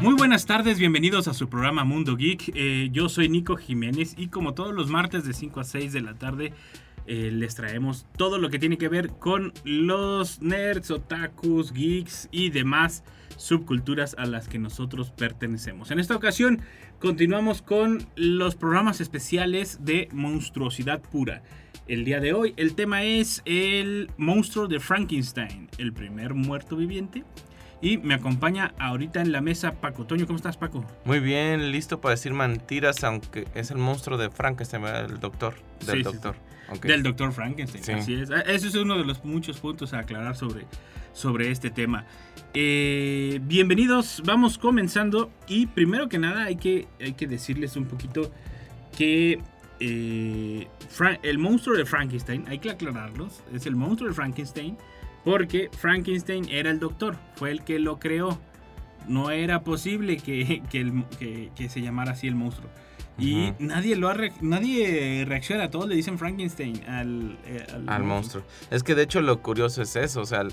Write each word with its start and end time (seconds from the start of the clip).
Muy 0.00 0.14
buenas 0.14 0.46
tardes, 0.46 0.78
bienvenidos 0.78 1.26
a 1.26 1.34
su 1.34 1.48
programa 1.48 1.82
Mundo 1.82 2.16
Geek. 2.16 2.52
Eh, 2.54 2.88
yo 2.92 3.08
soy 3.08 3.28
Nico 3.28 3.56
Jiménez 3.56 4.14
y 4.16 4.28
como 4.28 4.54
todos 4.54 4.72
los 4.72 4.88
martes 4.88 5.24
de 5.24 5.34
5 5.34 5.58
a 5.58 5.64
6 5.64 5.92
de 5.92 6.00
la 6.00 6.14
tarde 6.14 6.52
eh, 7.08 7.30
les 7.32 7.56
traemos 7.56 8.06
todo 8.16 8.38
lo 8.38 8.48
que 8.48 8.60
tiene 8.60 8.78
que 8.78 8.86
ver 8.86 9.08
con 9.08 9.52
los 9.64 10.40
nerds, 10.40 10.92
otakus, 10.92 11.72
geeks 11.72 12.28
y 12.30 12.50
demás 12.50 13.02
subculturas 13.36 14.14
a 14.18 14.26
las 14.26 14.46
que 14.46 14.60
nosotros 14.60 15.10
pertenecemos. 15.10 15.90
En 15.90 15.98
esta 15.98 16.14
ocasión 16.14 16.60
continuamos 17.00 17.60
con 17.60 18.06
los 18.14 18.54
programas 18.54 19.00
especiales 19.00 19.84
de 19.84 20.08
monstruosidad 20.12 21.02
pura. 21.02 21.42
El 21.88 22.04
día 22.04 22.20
de 22.20 22.34
hoy 22.34 22.54
el 22.56 22.76
tema 22.76 23.02
es 23.02 23.42
el 23.46 24.12
monstruo 24.16 24.68
de 24.68 24.78
Frankenstein, 24.78 25.68
el 25.76 25.92
primer 25.92 26.34
muerto 26.34 26.76
viviente. 26.76 27.24
Y 27.80 27.98
me 27.98 28.14
acompaña 28.14 28.74
ahorita 28.78 29.20
en 29.20 29.30
la 29.30 29.40
mesa 29.40 29.72
Paco. 29.72 30.04
Toño, 30.04 30.26
¿cómo 30.26 30.36
estás, 30.36 30.56
Paco? 30.56 30.84
Muy 31.04 31.20
bien, 31.20 31.70
listo 31.70 32.00
para 32.00 32.14
decir 32.16 32.32
mentiras, 32.32 33.04
aunque 33.04 33.46
es 33.54 33.70
el 33.70 33.78
monstruo 33.78 34.18
de 34.18 34.30
Frankenstein, 34.30 34.84
el 34.84 35.20
doctor. 35.20 35.54
Del 35.86 35.88
Sí, 35.88 35.96
sí, 35.98 36.02
doctor. 36.02 36.36
Ok. 36.70 36.84
Del 36.86 37.02
doctor 37.04 37.32
Frankenstein, 37.32 37.84
Sí. 37.84 37.92
así 37.92 38.14
es. 38.14 38.30
Ah, 38.32 38.40
Ese 38.40 38.66
es 38.68 38.74
uno 38.74 38.98
de 38.98 39.04
los 39.04 39.24
muchos 39.24 39.60
puntos 39.60 39.94
a 39.94 40.00
aclarar 40.00 40.34
sobre, 40.36 40.64
sobre 41.12 41.52
este 41.52 41.70
tema. 41.70 42.04
Eh, 42.52 43.38
bienvenidos, 43.42 44.22
vamos 44.24 44.58
comenzando. 44.58 45.30
Y 45.46 45.66
primero 45.66 46.08
que 46.08 46.18
nada 46.18 46.44
hay 46.44 46.56
que, 46.56 46.88
hay 47.00 47.12
que 47.12 47.28
decirles 47.28 47.76
un 47.76 47.84
poquito 47.84 48.32
que 48.96 49.40
eh, 49.78 50.66
el 51.22 51.38
monstruo 51.38 51.76
de 51.76 51.86
Frankenstein, 51.86 52.44
hay 52.48 52.58
que 52.58 52.70
aclararlos, 52.70 53.44
es 53.54 53.66
el 53.66 53.76
monstruo 53.76 54.08
de 54.08 54.14
Frankenstein 54.16 54.76
porque 55.24 55.70
Frankenstein 55.76 56.48
era 56.48 56.70
el 56.70 56.78
doctor, 56.78 57.16
fue 57.36 57.50
el 57.50 57.62
que 57.64 57.78
lo 57.78 57.98
creó. 57.98 58.38
No 59.06 59.30
era 59.30 59.60
posible 59.62 60.18
que, 60.18 60.62
que 60.70 60.80
el- 60.80 61.04
que- 61.18 61.50
que 61.56 61.68
se 61.68 61.80
llamara 61.80 62.12
así 62.12 62.26
el 62.28 62.34
monstruo. 62.34 62.68
Y 63.16 63.48
Ujú. 63.50 63.54
nadie 63.64 63.96
lo 63.96 64.08
ha 64.08 64.14
re- 64.14 64.32
nadie 64.40 65.24
reacciona, 65.26 65.70
todos 65.70 65.88
le 65.88 65.96
dicen 65.96 66.18
Frankenstein 66.18 66.80
al, 66.88 67.36
eh, 67.46 67.66
Al 67.88 68.04
monstruo. 68.04 68.44
Es 68.70 68.82
que 68.82 68.94
de 68.94 69.02
hecho 69.02 69.20
lo 69.20 69.42
curioso 69.42 69.82
es 69.82 69.96
eso, 69.96 70.20
o 70.20 70.26
sea, 70.26 70.42
el, 70.42 70.52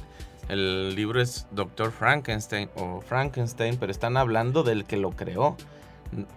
el 0.50 0.96
libro 0.96 1.22
es 1.22 1.48
Doctor 1.52 1.92
Frankenstein 1.92 2.70
o 2.76 3.02
Frankenstein, 3.02 3.78
pero 3.78 3.92
están 3.92 4.18
hablando 4.18 4.64
del 4.64 4.86
que 4.86 4.98
lo 4.98 5.12
creó 5.12 5.58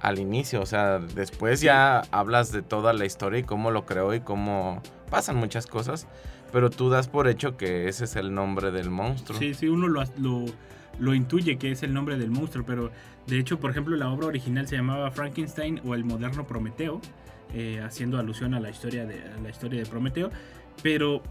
al 0.03 0.19
inicio, 0.19 0.61
o 0.61 0.67
sea, 0.67 0.99
después 0.99 1.61
ya 1.61 2.01
hablas 2.11 2.51
de 2.53 2.63
toda 2.63 2.93
la 2.93 3.05
historia 3.07 3.39
y 3.41 3.45
cómo 3.45 3.71
lo 3.71 3.87
creó 3.87 4.13
y 4.13 4.21
cómo 4.21 4.83
pasan 5.11 5.37
muchas 5.37 5.67
cosas, 5.67 6.07
pero 6.53 6.71
tú 6.71 6.91
das 6.91 7.09
por 7.09 7.29
hecho 7.29 7.57
que 7.57 7.89
ese 7.89 8.05
es 8.05 8.17
el 8.17 8.35
nombre 8.35 8.71
del 8.71 8.91
monstruo. 8.91 9.39
Sí, 9.39 9.55
sí, 9.55 9.69
uno 9.69 9.89
lo, 9.89 10.05
lo, 10.99 11.15
intuye 11.15 11.59
que 11.59 11.71
es 11.71 11.83
el 11.83 11.93
nombre 11.93 12.17
del 12.17 12.31
monstruo, 12.31 12.65
pero 12.67 12.91
de 13.27 13.39
hecho, 13.39 13.59
por 13.61 13.71
ejemplo, 13.71 13.97
la 13.97 14.11
obra 14.11 14.27
original 14.27 14.67
se 14.67 14.77
llamaba 14.77 15.11
Frankenstein 15.11 15.81
o 15.85 15.95
el 15.95 16.05
moderno 16.05 16.47
Prometeo, 16.47 17.01
eh, 17.55 17.81
haciendo 17.85 18.19
alusión 18.19 18.55
a 18.55 18.61
la 18.61 18.71
historia 18.71 19.07
de, 19.07 19.23
la 19.43 19.51
historia 19.51 19.83
de 19.83 19.87
Prometeo, 19.87 20.31
pero, 20.83 21.23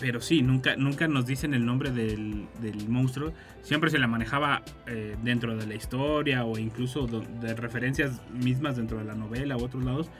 pero 0.00 0.20
sí, 0.20 0.42
nunca, 0.42 0.76
nunca 0.76 1.08
nos 1.08 1.26
dicen 1.26 1.54
el 1.54 1.64
nombre 1.64 1.90
del, 1.90 2.46
del 2.60 2.88
monstruo, 2.88 3.32
siempre 3.62 3.90
se 3.90 3.98
la 3.98 4.06
manejaba 4.06 4.62
eh, 4.86 5.16
dentro 5.22 5.56
de 5.56 5.66
la 5.66 5.74
historia 5.74 6.44
o 6.44 6.58
incluso 6.58 7.06
de 7.06 7.54
referencias 7.54 8.20
mismas 8.32 8.76
dentro 8.76 8.98
de 8.98 9.04
la 9.04 9.14
novela 9.14 9.56
u 9.56 9.64
otros 9.64 9.84
lados. 9.84 10.10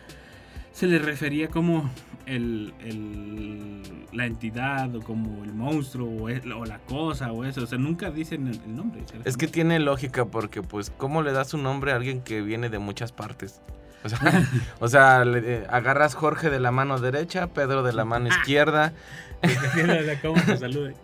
Se 0.74 0.86
le 0.86 0.98
refería 0.98 1.48
como 1.48 1.88
el, 2.26 2.74
el- 2.80 3.82
la 4.12 4.26
entidad 4.26 4.94
o 4.94 5.00
como 5.00 5.42
el 5.44 5.52
monstruo 5.54 6.08
o, 6.08 6.28
el- 6.28 6.52
o 6.52 6.64
la 6.66 6.78
cosa 6.80 7.32
o 7.32 7.44
eso. 7.44 7.62
O 7.62 7.66
sea, 7.66 7.78
nunca 7.78 8.10
dicen 8.10 8.48
el, 8.48 8.60
el 8.66 8.74
nombre. 8.76 9.02
Es 9.24 9.36
que 9.36 9.46
tiene 9.48 9.78
lógica 9.80 10.24
porque 10.26 10.62
pues 10.62 10.90
cómo 10.90 11.22
le 11.22 11.32
das 11.32 11.54
un 11.54 11.62
nombre 11.62 11.92
a 11.92 11.96
alguien 11.96 12.20
que 12.20 12.42
viene 12.42 12.68
de 12.68 12.78
muchas 12.78 13.12
partes. 13.12 13.60
O 14.04 14.08
sea, 14.08 14.18
o 14.80 14.88
sea, 14.88 15.24
le- 15.24 15.42
eh, 15.62 15.66
agarras 15.70 16.14
Jorge 16.14 16.50
de 16.50 16.60
la 16.60 16.70
mano 16.72 16.98
derecha, 16.98 17.46
Pedro 17.48 17.82
de 17.82 17.92
la 17.92 18.04
mano 18.04 18.28
izquierda. 18.28 18.92
Dependiendo 19.42 19.94
de 20.04 20.20
cómo 20.20 20.42
se 20.42 20.56
salude. 20.58 20.94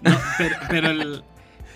No, 0.00 0.16
pero, 0.38 0.56
pero, 0.70 0.90
el- 0.90 1.22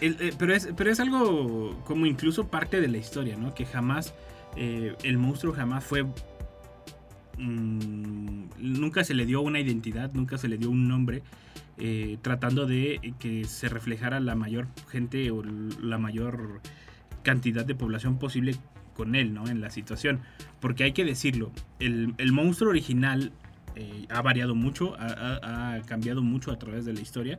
el- 0.01 0.17
eh, 0.21 0.33
pero, 0.39 0.55
es, 0.55 0.69
pero 0.77 0.91
es 0.91 1.01
algo 1.01 1.79
como 1.85 2.07
incluso 2.07 2.47
parte 2.49 2.81
de 2.81 2.89
la 2.89 2.99
historia, 2.99 3.37
¿no? 3.37 3.55
Que 3.55 3.67
jamás, 3.67 4.15
eh, 4.57 4.97
el 5.03 5.19
monstruo 5.19 5.53
jamás 5.53 5.85
fue... 5.85 6.07
mm, 7.39 8.43
nunca 8.59 9.05
se 9.05 9.15
le 9.15 9.27
dio 9.27 9.41
una 9.41 9.61
identidad, 9.61 10.13
nunca 10.13 10.39
se 10.39 10.49
le 10.49 10.59
dio 10.59 10.71
un 10.71 10.89
nombre, 10.89 11.23
eh, 11.79 12.19
tratando 12.23 12.67
de 12.67 13.15
que 13.19 13.45
se 13.45 13.69
reflejara 13.69 14.21
la 14.21 14.35
mayor 14.35 14.69
gente 14.91 15.31
o 15.31 15.43
la 15.43 15.99
mayor 15.99 16.61
cantidad 17.23 17.65
de 17.65 17.75
población 17.75 18.19
posible 18.19 18.57
con 18.95 19.15
él, 19.15 19.33
¿no? 19.33 19.49
En 19.49 19.61
la 19.61 19.71
situación. 19.71 20.21
Porque 20.61 20.85
hay 20.85 20.93
que 20.93 21.05
decirlo, 21.05 21.51
el, 21.81 22.15
monstruo 22.33 22.71
original 22.71 23.33
eh, 23.75 24.07
ha 24.11 24.21
variado 24.23 24.55
mucho, 24.55 24.95
ha, 24.99 25.81
cambiado 25.87 26.23
mucho 26.23 26.53
a 26.53 26.59
través 26.59 26.85
de 26.85 26.93
la 26.93 27.01
historia. 27.01 27.39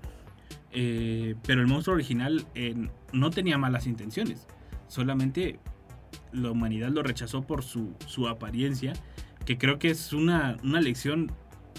eh, 0.72 1.36
pero 1.46 1.62
el 1.62 1.68
monstruo 1.68 1.96
original 1.96 2.46
no 3.14 3.30
tenía 3.30 3.58
malas 3.58 3.86
intenciones. 3.88 4.48
Solamente 4.88 5.60
la 6.32 6.52
humanidad 6.52 6.90
lo 6.90 7.04
rechazó 7.04 7.44
por 7.44 7.64
su 7.64 8.28
apariencia. 8.28 8.94
Que 9.46 9.58
creo 9.58 9.80
que 9.80 9.90
es 9.90 10.14
una, 10.14 10.58
una 10.64 10.80
lección 10.82 11.32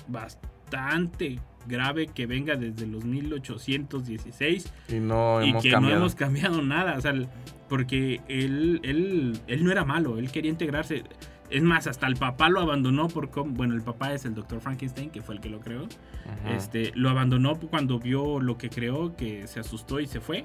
bastante 0.09 1.41
grave 1.67 2.09
que 2.09 2.27
venga 2.27 2.57
desde 2.57 2.87
los 2.87 3.05
1816 3.05 4.73
Y 4.91 4.95
no 5.01 5.43
y 5.43 5.53
que 5.63 5.71
cambiado. 5.71 5.81
no 5.81 6.01
hemos 6.03 6.15
cambiado 6.15 6.63
nada. 6.63 6.97
O 6.97 7.01
sea, 7.01 7.13
el- 7.13 7.29
porque 7.69 8.21
él, 8.29 8.81
él, 8.85 9.39
él 9.47 9.65
no 9.65 9.73
era 9.73 9.85
malo, 9.85 10.19
él 10.19 10.31
quería 10.31 10.51
integrarse. 10.51 11.05
Es 11.51 11.63
más, 11.63 11.87
hasta 11.87 12.07
el 12.07 12.17
papá 12.17 12.49
lo 12.49 12.61
abandonó 12.61 13.09
por 13.09 13.31
Bueno, 13.47 13.75
el 13.75 13.83
papá 13.83 14.13
es 14.13 14.25
el 14.25 14.35
doctor 14.35 14.61
Frankenstein, 14.61 15.11
que 15.11 15.23
fue 15.23 15.35
el 15.37 15.41
que 15.41 15.49
lo 15.49 15.61
creó. 15.61 15.87
Este, 16.49 16.93
lo 16.95 17.11
abandonó 17.11 17.59
cuando 17.59 17.99
vio 17.99 18.41
lo 18.41 18.59
que 18.59 18.69
creó, 18.71 19.15
que 19.17 19.47
se 19.47 19.61
asustó 19.61 20.01
y 20.01 20.07
se 20.07 20.21
fue. 20.21 20.45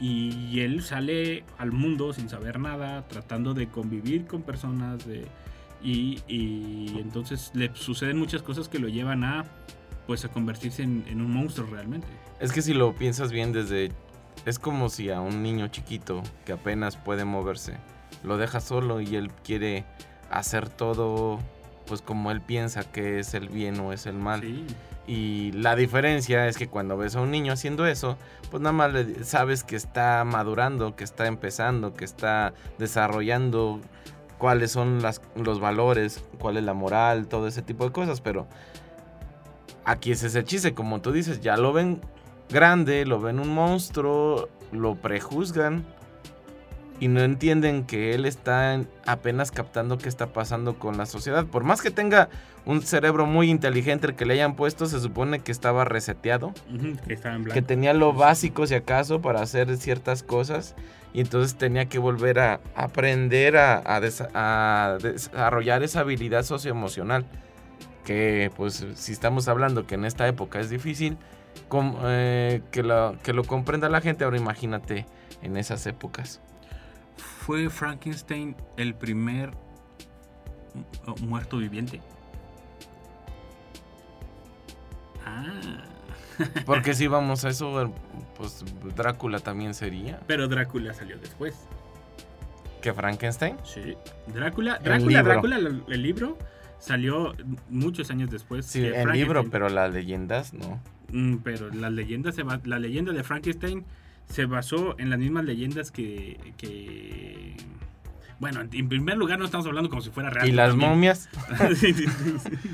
Y 0.00 0.60
él 0.60 0.82
sale 0.82 1.44
al 1.58 1.70
mundo 1.70 2.12
sin 2.12 2.28
saber 2.28 2.58
nada, 2.58 3.06
tratando 3.06 3.54
de 3.54 3.68
convivir 3.68 4.26
con 4.26 4.42
personas. 4.42 5.06
de- 5.06 5.26
y, 5.82 6.22
y 6.28 6.98
entonces 7.00 7.50
le 7.54 7.70
suceden 7.74 8.18
muchas 8.18 8.42
cosas 8.42 8.68
que 8.68 8.78
lo 8.78 8.88
llevan 8.88 9.24
a 9.24 9.44
pues 10.06 10.24
a 10.24 10.28
convertirse 10.28 10.82
en, 10.82 11.04
en 11.08 11.20
un 11.20 11.30
monstruo 11.32 11.68
realmente. 11.70 12.06
Es 12.40 12.52
que 12.52 12.60
si 12.62 12.74
lo 12.74 12.94
piensas 12.94 13.30
bien 13.30 13.52
desde... 13.52 13.92
Es 14.46 14.58
como 14.58 14.88
si 14.88 15.10
a 15.10 15.20
un 15.20 15.42
niño 15.42 15.68
chiquito 15.68 16.22
que 16.44 16.52
apenas 16.52 16.96
puede 16.96 17.24
moverse, 17.24 17.76
lo 18.24 18.36
deja 18.36 18.60
solo 18.60 19.00
y 19.00 19.14
él 19.14 19.30
quiere 19.44 19.84
hacer 20.30 20.68
todo 20.68 21.38
pues 21.86 22.00
como 22.02 22.30
él 22.30 22.40
piensa 22.40 22.82
que 22.90 23.18
es 23.20 23.34
el 23.34 23.48
bien 23.48 23.78
o 23.80 23.92
es 23.92 24.06
el 24.06 24.14
mal. 24.14 24.40
Sí. 24.40 24.64
Y 25.06 25.52
la 25.52 25.74
diferencia 25.76 26.46
es 26.48 26.56
que 26.56 26.68
cuando 26.68 26.96
ves 26.96 27.14
a 27.16 27.20
un 27.20 27.30
niño 27.30 27.52
haciendo 27.52 27.86
eso, 27.86 28.16
pues 28.50 28.60
nada 28.62 28.72
más 28.72 28.92
le- 28.92 29.24
sabes 29.24 29.62
que 29.64 29.76
está 29.76 30.24
madurando, 30.24 30.96
que 30.96 31.04
está 31.04 31.26
empezando, 31.26 31.92
que 31.94 32.04
está 32.04 32.54
desarrollando 32.78 33.80
cuáles 34.42 34.72
son 34.72 35.02
las- 35.02 35.22
los 35.36 35.60
valores, 35.60 36.20
cuál 36.40 36.56
es 36.56 36.64
la 36.64 36.74
moral, 36.74 37.28
todo 37.28 37.46
ese 37.46 37.62
tipo 37.62 37.84
de 37.84 37.92
cosas. 37.92 38.20
Pero 38.20 38.48
aquí 39.84 40.10
es 40.10 40.24
ese 40.24 40.42
chiste, 40.42 40.74
como 40.74 41.00
tú 41.00 41.12
dices, 41.12 41.40
ya 41.40 41.56
lo 41.56 41.72
ven 41.72 42.00
grande, 42.50 43.06
lo 43.06 43.20
ven 43.20 43.38
un 43.38 43.54
monstruo, 43.54 44.48
lo 44.72 44.96
prejuzgan 44.96 45.84
y 46.98 47.06
no 47.06 47.20
entienden 47.20 47.84
que 47.84 48.14
él 48.16 48.26
está 48.26 48.74
en- 48.74 48.88
apenas 49.06 49.52
captando 49.52 49.96
qué 49.96 50.08
está 50.08 50.26
pasando 50.32 50.76
con 50.76 50.96
la 50.98 51.06
sociedad. 51.06 51.46
Por 51.46 51.62
más 51.62 51.80
que 51.80 51.92
tenga 51.92 52.28
un 52.66 52.82
cerebro 52.82 53.26
muy 53.26 53.48
inteligente 53.48 54.08
el 54.08 54.16
que 54.16 54.24
le 54.26 54.34
hayan 54.34 54.56
puesto, 54.56 54.86
se 54.86 54.98
supone 54.98 55.38
que 55.38 55.52
estaba 55.52 55.84
reseteado, 55.84 56.52
que 57.06 57.14
estaba 57.14 57.36
en 57.36 57.44
que 57.44 57.62
tenía 57.62 57.94
lo 57.94 58.12
básico 58.12 58.66
si 58.66 58.74
acaso 58.74 59.20
para 59.20 59.40
hacer 59.40 59.76
ciertas 59.76 60.24
cosas 60.24 60.74
y 61.14 61.20
entonces 61.20 61.56
tenía 61.56 61.86
que 61.86 61.98
volver 61.98 62.38
a 62.38 62.60
aprender 62.74 63.56
a, 63.56 63.78
a 63.78 64.00
desa- 64.00 64.30
a 64.34 64.98
desarrollar 65.00 65.82
esa 65.82 66.00
habilidad 66.00 66.42
socioemocional. 66.42 67.24
Que 68.04 68.50
pues 68.56 68.84
si 68.94 69.12
estamos 69.12 69.46
hablando 69.48 69.86
que 69.86 69.94
en 69.94 70.04
esta 70.04 70.26
época 70.26 70.58
es 70.58 70.70
difícil 70.70 71.18
eh, 72.04 72.62
que, 72.72 72.82
lo, 72.82 73.16
que 73.22 73.32
lo 73.32 73.44
comprenda 73.44 73.88
la 73.88 74.00
gente, 74.00 74.24
ahora 74.24 74.36
imagínate 74.38 75.06
en 75.42 75.56
esas 75.56 75.86
épocas. 75.86 76.40
¿Fue 77.16 77.68
Frankenstein 77.70 78.56
el 78.76 78.94
primer 78.94 79.50
mu- 80.74 81.16
muerto 81.28 81.58
viviente? 81.58 82.00
Ah. 85.24 85.84
Porque 86.66 86.94
si 86.94 87.06
vamos 87.06 87.44
a 87.44 87.48
eso, 87.50 87.92
pues 88.36 88.64
Drácula 88.96 89.38
también 89.40 89.74
sería. 89.74 90.20
Pero 90.26 90.48
Drácula 90.48 90.94
salió 90.94 91.16
después. 91.18 91.54
¿Que 92.80 92.92
Frankenstein? 92.92 93.56
Sí. 93.64 93.94
Drácula, 94.34 94.76
El 94.76 94.84
Drácula, 94.84 95.08
libro. 95.18 95.32
Drácula, 95.32 95.56
el, 95.56 95.82
el 95.88 96.02
libro 96.02 96.38
salió 96.78 97.32
muchos 97.68 98.10
años 98.10 98.30
después. 98.30 98.66
Sí, 98.66 98.84
el 98.84 99.08
libro, 99.10 99.48
pero 99.50 99.68
las 99.68 99.92
leyendas 99.92 100.52
no. 100.52 100.80
Mm, 101.12 101.36
pero 101.44 101.68
la 101.70 101.90
leyenda, 101.90 102.32
se 102.32 102.42
la 102.64 102.78
leyenda 102.78 103.12
de 103.12 103.22
Frankenstein 103.22 103.84
se 104.28 104.46
basó 104.46 104.98
en 104.98 105.10
las 105.10 105.18
mismas 105.18 105.44
leyendas 105.44 105.90
que, 105.90 106.38
que- 106.56 107.56
Bueno, 108.42 108.60
en 108.72 108.88
primer 108.88 109.16
lugar 109.16 109.38
no 109.38 109.44
estamos 109.44 109.64
hablando 109.68 109.88
como 109.88 110.02
si 110.02 110.10
fuera 110.10 110.28
real. 110.28 110.48
¿Y 110.48 110.50
las 110.50 110.70
también. 110.70 110.90
momias? 110.90 111.28
Sí, 111.76 111.94
sí, 111.94 111.94
sí, 111.94 112.06
sí. 112.42 112.70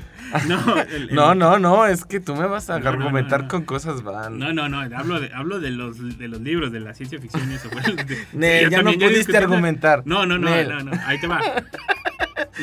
No, 0.47 0.81
el- 0.81 1.09
el- 1.09 1.15
No, 1.15 1.35
no, 1.35 1.59
no, 1.59 1.85
es 1.85 2.05
que 2.05 2.19
tú 2.19 2.35
me 2.35 2.47
vas 2.47 2.71
a 2.71 2.79
No, 2.79 2.85
no, 2.85 2.85
no, 2.85 2.89
argumentar 3.03 3.43
no. 3.43 3.47
con 3.49 3.65
cosas 3.65 4.01
van. 4.01 4.39
No, 4.39 4.51
no, 4.51 4.67
no, 4.67 4.79
hablo 4.79 5.19
de, 5.19 5.31
hablo 5.31 5.59
de 5.59 5.69
los 5.69 6.17
de 6.17 6.27
los 6.27 6.41
libros 6.41 6.71
de 6.71 6.79
la 6.79 6.95
ciencia 6.95 7.19
ficción 7.21 7.51
y 7.51 7.53
eso. 7.53 7.69
el 7.85 7.95
de- 7.97 8.17
Nel, 8.33 8.71
ya 8.71 8.81
no 8.81 8.89
también, 8.89 9.11
pudiste 9.11 9.37
argumentar. 9.37 10.01
No, 10.05 10.25
no, 10.25 10.39
no, 10.39 10.49
no, 10.49 10.83
no, 10.85 10.91
ahí 11.05 11.19
te 11.21 11.27
va. 11.27 11.39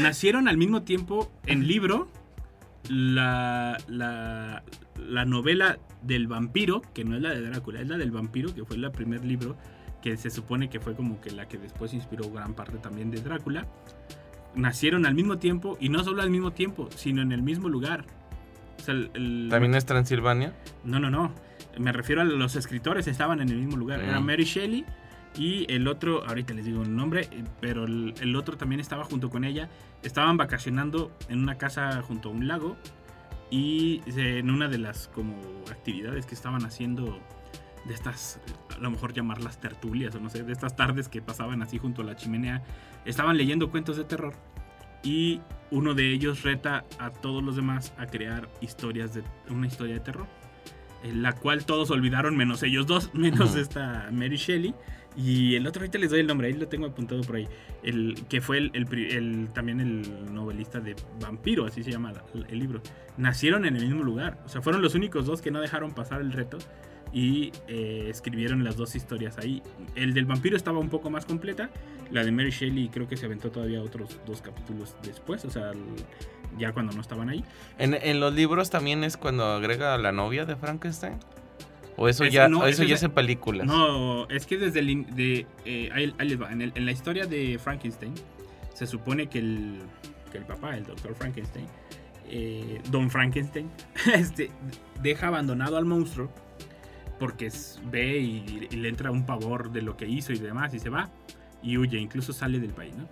Nacieron 0.00 0.48
al 0.48 0.56
mismo 0.56 0.82
tiempo 0.82 1.30
en 1.46 1.68
libro 1.68 2.08
la, 2.88 3.78
la, 3.86 4.64
la 4.98 5.24
novela 5.24 5.78
del 6.02 6.26
vampiro, 6.26 6.82
que 6.92 7.04
no 7.04 7.14
es 7.14 7.22
la 7.22 7.30
de 7.30 7.40
Drácula, 7.40 7.80
es 7.80 7.86
la 7.88 7.98
del 7.98 8.10
vampiro, 8.10 8.52
que 8.52 8.64
fue 8.64 8.76
el 8.76 8.90
primer 8.90 9.24
libro, 9.24 9.56
que 10.02 10.16
se 10.16 10.30
supone 10.30 10.68
que 10.70 10.78
fue 10.80 10.94
como 10.94 11.20
que 11.20 11.30
la 11.30 11.46
que 11.48 11.58
después 11.58 11.92
inspiró 11.94 12.30
gran 12.30 12.54
parte 12.54 12.78
también 12.78 13.10
de 13.10 13.20
Drácula. 13.20 13.66
Nacieron 14.54 15.04
al 15.04 15.14
mismo 15.14 15.38
tiempo, 15.38 15.76
y 15.80 15.88
no 15.90 16.02
solo 16.02 16.22
al 16.22 16.30
mismo 16.30 16.52
tiempo, 16.52 16.88
sino 16.96 17.20
en 17.22 17.32
el 17.32 17.42
mismo 17.42 17.68
lugar. 17.68 18.04
O 18.78 18.82
sea, 18.82 18.94
el- 18.94 19.10
el- 19.14 19.48
¿También 19.50 19.74
es 19.74 19.84
Transilvania? 19.84 20.54
no, 20.84 20.98
no, 21.00 21.10
no. 21.10 21.32
Me 21.78 21.92
refiero 21.92 22.22
a 22.22 22.24
los 22.24 22.56
escritores, 22.56 23.06
estaban 23.06 23.40
en 23.40 23.50
el 23.50 23.56
mismo 23.56 23.76
lugar. 23.76 24.00
Era 24.00 24.18
Mm. 24.18 24.24
Mary 24.24 24.44
Shelley 24.44 24.86
y 25.36 25.70
el 25.70 25.86
otro, 25.88 26.24
ahorita 26.26 26.54
les 26.54 26.64
digo 26.64 26.82
el 26.82 26.96
nombre, 26.96 27.28
pero 27.60 27.84
el, 27.84 28.14
el 28.20 28.34
otro 28.34 28.56
también 28.56 28.80
estaba 28.80 29.04
junto 29.04 29.28
con 29.28 29.44
ella. 29.44 29.68
Estaban 30.02 30.38
vacacionando 30.38 31.12
en 31.28 31.40
una 31.42 31.56
casa 31.58 32.00
junto 32.00 32.30
a 32.30 32.32
un 32.32 32.48
lago 32.48 32.76
y 33.50 34.00
en 34.06 34.50
una 34.50 34.68
de 34.68 34.78
las 34.78 35.08
como 35.08 35.36
actividades 35.70 36.24
que 36.24 36.34
estaban 36.34 36.64
haciendo 36.64 37.18
de 37.86 37.94
estas, 37.94 38.40
a 38.74 38.78
lo 38.80 38.90
mejor 38.90 39.12
llamarlas 39.12 39.60
tertulias 39.60 40.14
o 40.14 40.20
no 40.20 40.28
sé, 40.30 40.42
de 40.42 40.52
estas 40.52 40.74
tardes 40.76 41.08
que 41.08 41.22
pasaban 41.22 41.62
así 41.62 41.78
junto 41.78 42.02
a 42.02 42.04
la 42.04 42.16
chimenea, 42.16 42.62
estaban 43.04 43.36
leyendo 43.36 43.70
cuentos 43.70 43.96
de 43.96 44.04
terror. 44.04 44.34
Y 45.02 45.40
uno 45.70 45.94
de 45.94 46.12
ellos 46.12 46.42
reta 46.42 46.84
a 46.98 47.10
todos 47.10 47.42
los 47.42 47.54
demás 47.56 47.92
a 47.96 48.06
crear 48.06 48.48
historias 48.60 49.14
de 49.14 49.22
una 49.50 49.66
historia 49.68 49.94
de 49.94 50.00
terror, 50.00 50.26
en 51.04 51.22
la 51.22 51.32
cual 51.32 51.64
todos 51.64 51.90
olvidaron 51.90 52.36
menos 52.36 52.62
ellos 52.62 52.86
dos, 52.86 53.10
menos 53.14 53.54
esta 53.56 54.08
Mary 54.12 54.36
Shelley. 54.36 54.74
Y 55.18 55.54
el 55.54 55.66
otro 55.66 55.80
ahorita 55.80 55.96
les 55.98 56.10
doy 56.10 56.20
el 56.20 56.26
nombre, 56.26 56.48
ahí 56.48 56.52
lo 56.52 56.68
tengo 56.68 56.84
apuntado 56.86 57.22
por 57.22 57.36
ahí, 57.36 57.48
el 57.82 58.22
que 58.28 58.42
fue 58.42 58.58
el, 58.58 58.70
el 58.74 58.86
el- 59.12 59.48
también 59.54 59.80
el 59.80 60.34
novelista 60.34 60.78
de 60.78 60.94
Vampiro, 61.22 61.64
así 61.64 61.82
se 61.82 61.90
llama 61.90 62.12
la- 62.12 62.22
el 62.50 62.58
libro. 62.58 62.82
Nacieron 63.16 63.64
en 63.64 63.76
el 63.76 63.86
mismo 63.86 64.02
lugar, 64.02 64.38
o 64.44 64.48
sea, 64.50 64.60
fueron 64.60 64.82
los 64.82 64.94
únicos 64.94 65.24
dos 65.24 65.40
que 65.40 65.50
no 65.50 65.60
dejaron 65.62 65.92
pasar 65.94 66.20
el 66.20 66.32
reto 66.32 66.58
y 67.16 67.50
eh, 67.66 68.08
escribieron 68.10 68.62
las 68.62 68.76
dos 68.76 68.94
historias 68.94 69.38
ahí. 69.38 69.62
El 69.94 70.12
del 70.12 70.26
vampiro 70.26 70.54
estaba 70.54 70.78
un 70.78 70.90
poco 70.90 71.08
más 71.08 71.24
completa. 71.24 71.70
La 72.10 72.22
de 72.22 72.30
Mary 72.30 72.50
Shelley 72.50 72.90
creo 72.90 73.08
que 73.08 73.16
se 73.16 73.24
aventó 73.24 73.50
todavía 73.50 73.80
otros 73.80 74.20
dos 74.26 74.42
capítulos 74.42 74.94
después, 75.02 75.42
o 75.46 75.50
sea, 75.50 75.70
el- 75.70 75.78
ya 76.58 76.72
cuando 76.72 76.92
no 76.92 77.00
estaban 77.00 77.30
ahí. 77.30 77.42
¿En, 77.78 77.94
en 77.94 78.20
los 78.20 78.34
libros 78.34 78.68
también 78.68 79.02
es 79.02 79.16
cuando 79.16 79.44
agrega 79.46 79.94
a 79.94 79.98
la 79.98 80.12
novia 80.12 80.44
de 80.44 80.56
Frankenstein? 80.56 81.14
¿O 81.96 82.06
eso 82.06 82.24
Es- 82.24 82.34
ya, 82.34 82.48
no, 82.48 82.60
o 82.60 82.66
eso 82.66 82.82
ya 82.82 82.96
es 82.96 83.00
es 83.00 83.04
en 83.04 83.12
películas? 83.12 83.66
No, 83.66 84.28
es 84.28 84.44
que 84.44 84.58
desde 84.58 84.80
el... 84.80 85.06
De, 85.16 85.46
eh, 85.64 85.88
ahí, 85.94 86.12
ahí 86.18 86.28
les 86.28 86.38
va. 86.42 86.52
En, 86.52 86.60
el- 86.60 86.72
en 86.74 86.84
la 86.84 86.92
historia 86.92 87.24
de 87.24 87.58
Frankenstein, 87.58 88.12
se 88.74 88.86
supone 88.86 89.28
que 89.28 89.38
el, 89.38 89.78
que 90.30 90.36
el 90.36 90.44
papá, 90.44 90.76
el 90.76 90.84
doctor 90.84 91.14
Frankenstein, 91.14 91.64
eh, 92.28 92.78
Don 92.90 93.10
Frankenstein, 93.10 93.70
este, 94.14 94.50
deja 95.00 95.28
abandonado 95.28 95.78
al 95.78 95.86
monstruo 95.86 96.30
porque 97.18 97.46
es- 97.46 97.80
ve 97.90 98.18
y, 98.18 98.68
y 98.70 98.76
le 98.76 98.88
entra 98.88 99.10
un 99.10 99.24
pavor 99.26 99.70
de 99.72 99.82
lo 99.82 99.96
que 99.96 100.06
hizo 100.08 100.32
y 100.32 100.38
demás 100.38 100.74
y 100.74 100.78
se 100.80 100.88
va 100.90 101.10
y 101.62 101.78
huye, 101.78 101.98
incluso 101.98 102.32
sale 102.32 102.58
del 102.60 102.70
país, 102.70 102.94
¿no? 102.96 103.08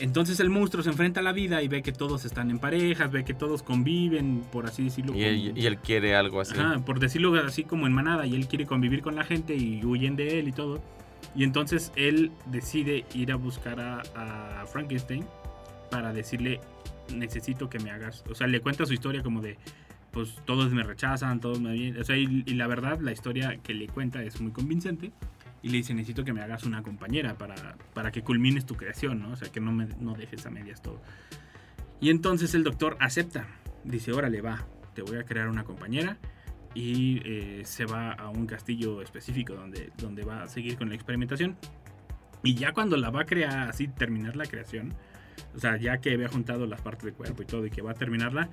Entonces 0.00 0.40
el 0.40 0.48
monstruo 0.48 0.82
se 0.82 0.88
enfrenta 0.88 1.20
a 1.20 1.22
la 1.22 1.32
vida 1.32 1.62
y 1.62 1.68
ve 1.68 1.82
que 1.82 1.92
todos 1.92 2.24
están 2.24 2.50
en 2.50 2.58
parejas, 2.58 3.10
ve 3.12 3.22
que 3.24 3.34
todos 3.34 3.62
conviven, 3.62 4.42
por 4.50 4.66
así 4.66 4.84
decirlo. 4.84 5.14
Y 5.14 5.22
él, 5.24 5.50
con- 5.50 5.58
y 5.58 5.66
él 5.66 5.76
quiere 5.78 6.16
algo 6.16 6.40
así. 6.40 6.54
Ajá, 6.58 6.78
por 6.84 6.98
decirlo 7.00 7.34
así 7.44 7.64
como 7.64 7.86
en 7.86 7.92
manada, 7.92 8.26
y 8.26 8.34
él 8.34 8.48
quiere 8.48 8.64
convivir 8.64 9.02
con 9.02 9.14
la 9.14 9.24
gente 9.24 9.54
y 9.54 9.84
huyen 9.84 10.16
de 10.16 10.38
él 10.40 10.48
y 10.48 10.52
todo. 10.52 10.82
Y 11.36 11.44
entonces 11.44 11.92
él 11.96 12.32
decide 12.46 13.04
ir 13.14 13.30
a 13.30 13.36
buscar 13.36 13.78
a, 13.80 14.00
a 14.62 14.66
Frankenstein 14.66 15.26
para 15.90 16.12
decirle, 16.14 16.60
necesito 17.14 17.68
que 17.68 17.78
me 17.78 17.90
hagas, 17.90 18.24
o 18.30 18.34
sea, 18.34 18.46
le 18.46 18.60
cuenta 18.60 18.86
su 18.86 18.94
historia 18.94 19.22
como 19.22 19.42
de, 19.42 19.58
pues 20.14 20.40
todos 20.46 20.72
me 20.72 20.84
rechazan, 20.84 21.40
todos 21.40 21.60
me 21.60 22.00
o 22.00 22.04
sea, 22.04 22.16
y, 22.16 22.44
y 22.46 22.54
la 22.54 22.68
verdad 22.68 23.00
la 23.00 23.12
historia 23.12 23.58
que 23.58 23.74
le 23.74 23.88
cuenta 23.88 24.22
es 24.22 24.40
muy 24.40 24.52
convincente. 24.52 25.12
Y 25.60 25.70
le 25.70 25.78
dice, 25.78 25.94
necesito 25.94 26.24
que 26.24 26.34
me 26.34 26.42
hagas 26.42 26.64
una 26.64 26.82
compañera 26.82 27.38
para, 27.38 27.76
para 27.94 28.12
que 28.12 28.22
culmines 28.22 28.66
tu 28.66 28.76
creación, 28.76 29.20
¿no? 29.20 29.30
O 29.30 29.36
sea, 29.36 29.50
que 29.50 29.60
no, 29.60 29.72
me, 29.72 29.86
no 29.98 30.14
dejes 30.14 30.44
a 30.44 30.50
medias 30.50 30.82
todo. 30.82 31.00
Y 32.00 32.10
entonces 32.10 32.54
el 32.54 32.64
doctor 32.64 32.98
acepta. 33.00 33.46
Dice, 33.82 34.12
órale, 34.12 34.42
va, 34.42 34.66
te 34.94 35.00
voy 35.00 35.16
a 35.16 35.24
crear 35.24 35.48
una 35.48 35.64
compañera. 35.64 36.18
Y 36.74 37.22
eh, 37.24 37.62
se 37.64 37.86
va 37.86 38.12
a 38.12 38.28
un 38.28 38.46
castillo 38.46 39.00
específico 39.00 39.54
donde, 39.54 39.90
donde 39.96 40.22
va 40.22 40.42
a 40.42 40.48
seguir 40.48 40.76
con 40.76 40.90
la 40.90 40.96
experimentación. 40.96 41.56
Y 42.42 42.56
ya 42.56 42.72
cuando 42.72 42.98
la 42.98 43.08
va 43.08 43.22
a 43.22 43.24
crear, 43.24 43.70
así 43.70 43.88
terminar 43.88 44.36
la 44.36 44.44
creación, 44.44 44.92
o 45.56 45.58
sea, 45.58 45.78
ya 45.78 45.98
que 46.02 46.12
había 46.12 46.28
juntado 46.28 46.66
las 46.66 46.82
partes 46.82 47.06
del 47.06 47.14
cuerpo 47.14 47.42
y 47.42 47.46
todo 47.46 47.64
y 47.64 47.70
que 47.70 47.80
va 47.80 47.92
a 47.92 47.94
terminarla, 47.94 48.50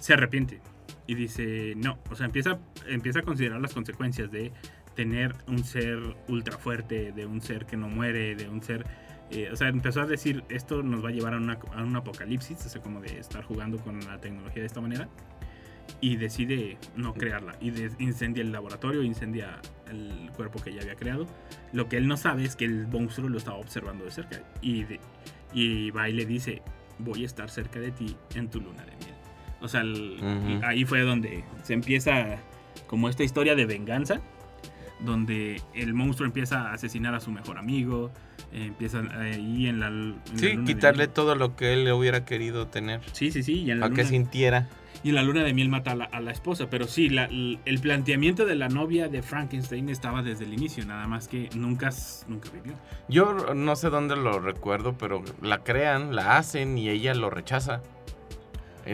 se 0.00 0.12
arrepiente. 0.14 0.60
Y 1.06 1.14
dice, 1.14 1.74
no, 1.76 1.98
o 2.10 2.16
sea, 2.16 2.26
empieza, 2.26 2.58
empieza 2.88 3.20
a 3.20 3.22
considerar 3.22 3.60
las 3.60 3.72
consecuencias 3.72 4.30
de 4.30 4.52
tener 4.94 5.34
un 5.46 5.62
ser 5.62 5.98
ultra 6.28 6.56
fuerte, 6.58 7.12
de 7.12 7.26
un 7.26 7.40
ser 7.40 7.66
que 7.66 7.76
no 7.76 7.88
muere, 7.88 8.34
de 8.34 8.48
un 8.48 8.62
ser... 8.62 8.86
eh, 9.30 9.50
o 9.52 9.56
sea, 9.56 9.68
empezó 9.68 10.00
a 10.00 10.06
decir, 10.06 10.42
esto 10.48 10.82
nos 10.82 11.04
va 11.04 11.10
a 11.10 11.12
llevar 11.12 11.34
a, 11.34 11.36
una- 11.36 11.58
a 11.74 11.82
un 11.84 11.94
apocalipsis, 11.94 12.64
o 12.64 12.68
sea, 12.68 12.82
como 12.82 13.00
de 13.00 13.18
estar 13.18 13.44
jugando 13.44 13.78
con 13.78 14.00
la 14.04 14.18
tecnología 14.20 14.62
de 14.62 14.66
esta 14.66 14.80
manera. 14.80 15.08
Y 16.00 16.16
decide 16.16 16.78
no 16.96 17.14
crearla. 17.14 17.56
Y 17.60 17.70
de- 17.70 17.92
incendia 18.00 18.42
el 18.42 18.50
laboratorio, 18.52 19.02
incendia 19.04 19.60
el 19.88 20.30
cuerpo 20.34 20.60
que 20.60 20.72
ya 20.74 20.80
había 20.82 20.96
creado. 20.96 21.26
Lo 21.72 21.88
que 21.88 21.96
él 21.98 22.08
no 22.08 22.16
sabe 22.16 22.44
es 22.44 22.56
que 22.56 22.64
el 22.64 22.88
monstruo 22.88 23.28
lo 23.28 23.38
estaba 23.38 23.58
observando 23.58 24.04
de 24.04 24.10
cerca. 24.10 24.42
Y, 24.60 24.82
de- 24.84 25.00
y 25.52 25.90
va 25.92 26.08
y 26.08 26.12
le 26.14 26.26
dice, 26.26 26.62
voy 26.98 27.22
a 27.22 27.26
estar 27.26 27.48
cerca 27.50 27.78
de 27.78 27.92
ti 27.92 28.16
en 28.34 28.48
tu 28.50 28.60
luna 28.60 28.84
de 28.84 28.96
miel. 28.96 29.05
O 29.60 29.68
sea, 29.68 29.80
el- 29.80 30.60
ahí 30.64 30.84
fue 30.84 31.00
donde 31.02 31.44
se 31.62 31.72
empieza 31.74 32.38
como 32.86 33.08
esta 33.08 33.24
historia 33.24 33.54
de 33.54 33.66
venganza, 33.66 34.20
donde 35.00 35.60
el 35.74 35.92
monstruo 35.94 36.26
empieza 36.26 36.70
a 36.70 36.72
asesinar 36.74 37.14
a 37.14 37.20
su 37.20 37.30
mejor 37.30 37.58
amigo, 37.58 38.10
eh, 38.52 38.66
empieza 38.66 39.00
ahí 39.20 39.66
en 39.66 39.80
la... 39.80 39.88
en 39.88 40.10
la 40.12 40.16
Sí, 40.38 40.52
luna 40.54 40.66
quitarle 40.66 41.08
todo 41.08 41.34
lo 41.34 41.56
que 41.56 41.72
él 41.74 41.84
le 41.84 41.92
hubiera 41.92 42.24
querido 42.24 42.66
tener. 42.68 43.00
Sí, 43.12 43.30
sí, 43.30 43.42
sí. 43.42 43.60
Y 43.62 43.70
en 43.70 43.80
la, 43.80 43.86
Para 43.86 43.96
que 43.96 44.04
sintiera. 44.04 44.68
y 45.02 45.10
en 45.10 45.14
la 45.16 45.22
luna 45.22 45.42
de 45.44 45.52
miel 45.52 45.68
mata 45.68 45.92
a 45.92 45.96
la, 45.96 46.04
a 46.06 46.20
la 46.20 46.30
esposa. 46.30 46.70
Pero 46.70 46.86
sí, 46.86 47.08
la- 47.10 47.26
el 47.26 47.78
planteamiento 47.82 48.46
de 48.46 48.54
la 48.54 48.68
novia 48.68 49.08
de 49.08 49.22
Frankenstein 49.22 49.88
estaba 49.90 50.22
desde 50.22 50.44
el 50.44 50.54
inicio, 50.54 50.86
nada 50.86 51.06
más 51.06 51.28
que 51.28 51.50
nunca, 51.54 51.90
nunca 52.28 52.48
vivió. 52.50 52.72
Yo 53.08 53.54
no 53.54 53.76
sé 53.76 53.90
dónde 53.90 54.16
lo 54.16 54.38
recuerdo, 54.40 54.96
pero 54.96 55.22
la 55.42 55.62
crean, 55.62 56.14
la 56.14 56.38
hacen 56.38 56.78
y 56.78 56.88
ella 56.88 57.14
lo 57.14 57.28
rechaza. 57.30 57.82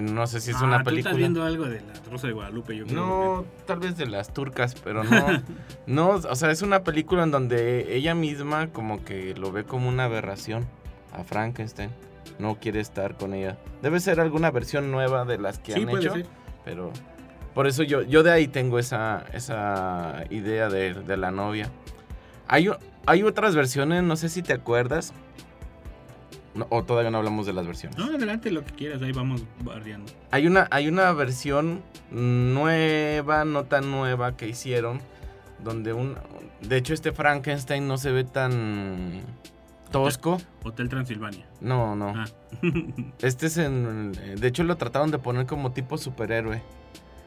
No 0.00 0.26
sé 0.26 0.40
si 0.40 0.50
es 0.52 0.56
Ah, 0.60 0.64
una 0.64 0.78
tú 0.78 0.84
película. 0.86 1.10
estás 1.10 1.18
viendo 1.18 1.44
algo 1.44 1.64
de 1.66 1.80
la 1.80 1.92
Rosa 2.10 2.26
de 2.26 2.32
Guadalupe, 2.32 2.76
yo 2.76 2.86
creo. 2.86 2.96
No, 2.96 3.44
tal 3.66 3.80
vez 3.80 3.96
de 3.96 4.06
las 4.06 4.32
turcas, 4.32 4.74
pero 4.82 5.04
no. 5.04 5.42
no, 5.86 6.08
o 6.10 6.34
sea, 6.36 6.50
es 6.50 6.62
una 6.62 6.82
película 6.82 7.22
en 7.24 7.30
donde 7.30 7.94
ella 7.96 8.14
misma 8.14 8.68
como 8.68 9.04
que 9.04 9.34
lo 9.34 9.52
ve 9.52 9.64
como 9.64 9.88
una 9.88 10.04
aberración 10.04 10.66
a 11.12 11.24
Frankenstein. 11.24 11.90
No 12.38 12.56
quiere 12.58 12.80
estar 12.80 13.16
con 13.16 13.34
ella. 13.34 13.58
Debe 13.82 14.00
ser 14.00 14.18
alguna 14.20 14.50
versión 14.50 14.90
nueva 14.90 15.24
de 15.26 15.38
las 15.38 15.58
que 15.58 15.72
Sí, 15.74 15.80
han 15.82 15.88
puede 15.88 16.04
hecho. 16.04 16.14
ser. 16.14 16.26
Pero 16.64 16.90
por 17.54 17.66
eso 17.66 17.82
yo, 17.82 18.00
yo 18.02 18.22
de 18.22 18.30
ahí 18.32 18.48
tengo 18.48 18.78
esa, 18.78 19.24
esa 19.34 20.24
idea 20.30 20.68
de, 20.70 20.94
de 20.94 21.16
la 21.18 21.30
novia. 21.30 21.68
Hay, 22.48 22.70
hay 23.06 23.22
otras 23.24 23.54
versiones, 23.54 24.02
no 24.02 24.16
sé 24.16 24.28
si 24.30 24.42
te 24.42 24.54
acuerdas. 24.54 25.12
No, 26.54 26.66
o 26.68 26.84
todavía 26.84 27.10
no 27.10 27.18
hablamos 27.18 27.46
de 27.46 27.52
las 27.52 27.66
versiones. 27.66 27.98
No, 27.98 28.04
adelante 28.04 28.50
lo 28.50 28.64
que 28.64 28.72
quieras, 28.72 29.00
ahí 29.02 29.12
vamos 29.12 29.42
bardeando. 29.64 30.12
Hay 30.30 30.46
una, 30.46 30.68
hay 30.70 30.88
una 30.88 31.10
versión 31.12 31.82
nueva, 32.10 33.44
no 33.44 33.64
tan 33.64 33.90
nueva 33.90 34.36
que 34.36 34.48
hicieron, 34.48 35.00
donde 35.64 35.92
un... 35.92 36.16
De 36.60 36.76
hecho, 36.76 36.92
este 36.94 37.12
Frankenstein 37.12 37.88
no 37.88 37.96
se 37.96 38.12
ve 38.12 38.24
tan... 38.24 39.22
tosco. 39.90 40.38
Hotel 40.62 40.88
Transilvania. 40.88 41.46
No, 41.60 41.96
no. 41.96 42.12
Ah. 42.16 42.24
Este 43.22 43.46
es 43.46 43.56
en. 43.56 44.12
De 44.12 44.46
hecho, 44.46 44.62
lo 44.62 44.76
trataron 44.76 45.10
de 45.10 45.18
poner 45.18 45.46
como 45.46 45.72
tipo 45.72 45.98
superhéroe. 45.98 46.62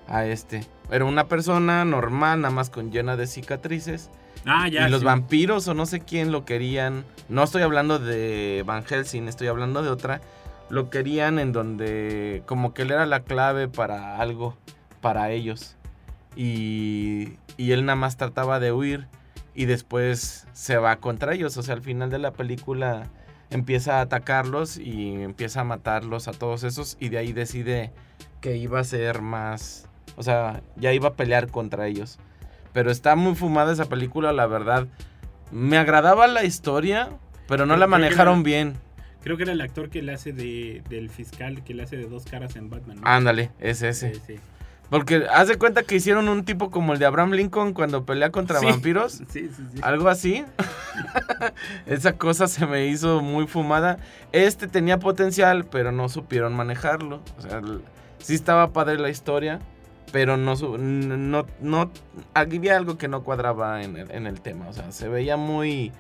A 0.08 0.26
este. 0.26 0.64
Era 0.92 1.04
una 1.06 1.28
persona 1.28 1.84
normal, 1.84 2.42
nada 2.42 2.54
más 2.54 2.70
con 2.70 2.92
llena 2.92 3.18
de 3.18 3.26
cicatrices. 3.28 4.12
Ah, 4.46 4.68
ya. 4.68 4.88
y 4.88 4.92
los 4.92 5.04
vampiros 5.04 5.68
o 5.68 5.74
no 5.74 5.86
sé 5.86 6.02
quién 6.02 6.32
lo 6.32 6.46
querían. 6.46 7.06
No 7.30 7.44
estoy 7.44 7.64
hablando 7.64 8.00
de 8.00 8.64
Van 8.66 8.84
Helsing, 8.84 9.28
estoy 9.28 9.48
hablando 9.48 9.82
de 9.82 9.90
otra. 9.90 10.22
Lo 10.70 10.90
querían 10.90 11.40
en 11.40 11.52
donde 11.52 12.44
como 12.46 12.74
que 12.74 12.84
él 12.84 12.92
era 12.92 13.06
la 13.06 13.22
clave 13.22 13.68
para 13.68 14.20
algo, 14.20 14.56
para 15.02 15.32
ellos. 15.32 15.76
Y, 16.36 17.34
y 17.58 17.72
él 17.72 17.86
nada 17.86 17.96
más 17.96 18.18
trataba 18.18 18.60
de 18.60 18.72
huir 18.72 19.08
y 19.56 19.66
después 19.66 20.48
se 20.54 20.78
va 20.78 20.98
contra 20.98 21.34
ellos. 21.34 21.58
O 21.58 21.64
sea, 21.64 21.76
al 21.76 21.82
final 21.82 22.10
de 22.10 22.20
la 22.20 22.32
película 22.32 23.10
empieza 23.50 23.98
a 23.98 24.02
atacarlos 24.02 24.78
y 24.78 25.22
empieza 25.22 25.62
a 25.62 25.64
matarlos 25.64 26.28
a 26.28 26.32
todos 26.32 26.64
esos 26.64 26.98
y 27.00 27.10
de 27.10 27.18
ahí 27.18 27.34
decide 27.34 27.92
que 28.42 28.58
iba 28.58 28.80
a 28.80 28.84
ser 28.84 29.22
más... 29.22 29.88
O 30.18 30.24
sea, 30.24 30.62
ya 30.76 30.94
iba 30.94 31.10
a 31.10 31.14
pelear 31.14 31.48
contra 31.48 31.88
ellos. 31.88 32.20
Pero 32.76 32.92
está 32.92 33.16
muy 33.16 33.34
fumada 33.36 33.72
esa 33.74 33.86
película, 33.86 34.34
la 34.34 34.46
verdad. 34.48 34.86
Me 35.52 35.78
agradaba 35.78 36.28
la 36.28 36.44
historia, 36.44 37.10
pero 37.48 37.66
no 37.66 37.74
Creo- 37.74 37.80
la 37.80 37.88
manejaron 37.88 38.40
la- 38.40 38.44
bien. 38.44 38.74
Creo 39.24 39.38
que 39.38 39.44
era 39.44 39.54
el 39.54 39.62
actor 39.62 39.90
que 39.90 40.02
le 40.04 40.14
hace 40.14 40.34
de, 40.34 40.84
del 40.90 41.10
fiscal, 41.10 41.64
que 41.64 41.74
le 41.74 41.82
hace 41.84 41.96
de 41.98 42.06
dos 42.08 42.26
caras 42.26 42.56
en 42.58 42.70
Batman. 42.70 42.98
¿no? 43.02 43.08
Ándale, 43.08 43.50
es 43.60 43.82
ese. 43.82 44.14
Sí, 44.16 44.22
sí. 44.28 44.36
Porque 44.90 45.26
haz 45.34 45.48
de 45.48 45.58
cuenta 45.58 45.82
que 45.84 45.96
hicieron 45.96 46.28
un 46.30 46.44
tipo 46.46 46.70
como 46.70 46.92
el 46.94 47.00
de 47.00 47.06
Abraham 47.06 47.32
Lincoln 47.32 47.74
cuando 47.74 48.06
pelea 48.06 48.30
contra 48.30 48.60
Sí. 48.60 48.66
vampiros. 48.68 49.14
Sí, 49.32 49.50
sí, 49.56 49.64
sí. 49.74 49.80
Algo 49.82 50.10
así. 50.10 50.44
Esa 51.86 52.14
cosa 52.14 52.48
se 52.48 52.66
me 52.68 52.86
hizo 52.88 53.22
muy 53.22 53.48
fumada. 53.48 53.98
Este 54.32 54.68
tenía 54.68 55.00
potencial, 55.00 55.66
pero 55.66 55.92
no 55.92 56.10
supieron 56.10 56.54
manejarlo. 56.54 57.22
O 57.38 57.42
sea, 57.42 57.62
sí 58.20 58.36
estaba 58.36 58.74
padre 58.74 58.98
la 59.00 59.10
historia, 59.10 59.60
pero 60.12 60.38
no, 60.38 60.56
no, 60.56 61.46
no, 61.60 61.92
había 62.34 62.78
algo 62.78 62.98
que 62.98 63.08
no 63.08 63.24
cuadraba 63.24 63.84
en 63.84 63.98
el, 63.98 64.12
en 64.12 64.28
el 64.28 64.42
tema. 64.42 64.68
O 64.68 64.74
sea, 64.74 64.92
se 64.92 65.10
veía 65.10 65.38
muy, 65.38 65.92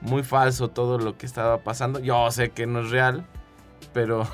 muy 0.00 0.22
falso 0.22 0.68
todo 0.68 0.98
lo 0.98 1.16
que 1.16 1.26
estaba 1.26 1.58
pasando. 1.58 2.00
Yo 2.00 2.30
sé 2.30 2.50
que 2.50 2.66
no 2.66 2.80
es 2.80 2.90
real, 2.90 3.26
pero, 3.92 4.26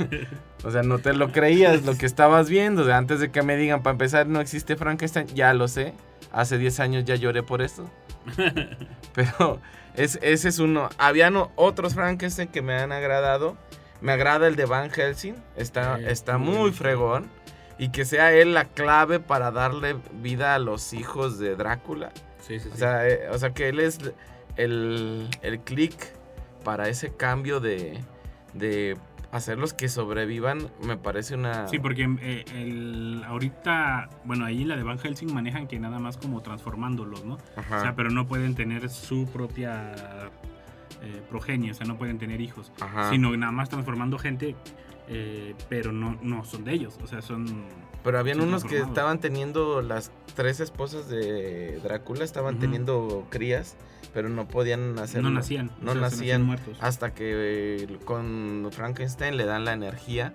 o 0.64 0.70
sea, 0.70 0.82
no 0.82 0.98
te 0.98 1.12
lo 1.12 1.32
creías 1.32 1.84
lo 1.84 1.96
que 1.96 2.06
estabas 2.06 2.48
viendo. 2.48 2.82
O 2.82 2.84
sea, 2.84 2.96
antes 2.96 3.20
de 3.20 3.30
que 3.30 3.42
me 3.42 3.56
digan, 3.56 3.82
para 3.82 3.92
empezar, 3.92 4.26
no 4.26 4.40
existe 4.40 4.76
Frankenstein, 4.76 5.26
ya 5.28 5.52
lo 5.54 5.68
sé. 5.68 5.94
Hace 6.32 6.58
10 6.58 6.80
años 6.80 7.04
ya 7.04 7.16
lloré 7.16 7.42
por 7.42 7.62
esto. 7.62 7.90
Pero 9.14 9.60
es, 9.94 10.18
ese 10.22 10.48
es 10.48 10.58
uno. 10.58 10.88
Habían 10.98 11.34
otros 11.56 11.94
Frankenstein 11.94 12.48
que 12.48 12.62
me 12.62 12.74
han 12.74 12.92
agradado. 12.92 13.56
Me 14.00 14.12
agrada 14.12 14.46
el 14.46 14.56
de 14.56 14.64
Van 14.64 14.90
Helsing. 14.90 15.34
Está, 15.56 15.98
está 15.98 16.38
muy 16.38 16.54
muy 16.54 16.62
bien. 16.64 16.74
fregón. 16.74 17.30
Y 17.78 17.90
que 17.90 18.04
sea 18.04 18.32
él 18.32 18.54
la 18.54 18.64
clave 18.64 19.20
para 19.20 19.50
darle 19.50 19.96
vida 20.20 20.54
a 20.54 20.58
los 20.58 20.92
hijos 20.92 21.38
de 21.38 21.54
Drácula. 21.56 22.10
Sí, 22.40 22.58
sí, 22.58 22.68
O 22.68 22.72
sí. 22.72 22.78
sea, 22.78 23.08
eh, 23.08 23.28
o 23.30 23.38
sea 23.38 23.50
que 23.50 23.68
él 23.68 23.78
es 23.80 23.98
el, 24.56 25.28
el 25.42 25.60
click 25.60 25.94
para 26.64 26.88
ese 26.88 27.14
cambio 27.14 27.60
de, 27.60 28.00
de 28.54 28.96
hacerlos 29.30 29.74
que 29.74 29.88
sobrevivan. 29.88 30.70
Me 30.82 30.96
parece 30.96 31.34
una... 31.34 31.68
Sí, 31.68 31.78
porque 31.78 32.08
eh, 32.20 32.44
el, 32.54 33.22
ahorita, 33.26 34.08
bueno, 34.24 34.44
ahí 34.44 34.64
la 34.64 34.76
de 34.76 34.82
Van 34.82 34.98
Helsing 34.98 35.32
manejan 35.32 35.68
que 35.68 35.78
nada 35.78 35.98
más 36.00 36.16
como 36.16 36.40
transformándolos, 36.40 37.24
¿no? 37.24 37.38
Ajá, 37.56 37.78
O 37.78 37.80
sea, 37.80 37.94
pero 37.94 38.10
no 38.10 38.26
pueden 38.26 38.54
tener 38.56 38.88
su 38.90 39.26
propia 39.30 39.92
eh, 41.02 41.22
progenie, 41.30 41.70
o 41.70 41.74
sea, 41.74 41.86
no 41.86 41.96
pueden 41.96 42.18
tener 42.18 42.40
hijos, 42.40 42.72
ajá. 42.80 43.10
sino 43.10 43.36
nada 43.36 43.52
más 43.52 43.68
transformando 43.68 44.18
gente, 44.18 44.56
eh, 45.08 45.54
pero 45.68 45.92
no, 45.92 46.18
no 46.22 46.44
son 46.44 46.64
de 46.64 46.72
ellos, 46.72 46.98
o 47.02 47.06
sea, 47.06 47.22
son... 47.22 47.64
Pero 48.04 48.18
habían 48.18 48.38
Son 48.38 48.48
unos 48.48 48.64
que 48.64 48.78
estaban 48.78 49.18
teniendo, 49.18 49.82
las 49.82 50.12
tres 50.36 50.60
esposas 50.60 51.08
de 51.08 51.80
Drácula 51.82 52.24
estaban 52.24 52.54
Ujú. 52.54 52.60
teniendo 52.62 53.26
crías, 53.28 53.76
pero 54.14 54.28
no 54.28 54.46
podían 54.46 54.98
hacerlo. 54.98 55.30
no 55.30 55.34
nacían. 55.36 55.70
No 55.80 55.90
o 55.90 55.94
sea, 55.94 56.10
se 56.10 56.16
nacían 56.16 56.42
muertos. 56.44 56.78
hasta 56.80 57.12
que 57.12 57.82
eh, 57.82 57.98
con 58.04 58.68
Frankenstein 58.70 59.36
le 59.36 59.44
dan 59.46 59.64
la 59.64 59.72
energía 59.72 60.32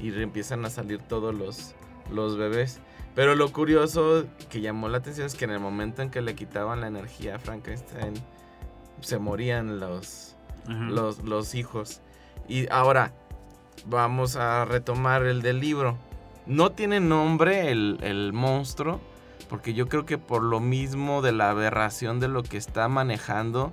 y 0.00 0.12
empiezan 0.22 0.64
a 0.64 0.70
salir 0.70 1.00
todos 1.00 1.34
los, 1.34 1.74
los 2.12 2.36
bebés. 2.36 2.80
Pero 3.16 3.34
lo 3.34 3.52
curioso 3.52 4.24
que 4.48 4.60
llamó 4.60 4.88
la 4.88 4.98
atención 4.98 5.26
es 5.26 5.34
que 5.34 5.44
en 5.44 5.50
el 5.50 5.60
momento 5.60 6.02
en 6.02 6.10
que 6.10 6.22
le 6.22 6.36
quitaban 6.36 6.80
la 6.80 6.86
energía 6.86 7.34
a 7.36 7.38
Frankenstein, 7.40 8.14
se 9.00 9.18
morían 9.18 9.80
los, 9.80 10.36
los, 10.68 11.24
los 11.24 11.54
hijos. 11.56 12.00
Y 12.48 12.68
ahora 12.70 13.12
vamos 13.86 14.36
a 14.36 14.64
retomar 14.64 15.24
el 15.24 15.42
del 15.42 15.60
libro. 15.60 15.96
No 16.46 16.70
tiene 16.72 17.00
nombre 17.00 17.70
el, 17.70 17.98
el 18.02 18.32
monstruo, 18.32 19.00
porque 19.48 19.74
yo 19.74 19.88
creo 19.88 20.06
que 20.06 20.18
por 20.18 20.42
lo 20.42 20.60
mismo 20.60 21.22
de 21.22 21.32
la 21.32 21.50
aberración 21.50 22.20
de 22.20 22.28
lo 22.28 22.42
que 22.42 22.56
está 22.56 22.88
manejando, 22.88 23.72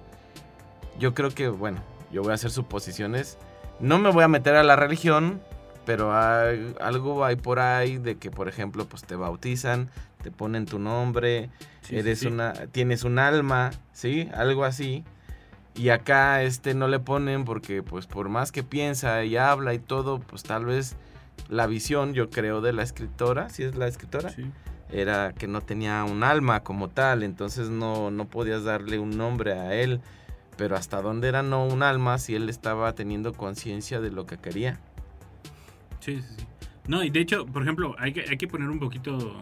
yo 0.99 1.13
creo 1.13 1.29
que, 1.31 1.47
bueno, 1.49 1.79
yo 2.11 2.21
voy 2.23 2.31
a 2.31 2.35
hacer 2.35 2.51
suposiciones. 2.51 3.37
No 3.79 3.99
me 3.99 4.11
voy 4.11 4.23
a 4.23 4.27
meter 4.27 4.55
a 4.55 4.63
la 4.63 4.75
religión, 4.75 5.39
pero 5.85 6.15
hay- 6.15 6.75
algo 6.81 7.23
hay 7.23 7.35
por 7.35 7.59
ahí 7.59 7.97
de 7.97 8.17
que, 8.17 8.31
por 8.31 8.47
ejemplo, 8.47 8.85
pues 8.85 9.03
te 9.03 9.15
bautizan, 9.15 9.89
te 10.23 10.31
ponen 10.31 10.65
tu 10.65 10.79
nombre, 10.79 11.49
Sí, 11.81 11.89
sí, 11.93 11.97
eres 11.99 12.19
sí. 12.19 12.27
una, 12.27 12.53
tienes 12.71 13.03
un 13.03 13.19
alma, 13.19 13.71
¿sí? 13.93 14.29
Algo 14.35 14.65
así. 14.65 15.05
Y 15.77 15.89
acá 15.89 16.41
este 16.41 16.74
no 16.74 16.88
le 16.88 17.00
ponen 17.00 17.46
porque 17.46 17.84
pues 17.84 18.07
por 18.07 18.29
más 18.29 18.51
que 18.51 18.63
piensa 18.63 19.24
y 19.24 19.38
habla 19.38 19.74
y 19.75 19.79
todo, 19.79 20.19
pues 20.19 20.43
tal 20.43 20.65
vez 20.65 20.96
la 21.50 21.67
visión, 21.67 22.13
yo 22.13 22.29
creo, 22.31 22.62
de 22.62 22.74
la 22.74 22.81
escritora, 22.84 23.50
si 23.50 23.63
es 23.63 23.75
la 23.75 23.88
escritora, 23.88 24.29
Sí. 24.31 24.50
era 24.91 25.34
que 25.34 25.48
no 25.48 25.62
tenía 25.62 26.03
un 26.03 26.24
alma 26.24 26.63
como 26.63 26.89
tal, 26.89 27.22
entonces 27.22 27.69
no, 27.69 28.10
no 28.10 28.25
podías 28.25 28.63
darle 28.63 28.98
un 29.00 29.17
nombre 29.17 29.53
a 29.53 29.74
él. 29.75 30.01
Pero 30.57 30.75
hasta 30.75 31.03
dónde 31.03 31.27
era 31.27 31.43
no 31.43 31.67
un 31.67 31.84
alma 31.84 32.17
si 32.17 32.34
él 32.34 32.50
estaba 32.50 32.91
teniendo 32.96 33.31
conciencia 33.34 34.01
de 34.01 34.10
lo 34.10 34.25
que 34.25 34.38
quería. 34.39 34.79
Sí, 36.00 36.15
sí, 36.22 36.34
sí. 36.39 36.46
No, 36.88 37.03
y 37.03 37.12
de 37.12 37.19
hecho, 37.19 37.46
por 37.46 37.62
ejemplo, 37.62 37.96
hay 38.00 38.12
que, 38.13 38.22
hay 38.27 38.38
que 38.38 38.48
poner 38.48 38.67
un 38.69 38.79
poquito 38.79 39.39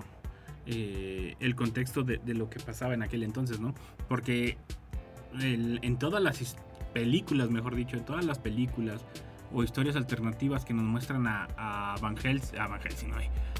eh, 0.65 1.36
el 1.39 1.56
contexto 1.56 2.04
de, 2.04 2.18
de 2.18 2.34
lo 2.34 2.50
que 2.50 2.60
pasaba 2.60 2.94
en 2.96 3.04
aquel 3.04 3.24
entonces, 3.24 3.62
¿no? 3.62 3.74
Porque 4.10 4.58
el- 5.42 5.80
en 5.82 5.98
todas 5.98 6.22
las 6.22 6.56
películas, 6.94 7.50
mejor 7.50 7.75
dicho, 7.75 7.98
en 7.98 8.06
todas 8.06 8.25
las 8.25 8.39
películas 8.39 9.04
o 9.54 9.63
historias 9.63 9.96
alternativas 9.96 10.65
que 10.65 10.74
nos 10.74 10.84
muestran 10.86 11.27
a, 11.27 11.48
a 11.58 11.96
Van 12.01 12.18
Helsing, 12.18 12.58
a 12.60 12.68
Van 12.68 12.80
Helsing, 12.82 13.12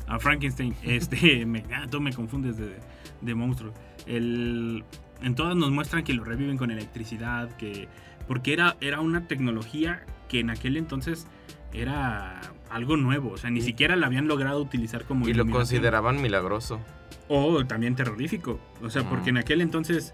a 0.08 0.20
Frankenstein, 0.20 0.76
este, 0.84 1.46
me, 1.46 1.64
ah, 1.74 1.86
tú 1.90 2.02
me 2.02 2.12
confundes 2.14 2.58
de, 2.58 2.76
de 3.22 3.36
monstruo. 3.36 3.74
El, 4.06 4.84
en 5.22 5.36
todas 5.36 5.56
nos 5.56 5.72
muestran 5.72 6.04
que 6.04 6.14
lo 6.14 6.24
reviven 6.24 6.58
con 6.58 6.72
electricidad, 6.72 7.50
que 7.58 7.88
porque 8.28 8.54
era, 8.54 8.76
era 8.82 9.00
una 9.02 9.28
tecnología 9.28 10.04
que 10.30 10.40
en 10.40 10.50
aquel 10.50 10.78
entonces 10.78 11.28
era 11.74 12.42
algo 12.70 12.98
nuevo, 12.98 13.32
o 13.32 13.38
sea, 13.38 13.50
ni 13.52 13.62
siquiera 13.62 13.96
la 13.96 14.08
habían 14.08 14.28
logrado 14.28 14.62
utilizar 14.62 15.04
como 15.06 15.28
Y 15.28 15.34
lo 15.34 15.46
consideraban 15.48 16.22
milagroso. 16.22 16.80
o 17.28 17.66
también 17.66 17.96
terrorífico, 17.96 18.60
o 18.82 18.90
sea, 18.90 19.08
porque 19.10 19.30
en 19.30 19.38
aquel 19.38 19.62
entonces 19.62 20.14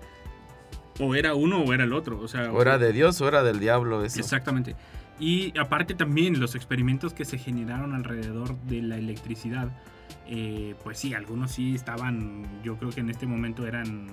o 1.01 1.15
era 1.15 1.33
uno 1.35 1.61
o 1.61 1.73
era 1.73 1.83
el 1.83 1.93
otro, 1.93 2.19
o 2.19 2.27
sea, 2.27 2.51
O 2.51 2.61
era 2.61 2.77
de 2.77 2.93
Dios 2.93 3.19
o 3.21 3.27
era 3.27 3.43
del 3.43 3.59
diablo 3.59 4.03
eso. 4.05 4.19
Exactamente. 4.19 4.75
Y 5.19 5.57
aparte 5.59 5.93
también 5.93 6.39
los 6.39 6.55
experimentos 6.55 7.13
que 7.13 7.25
se 7.25 7.37
generaron 7.37 7.93
alrededor 7.93 8.55
de 8.61 8.81
la 8.81 8.97
electricidad, 8.97 9.69
eh, 10.27 10.75
pues 10.83 10.97
sí, 10.99 11.13
algunos 11.13 11.51
sí 11.51 11.75
estaban, 11.75 12.45
yo 12.63 12.77
creo 12.77 12.91
que 12.91 13.01
en 13.01 13.09
este 13.09 13.25
momento 13.27 13.67
eran, 13.67 14.07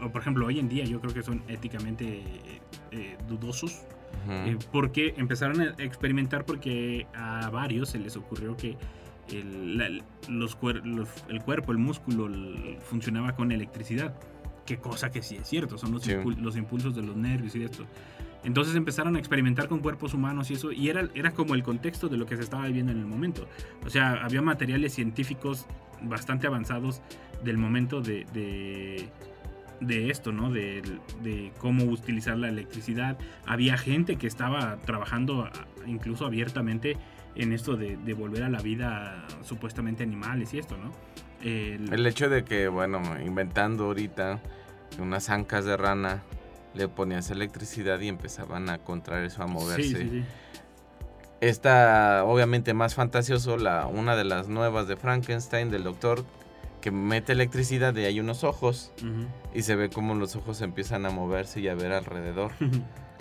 o 0.00 0.10
por 0.10 0.20
ejemplo 0.22 0.46
hoy 0.46 0.58
en 0.58 0.68
día 0.68 0.84
yo 0.84 1.00
creo 1.00 1.12
que 1.14 1.22
son 1.22 1.42
éticamente 1.48 2.18
eh, 2.18 2.60
eh, 2.92 3.16
dudosos, 3.28 3.82
eh, 4.28 4.56
porque 4.72 5.14
empezaron 5.16 5.60
a 5.60 5.74
experimentar 5.78 6.44
porque 6.46 7.06
a 7.14 7.50
varios 7.50 7.90
se 7.90 7.98
les 7.98 8.16
ocurrió 8.16 8.56
que 8.56 8.76
el, 9.30 9.78
la- 9.78 9.88
los 10.28 10.56
el 11.28 11.42
cuerpo, 11.42 11.72
el 11.72 11.78
músculo 11.78 12.26
el- 12.26 12.78
funcionaba 12.82 13.34
con 13.36 13.52
electricidad. 13.52 14.14
Qué 14.66 14.78
cosa 14.78 15.10
que 15.10 15.22
sí 15.22 15.36
es 15.36 15.48
cierto, 15.48 15.76
son 15.78 15.92
los, 15.92 16.02
Sí. 16.02 16.12
impul- 16.12 16.36
los 16.38 16.56
impulsos 16.56 16.94
de 16.94 17.02
los 17.02 17.16
nervios 17.16 17.54
y 17.54 17.62
esto. 17.64 17.84
Entonces 18.44 18.74
empezaron 18.76 19.16
a 19.16 19.18
experimentar 19.18 19.68
con 19.68 19.78
cuerpos 19.80 20.12
humanos 20.14 20.50
y 20.50 20.54
eso, 20.54 20.70
y 20.72 20.88
era, 20.90 21.08
era 21.14 21.30
como 21.32 21.54
el 21.54 21.62
contexto 21.62 22.08
de 22.08 22.16
lo 22.18 22.26
que 22.26 22.36
se 22.36 22.42
estaba 22.42 22.66
viviendo 22.66 22.92
en 22.92 22.98
el 22.98 23.06
momento. 23.06 23.46
O 23.86 23.90
sea, 23.90 24.22
había 24.24 24.42
materiales 24.42 24.92
científicos 24.94 25.66
bastante 26.02 26.46
avanzados 26.46 27.00
del 27.42 27.56
momento 27.56 28.02
de, 28.02 28.26
de, 28.34 29.08
de 29.80 30.10
esto, 30.10 30.30
¿no? 30.32 30.50
De, 30.50 30.82
de 31.22 31.52
cómo 31.58 31.84
utilizar 31.84 32.36
la 32.36 32.48
electricidad. 32.50 33.18
Había 33.46 33.78
gente 33.78 34.16
que 34.16 34.26
estaba 34.26 34.76
trabajando 34.82 35.48
incluso 35.86 36.26
abiertamente 36.26 36.96
en 37.36 37.52
esto 37.52 37.76
de, 37.76 37.96
de 37.96 38.12
volver 38.14 38.42
a 38.44 38.48
la 38.50 38.60
vida 38.60 39.26
supuestamente 39.42 40.02
animales 40.02 40.52
y 40.54 40.58
esto, 40.58 40.76
¿no? 40.76 40.92
El- 41.44 41.92
El 41.92 42.06
hecho 42.06 42.28
de 42.28 42.44
que, 42.44 42.68
bueno, 42.68 43.00
inventando 43.24 43.84
ahorita 43.84 44.40
unas 44.98 45.28
ancas 45.30 45.64
de 45.64 45.76
rana 45.76 46.22
le 46.74 46.88
ponías 46.88 47.30
electricidad 47.30 48.00
y 48.00 48.08
empezaban 48.08 48.68
a 48.70 48.78
contraer 48.78 49.24
eso, 49.24 49.42
a 49.42 49.46
moverse. 49.46 49.82
Sí, 49.82 49.94
sí, 49.94 50.08
sí. 50.10 50.24
Esta, 51.40 52.24
obviamente 52.24 52.72
más 52.74 52.94
fantasioso, 52.94 53.56
la, 53.58 53.86
una 53.86 54.16
de 54.16 54.24
las 54.24 54.48
nuevas 54.48 54.88
de 54.88 54.96
Frankenstein, 54.96 55.70
del 55.70 55.84
doctor, 55.84 56.24
que 56.80 56.90
mete 56.90 57.32
electricidad 57.32 57.94
y 57.96 58.04
hay 58.04 58.18
unos 58.20 58.44
ojos 58.44 58.92
y 59.54 59.62
se 59.62 59.74
ve 59.76 59.90
como 59.90 60.14
los 60.14 60.36
ojos 60.36 60.60
empiezan 60.62 61.04
a 61.06 61.10
moverse 61.10 61.60
y 61.60 61.68
a 61.68 61.74
ver 61.74 61.92
alrededor. 61.92 62.52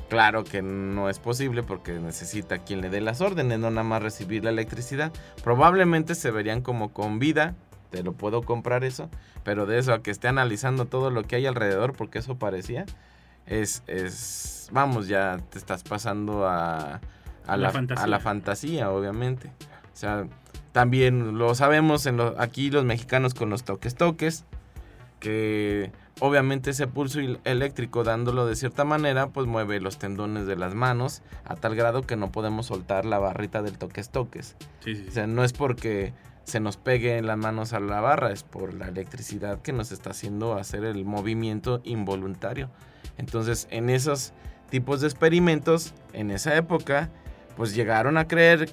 Claro 0.10 0.44
que 0.44 0.62
no 0.62 1.10
es 1.10 1.18
posible 1.18 1.64
porque 1.64 1.94
necesita 1.94 2.60
quien 2.60 2.82
le 2.82 2.92
dé 2.92 3.02
las 3.02 3.20
órdenes, 3.20 3.58
no 3.58 3.72
nada 3.72 3.84
más 3.88 4.04
recibir 4.04 4.44
la 4.44 4.52
electricidad. 4.52 5.12
Probablemente 5.44 6.14
se 6.14 6.30
verían 6.30 6.62
como 6.62 6.94
con 6.94 7.18
vida, 7.18 7.56
te 7.94 8.02
lo 8.04 8.14
puedo 8.14 8.42
comprar 8.42 8.84
eso, 8.84 9.08
pero 9.44 9.68
de 9.68 9.78
eso 9.78 9.94
a 9.94 10.02
que 10.02 10.10
esté 10.10 10.28
analizando 10.28 10.86
todo 10.86 11.12
lo 11.12 11.22
que 11.24 11.36
hay 11.36 11.46
alrededor, 11.46 11.94
porque 11.94 12.18
eso 12.18 12.40
parecía, 12.40 12.88
es, 13.46 13.84
es 13.86 14.68
vamos, 14.72 15.08
ya 15.08 15.38
te 15.52 15.60
estás 15.60 15.84
pasando 15.84 16.48
a, 16.48 16.96
a, 17.46 17.56
La 17.56 17.58
la, 17.58 17.72
fantasía. 17.72 18.04
a 18.04 18.08
la 18.08 18.20
fantasía, 18.20 18.90
obviamente. 18.90 19.52
O 19.94 19.96
sea, 19.96 20.26
también 20.72 21.38
lo 21.38 21.54
sabemos 21.54 22.08
en 22.08 22.18
lo- 22.18 22.34
aquí 22.40 22.72
los 22.72 22.84
mexicanos 22.84 23.36
con 23.36 23.52
los 23.52 23.64
toques 23.64 23.94
toques, 23.94 24.44
que 25.20 25.92
obviamente 26.20 26.72
ese 26.72 26.88
pulso 26.88 27.20
eléctrico 27.44 28.04
dándolo 28.04 28.46
de 28.48 28.56
cierta 28.56 28.84
manera, 28.86 29.28
pues 29.28 29.46
mueve 29.48 29.80
los 29.80 30.00
tendones 30.00 30.48
de 30.48 30.56
las 30.56 30.74
manos 30.74 31.22
a 31.46 31.56
tal 31.56 31.76
grado 31.76 32.02
que 32.02 32.16
no 32.16 32.32
podemos 32.32 32.66
soltar 32.66 33.06
la 33.06 33.20
barrita 33.20 33.62
del 33.62 33.78
toques 33.78 34.10
toques. 34.10 34.56
Sí, 34.80 34.96
sí, 34.96 35.06
O 35.08 35.12
sea, 35.12 35.28
no 35.28 35.44
es 35.44 35.54
porque 35.54 36.12
se 36.44 36.60
nos 36.60 36.78
pegue 36.78 37.18
en 37.18 37.28
las 37.28 37.38
manos 37.38 37.74
a 37.74 37.80
la 37.80 38.02
barra, 38.02 38.32
es 38.32 38.44
por 38.44 38.74
la 38.74 38.88
electricidad 38.88 39.62
que 39.62 39.72
nos 39.74 39.92
está 39.92 40.10
haciendo 40.12 40.56
hacer 40.56 40.84
el 40.84 41.06
movimiento 41.06 41.82
involuntario. 41.84 42.70
Entonces, 43.18 43.68
en 43.72 43.90
esos 43.90 44.34
tipos 44.70 45.02
de 45.02 45.08
experimentos, 45.08 45.94
en 46.14 46.32
esa 46.32 46.56
época, 46.56 47.10
pues 47.56 47.74
llegaron 47.76 48.18
a 48.18 48.28
creer 48.28 48.70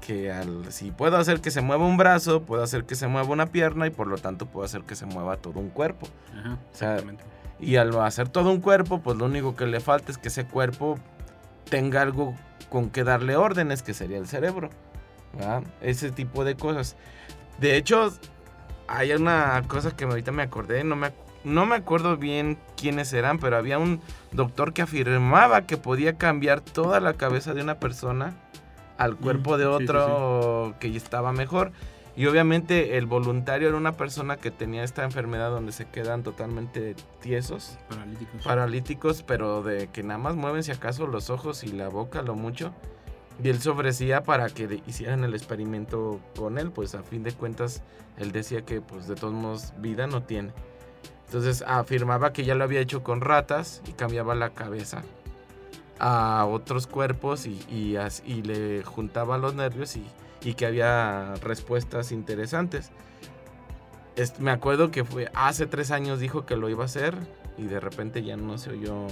que 0.00 0.30
al- 0.32 0.70
si 0.72 0.90
puedo 0.90 1.16
hacer 1.16 1.40
que 1.40 1.50
se 1.50 1.62
mueva 1.62 1.86
un 1.86 1.96
brazo, 1.96 2.42
puedo 2.42 2.62
hacer 2.62 2.84
que 2.84 2.94
se 2.94 3.06
mueva 3.06 3.28
una 3.30 3.46
pierna 3.46 3.86
y 3.86 3.90
por 3.90 4.06
lo 4.06 4.18
tanto 4.18 4.44
puedo 4.46 4.66
hacer 4.66 4.82
que 4.82 4.96
se 4.96 5.06
mueva 5.06 5.36
todo 5.38 5.60
un 5.60 5.70
cuerpo. 5.70 6.08
Ajá, 6.38 6.54
O 6.72 6.76
sea, 6.76 6.92
exactamente. 6.94 7.24
Y 7.60 7.76
al 7.76 7.96
hacer 8.00 8.28
todo 8.28 8.50
un 8.50 8.60
cuerpo, 8.60 9.00
pues 9.00 9.16
lo 9.16 9.24
único 9.24 9.54
que 9.56 9.64
le 9.66 9.80
falta 9.80 10.12
es 10.12 10.18
que 10.18 10.28
ese 10.28 10.44
cuerpo 10.44 10.98
tenga 11.70 12.02
algo 12.02 12.34
con 12.68 12.90
que 12.90 13.04
darle 13.04 13.36
órdenes, 13.36 13.82
que 13.82 13.94
sería 13.94 14.18
el 14.18 14.26
cerebro. 14.26 14.68
¿Verdad? 15.36 15.62
Ese 15.80 16.10
tipo 16.10 16.44
de 16.44 16.56
cosas. 16.56 16.96
De 17.58 17.76
hecho, 17.76 18.12
hay 18.88 19.12
una 19.12 19.62
cosa 19.68 19.96
que 19.96 20.04
ahorita 20.04 20.32
me 20.32 20.42
acordé, 20.42 20.84
no 20.84 20.96
me, 20.96 21.12
no 21.44 21.66
me 21.66 21.76
acuerdo 21.76 22.16
bien 22.16 22.58
quiénes 22.76 23.12
eran, 23.12 23.38
pero 23.38 23.56
había 23.56 23.78
un 23.78 24.00
doctor 24.32 24.72
que 24.72 24.82
afirmaba 24.82 25.66
que 25.66 25.76
podía 25.76 26.16
cambiar 26.16 26.60
toda 26.60 27.00
la 27.00 27.14
cabeza 27.14 27.54
de 27.54 27.62
una 27.62 27.78
persona 27.78 28.34
al 28.98 29.16
cuerpo 29.16 29.58
de 29.58 29.64
sí, 29.64 29.70
sí, 29.70 29.84
otro 29.84 30.74
que 30.80 30.96
estaba 30.96 31.32
mejor. 31.32 31.72
Y 32.16 32.26
obviamente 32.26 32.96
el 32.96 33.06
voluntario 33.06 33.66
era 33.68 33.76
una 33.76 33.92
persona 33.92 34.36
que 34.36 34.52
tenía 34.52 34.84
esta 34.84 35.02
enfermedad 35.02 35.50
donde 35.50 35.72
se 35.72 35.86
quedan 35.86 36.22
totalmente 36.22 36.94
tiesos, 37.20 37.76
Paralíticos. 37.88 38.42
paralíticos, 38.44 39.22
pero 39.24 39.62
de 39.64 39.88
que 39.88 40.04
nada 40.04 40.18
más 40.18 40.36
mueven 40.36 40.62
si 40.62 40.70
acaso 40.70 41.08
los 41.08 41.28
ojos 41.28 41.64
y 41.64 41.72
la 41.72 41.88
boca 41.88 42.22
lo 42.22 42.36
mucho. 42.36 42.72
Y 43.42 43.48
él 43.48 43.60
se 43.60 43.70
ofrecía 43.70 44.22
para 44.22 44.48
que 44.48 44.80
hicieran 44.86 45.24
el 45.24 45.34
experimento 45.34 46.20
con 46.36 46.56
él, 46.58 46.70
pues 46.70 46.94
a 46.94 47.02
fin 47.02 47.22
de 47.24 47.32
cuentas 47.32 47.82
él 48.16 48.30
decía 48.30 48.62
que 48.62 48.80
pues 48.80 49.08
de 49.08 49.16
todos 49.16 49.34
modos 49.34 49.72
vida 49.78 50.06
no 50.06 50.22
tiene. 50.22 50.52
Entonces 51.26 51.64
afirmaba 51.66 52.32
que 52.32 52.44
ya 52.44 52.54
lo 52.54 52.62
había 52.62 52.80
hecho 52.80 53.02
con 53.02 53.20
ratas 53.20 53.82
y 53.88 53.92
cambiaba 53.92 54.34
la 54.36 54.50
cabeza 54.50 55.02
a 55.98 56.46
otros 56.48 56.86
cuerpos 56.86 57.46
y, 57.46 57.60
y 57.68 58.42
le 58.42 58.82
juntaba 58.84 59.36
los 59.38 59.54
nervios 59.54 59.96
y, 59.96 60.04
y 60.42 60.54
que 60.54 60.66
había 60.66 61.34
respuestas 61.42 62.12
interesantes. 62.12 62.90
Es- 64.14 64.38
me 64.38 64.52
acuerdo 64.52 64.92
que 64.92 65.04
fue 65.04 65.28
hace 65.34 65.66
tres 65.66 65.90
años 65.90 66.20
dijo 66.20 66.46
que 66.46 66.56
lo 66.56 66.68
iba 66.68 66.82
a 66.82 66.86
hacer 66.86 67.16
y 67.58 67.64
de 67.64 67.80
repente 67.80 68.22
ya 68.22 68.36
no 68.36 68.58
se 68.58 68.70
oyó 68.70 69.06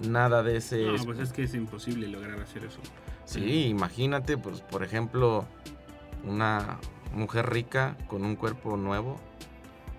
nada 0.00 0.44
de 0.44 0.58
ese... 0.58 0.84
No, 0.84 1.04
pues 1.04 1.18
es 1.18 1.32
que 1.32 1.42
es 1.42 1.54
imposible 1.54 2.06
lograr 2.06 2.38
hacer 2.40 2.64
eso. 2.64 2.78
Sí, 3.28 3.66
imagínate, 3.66 4.38
pues 4.38 4.60
por 4.62 4.82
ejemplo, 4.82 5.46
una 6.24 6.78
mujer 7.14 7.48
rica 7.50 7.96
con 8.08 8.24
un 8.24 8.36
cuerpo 8.36 8.76
nuevo. 8.76 9.20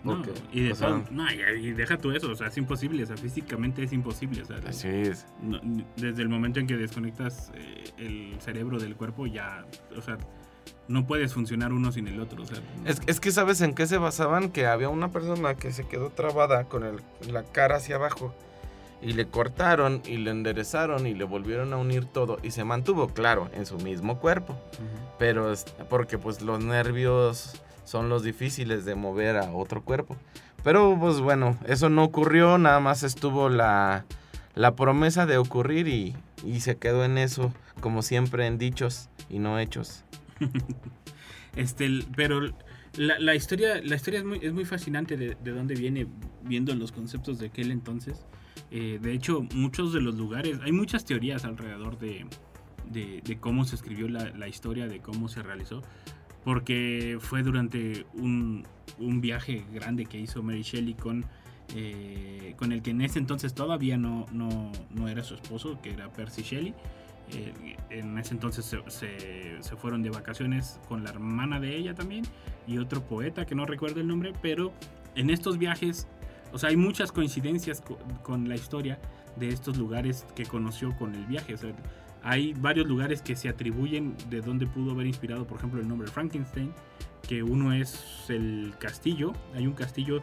No, 0.04 0.22
y, 0.54 0.62
de 0.63 0.76
sea, 0.76 1.04
no, 1.12 1.30
y, 1.30 1.42
y 1.68 1.72
deja 1.74 1.98
tú 1.98 2.12
eso, 2.12 2.32
o 2.32 2.36
sea, 2.36 2.48
es 2.48 2.58
imposible, 2.58 3.04
o 3.04 3.06
sea, 3.06 3.18
físicamente 3.18 3.84
es 3.84 3.92
imposible, 3.92 4.42
o 4.44 4.46
sea, 4.46 4.58
así 4.65 4.88
es. 4.88 5.26
no- 5.42 5.60
desde 5.98 6.22
el 6.22 6.30
momento 6.30 6.62
en 6.62 6.68
que 6.68 6.78
desconectas 6.78 7.52
eh, 7.54 7.84
el 7.98 8.39
cerebro 8.39 8.80
del 8.80 8.96
cuerpo 8.96 9.28
ya, 9.28 9.65
o 9.98 10.02
sea, 10.02 10.18
no 10.88 11.06
puedes 11.06 11.34
funcionar 11.34 11.74
uno 11.74 11.92
sin 11.92 12.08
el 12.08 12.18
otro, 12.22 12.44
o 12.44 12.46
sea, 12.46 12.60
Es, 12.86 13.02
es 13.08 13.20
que 13.20 13.32
sabes 13.32 13.60
en 13.60 13.76
qué 13.76 13.88
se 13.88 13.98
basaban, 13.98 14.52
que 14.52 14.68
había 14.68 14.88
una 14.88 15.12
persona 15.12 15.56
que 15.56 15.74
se 15.74 15.86
quedó 15.86 16.12
trabada 16.12 16.63
con 16.63 16.86
el- 16.86 17.02
la 17.34 17.44
cara 17.44 17.76
hacia 17.76 17.98
abajo 17.98 18.34
y 19.02 19.14
le 19.14 19.28
cortaron 19.28 20.02
y 20.06 20.18
le 20.18 20.32
enderezaron 20.32 21.08
y 21.08 21.14
le 21.14 21.24
volvieron 21.24 21.74
a 21.74 21.78
unir 21.78 22.06
todo 22.06 22.38
y 22.44 22.52
se 22.52 22.64
mantuvo, 22.64 23.08
claro, 23.08 23.50
en 23.54 23.66
su 23.66 23.78
mismo 23.78 24.20
cuerpo. 24.20 24.60
Pero 25.18 25.52
es 25.52 25.66
porque 25.90 26.18
pues 26.18 26.42
los 26.42 26.64
nervios 26.64 27.62
son 27.86 28.10
los 28.10 28.24
difíciles 28.24 28.86
de 28.86 28.96
mover 28.96 29.38
a 29.38 29.52
otro 29.52 29.84
cuerpo. 29.84 30.16
Pero 30.64 30.98
pues 31.00 31.20
bueno, 31.20 31.58
eso 31.66 31.90
no 31.90 32.04
ocurrió, 32.04 32.58
nada 32.58 32.80
más 32.80 33.04
estuvo 33.04 33.50
la, 33.50 34.06
la 34.56 34.76
promesa 34.76 35.26
de 35.26 35.38
ocurrir 35.38 35.88
y, 35.88 36.16
y 36.44 36.60
se 36.60 36.78
quedó 36.78 37.06
en 37.06 37.18
eso, 37.18 37.54
como 37.80 38.02
siempre 38.02 38.46
en 38.46 38.58
dichos 38.58 39.10
y 39.30 39.40
no 39.40 39.60
hechos. 39.60 40.04
Este, 41.56 41.90
pero 42.16 42.42
la, 42.96 43.20
la 43.20 43.36
historia, 43.36 43.82
la 43.84 43.96
historia 43.96 44.20
es 44.20 44.26
muy, 44.26 44.40
es 44.42 44.54
muy 44.54 44.66
fascinante 44.66 45.18
de, 45.18 45.36
de 45.44 45.52
dónde 45.52 45.74
viene 45.74 46.08
viendo 46.44 46.74
los 46.76 46.92
conceptos 46.92 47.40
de 47.40 47.48
aquel 47.48 47.72
entonces. 47.72 48.24
Eh, 48.72 49.00
de 49.02 49.13
hecho, 49.13 49.41
muchos 49.56 49.93
de 49.93 50.02
los 50.02 50.15
lugares, 50.15 50.60
hay 50.63 50.72
muchas 50.72 51.06
teorías 51.06 51.45
alrededor 51.45 51.98
de, 51.98 52.26
de- 52.91 53.38
cómo 53.39 53.65
se 53.65 53.76
escribió 53.76 54.08
la, 54.08 54.30
la 54.32 54.48
historia, 54.48 54.88
de 54.88 55.00
cómo 55.00 55.28
se 55.28 55.41
realizó, 55.43 55.82
porque 56.43 57.17
fue 57.19 57.43
durante 57.43 58.06
un, 58.13 58.65
un 58.98 59.22
viaje 59.22 59.65
grande 59.74 60.06
que 60.06 60.19
hizo 60.19 60.41
Mary 60.43 60.62
Shelley 60.63 60.93
con, 60.93 61.26
eh, 61.76 62.54
con 62.58 62.72
el 62.72 62.82
que 62.82 62.91
en 62.91 63.02
ese 63.02 63.19
entonces 63.19 63.54
todavía 63.54 63.98
no, 63.98 64.26
no, 64.32 64.72
no 64.91 65.08
era 65.08 65.24
su 65.24 65.36
esposo, 65.36 65.80
que 65.82 65.91
era 65.91 66.12
Percy 66.12 66.41
Shelley. 66.43 66.74
Eh, 67.32 67.76
en 67.91 68.17
ese 68.17 68.34
entonces 68.34 68.65
se, 68.65 68.80
se- 68.89 69.58
se 69.62 69.76
fueron 69.76 70.02
de 70.02 70.10
vacaciones 70.10 70.80
con 70.88 71.04
la 71.04 71.12
hermana 71.12 71.60
de 71.60 71.76
ella 71.78 71.93
también 71.93 72.24
y 72.67 72.80
otro 72.80 73.04
poeta 73.06 73.45
que 73.45 73.54
no 73.54 73.65
recuerdo 73.65 74.00
el 74.02 74.08
nombre, 74.08 74.34
pero 74.41 74.74
en 75.15 75.30
estos 75.30 75.58
viajes, 75.60 76.08
o 76.52 76.58
sea, 76.58 76.70
hay 76.70 76.78
muchas 76.78 77.12
coincidencias 77.12 77.82
co- 77.82 77.98
con, 78.24 78.48
la 78.50 78.56
historia 78.56 79.00
de 79.36 79.50
estos 79.50 79.78
lugares 79.78 80.26
que 80.36 80.46
conoció 80.46 80.96
con 80.98 81.16
el 81.16 81.26
viaje. 81.26 81.54
O 81.54 81.58
sea, 81.58 81.72
hay 82.24 82.54
varios 82.54 82.88
lugares 82.88 83.22
que 83.22 83.36
se 83.36 83.50
atribuyen 83.50 84.16
de 84.30 84.42
dónde 84.42 84.68
pudo 84.68 84.92
haber 84.92 85.08
inspirado, 85.08 85.48
por 85.48 85.58
ejemplo, 85.58 85.80
el 85.80 85.88
nombre 85.88 86.08
Frankenstein, 86.10 86.74
que 87.28 87.44
uno 87.44 87.74
es 87.74 88.26
el 88.30 88.74
castillo, 88.80 89.34
hay 89.56 89.68
un 89.68 89.74
castillo 89.74 90.22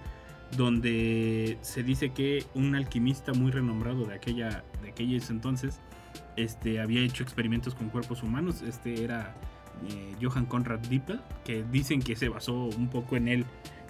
donde 0.57 1.59
se 1.63 1.83
dice 1.83 2.11
que 2.11 2.45
un 2.55 2.75
alquimista 2.75 3.33
muy 3.33 3.51
renombrado 3.51 4.05
de 4.05 4.15
aquella 4.15 4.63
de 4.81 4.91
aquellos 4.91 5.31
entonces 5.31 5.81
este 6.37 6.81
había 6.81 7.01
hecho 7.01 7.25
experimentos 7.25 7.75
con 7.75 7.89
cuerpos 7.89 8.23
humanos 8.23 8.63
este 8.63 9.03
era 9.03 9.35
eh, 9.91 10.15
Johann 10.23 10.47
Conrad 10.47 10.79
Dippel 10.81 11.21
que 11.45 11.65
dicen 11.65 12.01
que 12.01 12.15
se 12.15 12.29
basó 12.29 12.55
un 12.55 12.89
poco 12.89 13.17
en 13.17 13.27
él 13.27 13.45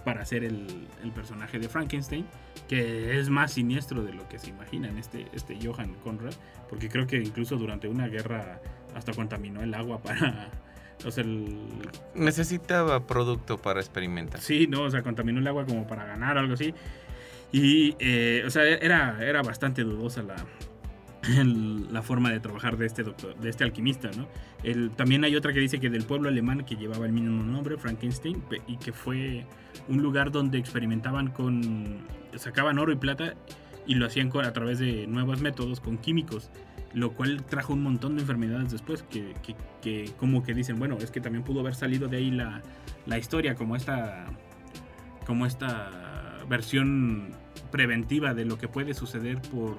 para 0.06 0.22
hacer 0.22 0.44
el, 0.44 0.86
el 1.02 1.10
personaje 1.10 1.58
de 1.58 1.68
Frankenstein 1.68 2.24
que 2.68 3.18
es 3.18 3.28
más 3.28 3.54
siniestro 3.54 4.04
de 4.04 4.12
lo 4.12 4.28
que 4.28 4.38
se 4.38 4.50
imaginan 4.50 4.96
este 4.98 5.26
este 5.32 5.58
Johann 5.60 5.94
Conrad 6.04 6.32
porque 6.70 6.88
creo 6.88 7.08
que 7.08 7.16
incluso 7.16 7.56
durante 7.56 7.88
una 7.88 8.06
guerra 8.06 8.60
hasta 8.94 9.12
contaminó 9.12 9.62
el 9.62 9.74
agua 9.74 10.00
para 10.00 10.48
o 11.04 11.10
sea, 11.10 11.24
el, 11.24 11.58
Necesitaba 12.14 13.04
producto 13.04 13.58
para 13.58 13.80
experimentar. 13.80 14.40
Sí, 14.40 14.68
no, 14.68 14.82
o 14.82 14.90
sea, 14.90 15.02
contaminó 15.02 15.40
el 15.40 15.46
agua 15.48 15.66
como 15.66 15.88
para 15.88 16.04
ganar 16.04 16.36
o 16.36 16.40
algo 16.40 16.54
así. 16.54 16.72
Y, 17.52 17.96
eh, 17.98 18.44
o 18.46 18.50
sea, 18.50 18.62
era, 18.64 19.18
era 19.20 19.42
bastante 19.42 19.82
dudosa 19.82 20.22
la, 20.22 20.36
la 21.90 22.02
forma 22.02 22.30
de 22.30 22.40
trabajar 22.40 22.76
de 22.76 22.86
este 22.86 23.02
doctor, 23.02 23.36
de 23.36 23.48
este 23.48 23.64
alquimista, 23.64 24.10
¿no? 24.16 24.26
También 24.96 25.24
hay 25.24 25.36
otra 25.36 25.52
que 25.52 25.60
dice 25.60 25.78
que 25.80 25.90
del 25.90 26.04
pueblo 26.04 26.28
alemán 26.28 26.64
que 26.64 26.76
llevaba 26.76 27.06
el 27.06 27.12
mismo 27.12 27.42
nombre, 27.42 27.76
Frankenstein, 27.76 28.42
y 28.66 28.76
que 28.76 28.92
fue 28.92 29.46
un 29.88 30.02
lugar 30.02 30.30
donde 30.30 30.58
experimentaban 30.58 31.28
con, 31.30 31.98
sacaban 32.36 32.78
oro 32.78 32.92
y 32.92 32.96
plata 32.96 33.34
y 33.86 33.94
lo 33.94 34.06
hacían 34.06 34.30
a 34.36 34.52
través 34.52 34.78
de 34.78 35.06
nuevos 35.06 35.40
métodos 35.40 35.80
con 35.80 35.98
químicos, 35.98 36.50
lo 36.92 37.12
cual 37.12 37.44
trajo 37.44 37.72
un 37.74 37.82
montón 37.82 38.16
de 38.16 38.22
enfermedades 38.22 38.72
después, 38.72 39.02
que- 39.04 39.34
que 39.82 40.10
como 40.18 40.42
que 40.42 40.54
dicen, 40.54 40.78
bueno, 40.78 40.96
es 40.98 41.10
que 41.10 41.20
también 41.20 41.44
pudo 41.44 41.60
haber 41.60 41.74
salido 41.74 42.08
de 42.08 42.16
ahí 42.16 42.30
la, 42.30 42.62
la 43.06 43.18
historia, 43.18 43.54
como 43.54 43.76
esta, 43.76 44.26
como 45.26 45.46
esta 45.46 46.38
versión 46.48 47.30
preventiva 47.70 48.34
de 48.34 48.44
lo 48.44 48.58
que 48.58 48.68
puede 48.68 48.94
suceder 48.94 49.40
por 49.42 49.76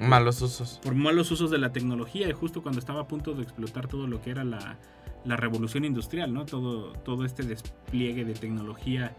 Malos 0.00 0.40
usos. 0.42 0.80
por 0.82 0.94
malos 0.94 1.30
usos 1.30 1.50
de 1.50 1.58
la 1.58 1.72
tecnología 1.72 2.28
y 2.28 2.32
justo 2.32 2.62
cuando 2.62 2.78
estaba 2.80 3.02
a 3.02 3.08
punto 3.08 3.34
de 3.34 3.42
explotar 3.42 3.86
todo 3.86 4.06
lo 4.06 4.20
que 4.22 4.30
era 4.30 4.44
la, 4.44 4.76
la 5.24 5.36
revolución 5.36 5.84
industrial, 5.84 6.32
¿no? 6.32 6.46
Todo, 6.46 6.92
todo 6.94 7.24
este 7.24 7.42
despliegue 7.42 8.24
de 8.24 8.34
tecnología 8.34 9.14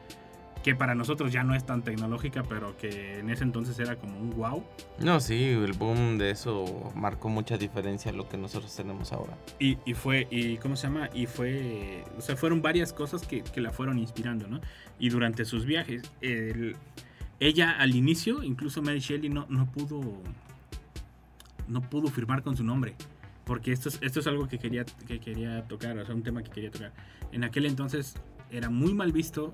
que 0.64 0.76
para 0.76 0.94
nosotros 0.94 1.32
ya 1.34 1.44
no 1.44 1.56
es 1.56 1.66
tan 1.66 1.82
tecnológica, 1.82 2.44
pero 2.44 2.78
que 2.78 3.18
en 3.18 3.32
ese 3.32 3.44
entonces 3.44 3.80
era 3.80 3.96
como 3.96 4.20
un 4.20 4.30
wow. 4.38 4.64
No, 5.00 5.20
sí, 5.20 5.44
el 5.46 5.74
boom 5.74 6.20
de 6.20 6.30
eso 6.30 6.92
marcó 6.96 7.30
mucha 7.30 7.58
diferencia 7.58 8.12
a 8.12 8.14
lo 8.14 8.30
que 8.30 8.38
nosotros 8.38 8.76
tenemos 8.76 9.12
ahora. 9.12 9.36
Y, 9.58 9.80
y 9.88 9.96
fue, 9.96 10.28
y 10.30 10.58
¿cómo 10.58 10.76
se 10.76 10.84
llama? 10.86 11.10
Y 11.16 11.26
fue, 11.26 12.04
o 12.16 12.22
sea, 12.22 12.36
fueron 12.36 12.62
varias 12.62 12.94
cosas 12.94 13.26
que, 13.26 13.42
que 13.44 13.60
la 13.60 13.72
fueron 13.72 13.98
inspirando, 13.98 14.48
¿no? 14.48 14.62
Y 15.00 15.10
durante 15.10 15.46
sus 15.46 15.66
viajes, 15.66 16.04
el- 16.22 16.76
ella 17.40 17.72
al 17.80 17.96
inicio, 17.96 18.44
incluso 18.44 18.84
Mary 18.84 19.00
Shelley 19.00 19.30
no, 19.30 19.48
no 19.50 19.66
pudo, 19.66 20.00
no 21.72 21.82
pudo 21.82 22.08
firmar 22.10 22.44
con 22.44 22.56
su 22.58 22.64
nombre. 22.64 22.96
Porque 23.46 23.72
esto 23.72 23.90
es, 23.90 23.98
esto 24.02 24.20
es 24.20 24.28
algo 24.28 24.48
que 24.48 24.60
quería, 24.60 24.86
que 25.08 25.20
quería 25.20 25.64
tocar, 25.68 25.98
o 25.98 26.06
sea, 26.06 26.14
un 26.14 26.24
tema 26.24 26.44
que 26.44 26.52
quería 26.52 26.70
tocar. 26.72 26.94
En 27.32 27.44
aquel 27.44 27.66
entonces 27.66 28.16
era 28.52 28.70
muy 28.70 28.94
mal 28.94 29.12
visto 29.12 29.54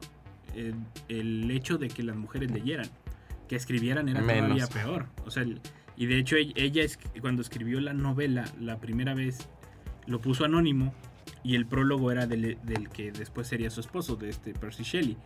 el, 0.56 0.76
el 1.08 1.50
hecho 1.52 1.78
de 1.78 1.88
que 1.88 2.04
las 2.04 2.16
mujeres 2.16 2.52
leyeran. 2.52 2.88
Que 3.48 3.56
escribieran 3.56 4.10
era 4.10 4.22
Menos. 4.22 4.44
todavía 4.58 4.68
peor. 4.68 5.06
O 5.26 5.32
sea, 5.32 5.44
el- 5.44 5.62
y 5.96 6.06
de 6.06 6.20
hecho 6.20 6.36
ella, 6.36 6.84
cuando 7.22 7.42
escribió 7.42 7.80
la 7.80 7.94
novela 7.94 8.46
la 8.60 8.78
primera 8.78 9.14
vez 9.16 9.48
lo 10.06 10.20
puso 10.22 10.46
anónimo 10.46 10.94
y 11.44 11.56
el 11.56 11.66
prólogo 11.66 12.12
era 12.12 12.28
del, 12.28 12.58
del 12.64 12.90
que 12.90 13.12
después 13.12 13.48
sería 13.48 13.70
su 13.70 13.80
esposo, 13.80 14.16
de 14.16 14.30
este 14.30 14.54
Percy 14.54 14.84
Shelley. 14.84 15.18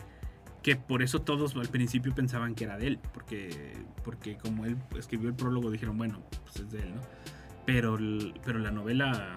Que 0.61 0.75
por 0.75 1.01
eso 1.01 1.21
todos 1.21 1.55
al 1.55 1.69
principio 1.69 2.13
pensaban 2.13 2.53
que 2.53 2.65
era 2.65 2.77
de 2.77 2.87
él, 2.87 2.99
porque, 3.13 3.73
porque 4.03 4.37
como 4.37 4.65
él 4.65 4.77
escribió 4.97 5.29
el 5.29 5.35
prólogo 5.35 5.71
dijeron, 5.71 5.97
bueno, 5.97 6.21
pues 6.43 6.57
es 6.57 6.71
de 6.71 6.79
él, 6.79 6.95
¿no? 6.95 7.01
Pero, 7.65 7.97
pero 8.45 8.59
la 8.59 8.71
novela, 8.71 9.35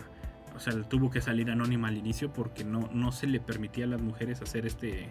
o 0.55 0.61
sea, 0.61 0.75
tuvo 0.83 1.11
que 1.11 1.21
salir 1.21 1.51
anónima 1.51 1.89
al 1.89 1.97
inicio 1.97 2.33
porque 2.33 2.65
no, 2.65 2.91
no 2.93 3.11
se 3.13 3.27
le 3.27 3.41
permitía 3.41 3.87
a 3.87 3.89
las 3.89 4.03
mujeres 4.03 4.43
hacer 4.43 4.67
este 4.67 5.11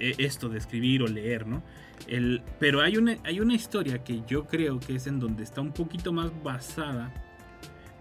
eh, 0.00 0.14
esto 0.18 0.48
de 0.48 0.58
escribir 0.58 1.02
o 1.02 1.06
leer, 1.06 1.46
¿no? 1.46 1.62
El, 2.08 2.42
pero 2.58 2.80
hay 2.80 2.96
una, 2.96 3.16
hay 3.24 3.40
una 3.40 3.54
historia 3.54 4.02
que 4.02 4.22
yo 4.26 4.46
creo 4.46 4.80
que 4.80 4.96
es 4.96 5.06
en 5.06 5.20
donde 5.20 5.42
está 5.42 5.60
un 5.60 5.72
poquito 5.72 6.12
más 6.12 6.30
basada, 6.42 7.12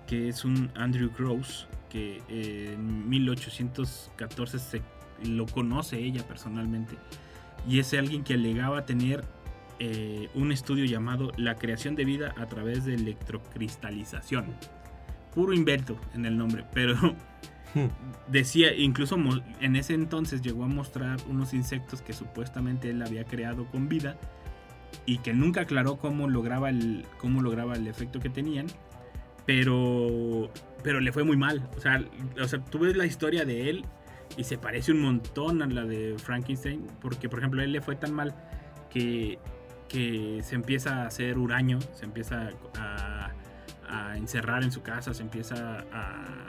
que 0.08 0.28
es 0.30 0.44
un 0.44 0.72
Andrew 0.76 1.12
Gross, 1.18 1.68
que 1.90 2.22
en 2.28 3.08
1814 3.08 4.60
se, 4.60 4.82
lo 5.26 5.46
conoce 5.46 6.00
ella 6.00 6.26
personalmente, 6.28 6.98
y 7.68 7.80
es 7.80 7.94
alguien 7.94 8.24
que 8.24 8.34
alegaba 8.34 8.86
tener 8.86 9.24
eh, 9.80 10.30
un 10.36 10.52
estudio 10.52 10.86
llamado 10.86 11.32
La 11.38 11.56
creación 11.56 11.96
de 11.96 12.06
vida 12.06 12.34
a 12.38 12.48
través 12.48 12.86
de 12.86 12.96
electrocristalización. 12.96 14.46
Puro 15.34 15.54
invento 15.54 15.98
en 16.14 16.26
el 16.26 16.38
nombre, 16.38 16.64
pero 16.74 16.96
decía, 18.28 18.74
incluso 18.76 19.18
en 19.62 19.76
ese 19.76 19.94
entonces 19.94 20.42
llegó 20.42 20.64
a 20.64 20.68
mostrar 20.68 21.18
unos 21.28 21.54
insectos 21.54 22.02
que 22.02 22.14
supuestamente 22.14 22.90
él 22.90 23.02
había 23.02 23.24
creado 23.26 23.66
con 23.66 23.90
vida 23.90 24.18
y 25.06 25.18
que 25.20 25.34
nunca 25.34 25.62
aclaró 25.62 25.98
cómo 25.98 26.30
lograba 26.30 26.70
el, 26.70 27.06
cómo 27.20 27.42
lograba 27.42 27.74
el 27.74 27.88
efecto 27.88 28.20
que 28.20 28.30
tenían, 28.30 28.68
pero, 29.46 30.52
pero 30.84 31.00
le 31.00 31.12
fue 31.12 31.24
muy 31.24 31.36
mal. 31.36 31.68
O 31.76 31.82
sea, 31.82 32.04
o 32.42 32.48
sea, 32.48 32.64
tú 32.64 32.80
ves 32.80 32.96
la 32.96 33.06
historia 33.06 33.44
de 33.44 33.70
él 33.70 33.86
y 34.38 34.44
se 34.44 34.58
parece 34.58 34.92
un 34.92 35.02
montón 35.02 35.62
a 35.62 35.68
la 35.68 35.84
de 35.86 36.16
Frankenstein, 36.18 36.88
porque 37.02 37.30
por 37.30 37.40
ejemplo, 37.40 37.62
a 37.62 37.64
él 37.64 37.72
le 37.72 37.82
fue 37.82 37.96
tan 37.96 38.14
mal 38.14 38.34
que, 38.90 39.38
que 39.90 40.42
se 40.44 40.56
empieza 40.56 41.04
a 41.04 41.08
hacer 41.08 41.38
huraño, 41.38 41.80
se 41.94 42.06
empieza 42.06 42.50
a, 42.78 43.32
a 43.90 44.18
encerrar 44.18 44.64
en 44.64 44.72
su 44.72 44.82
casa, 44.82 45.14
se 45.14 45.22
empieza 45.24 45.86
a, 45.92 46.46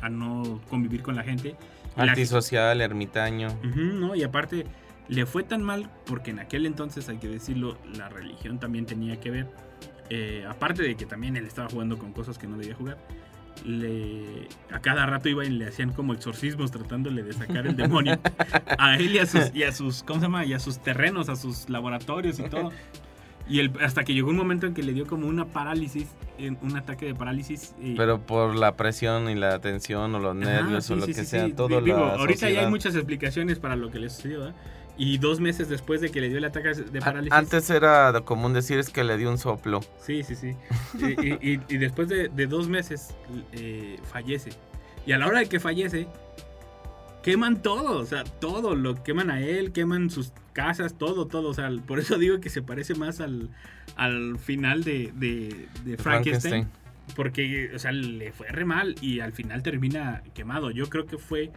a 0.00 0.08
no 0.08 0.60
convivir 0.68 1.02
con 1.02 1.16
la 1.16 1.22
gente. 1.24 1.56
Y 1.96 2.00
la- 2.04 2.12
Antisocial, 2.12 2.80
ermitaño. 2.80 3.48
Ujú, 3.68 3.80
¿no? 3.80 4.14
Y 4.14 4.22
aparte, 4.22 4.66
le 5.08 5.26
fue 5.26 5.42
tan 5.42 5.62
mal 5.62 5.90
porque 6.06 6.30
en 6.30 6.38
aquel 6.38 6.66
entonces, 6.66 7.08
hay 7.08 7.18
que 7.18 7.28
decirlo, 7.28 7.78
la 7.96 8.08
religión 8.08 8.58
también 8.60 8.86
tenía 8.86 9.18
que 9.20 9.30
ver. 9.30 9.46
Eh, 10.10 10.44
aparte 10.48 10.82
de 10.82 10.96
que 10.96 11.06
también 11.06 11.36
él 11.36 11.46
estaba 11.46 11.68
jugando 11.68 11.98
con 11.98 12.12
cosas 12.12 12.36
que 12.38 12.46
no 12.46 12.56
debía 12.58 12.74
jugar. 12.74 12.98
Le, 13.64 14.48
a 14.70 14.80
cada 14.80 15.06
rato 15.06 15.28
iba 15.28 15.44
y 15.44 15.50
le 15.50 15.66
hacían 15.68 15.92
como 15.92 16.12
exorcismos 16.12 16.70
tratándole 16.70 17.22
de 17.22 17.32
sacar 17.32 17.66
el 17.66 17.76
demonio 17.76 18.18
a 18.78 18.96
él 18.96 19.14
y 19.14 19.18
a 19.18 19.26
sus, 19.26 19.54
y 19.54 19.62
a 19.62 19.72
sus 19.72 20.02
¿cómo 20.02 20.20
se 20.20 20.26
llama? 20.26 20.44
Y 20.44 20.52
a 20.52 20.58
sus 20.58 20.78
terrenos, 20.82 21.28
a 21.28 21.36
sus 21.36 21.68
laboratorios 21.70 22.38
y 22.40 22.42
todo. 22.44 22.72
Y 23.48 23.60
el, 23.60 23.72
hasta 23.82 24.04
que 24.04 24.14
llegó 24.14 24.30
un 24.30 24.36
momento 24.36 24.66
en 24.66 24.72
que 24.74 24.82
le 24.82 24.92
dio 24.92 25.06
como 25.06 25.26
una 25.26 25.44
parálisis, 25.44 26.06
un 26.62 26.76
ataque 26.76 27.06
de 27.06 27.14
parálisis. 27.14 27.74
y- 27.80 27.94
Pero 27.94 28.18
por 28.20 28.54
la 28.56 28.74
presión 28.74 29.28
y 29.30 29.34
la 29.34 29.58
tensión 29.60 30.14
o 30.14 30.18
los 30.18 30.34
Ajá, 30.36 30.44
nervios 30.62 30.84
sí, 30.86 30.92
o 30.94 30.96
lo 30.96 31.06
sí, 31.06 31.12
que 31.14 31.20
sí, 31.20 31.26
sea, 31.26 31.54
todo 31.54 31.80
Digo, 31.82 31.98
la 31.98 32.14
ahorita 32.14 32.48
ya 32.50 32.60
hay 32.62 32.70
muchas 32.70 32.94
explicaciones 32.94 33.58
para 33.58 33.76
lo 33.76 33.90
que 33.90 33.98
le 33.98 34.08
sucedió. 34.10 34.52
Y 34.96 35.18
dos 35.18 35.40
meses 35.40 35.68
después 35.68 36.00
de 36.00 36.10
que 36.10 36.20
le 36.20 36.28
dio 36.28 36.38
el 36.38 36.44
ataque 36.44 36.72
de 36.72 37.00
parálisis. 37.00 37.32
Antes 37.32 37.68
era 37.70 38.12
común 38.24 38.52
decir 38.52 38.78
es 38.78 38.90
que 38.90 39.02
le 39.02 39.16
dio 39.16 39.28
un 39.30 39.38
soplo. 39.38 39.80
Sí, 40.00 40.22
sí, 40.22 40.36
sí. 40.36 40.54
y, 41.00 41.26
y- 41.26 41.38
y- 41.54 41.60
y 41.68 41.78
después 41.78 42.08
de, 42.08 42.28
de 42.28 42.46
dos 42.46 42.68
meses 42.68 43.14
eh, 43.52 43.98
fallece. 44.12 44.50
Y 45.06 45.12
a 45.12 45.18
la 45.18 45.26
hora 45.26 45.40
de 45.40 45.46
que 45.46 45.58
fallece, 45.58 46.06
queman 47.22 47.62
todo. 47.62 47.98
O 47.98 48.04
sea, 48.06 48.24
todo. 48.24 48.74
Lo 48.74 49.02
queman 49.02 49.30
a 49.30 49.40
él, 49.40 49.72
queman 49.72 50.10
sus 50.10 50.32
casas, 50.52 50.96
todo, 50.96 51.26
todo. 51.26 51.48
O 51.48 51.54
sea, 51.54 51.70
por 51.86 51.98
eso 51.98 52.16
digo 52.18 52.40
que 52.40 52.50
se 52.50 52.62
parece 52.62 52.94
más 52.94 53.20
al, 53.20 53.50
al 53.96 54.38
final 54.38 54.84
de, 54.84 55.12
de- 55.16 55.68
de 55.84 55.96
Frankenstein. 55.96 56.68
Porque, 57.16 57.70
o 57.74 57.78
sea, 57.78 57.92
le 57.92 58.32
fue 58.32 58.48
re 58.48 58.64
mal 58.64 58.94
y 59.00 59.20
al 59.20 59.32
final 59.32 59.62
termina 59.62 60.22
quemado. 60.34 60.70
Yo 60.70 60.88
creo 60.88 61.04
que 61.04 61.18
fue 61.18 61.50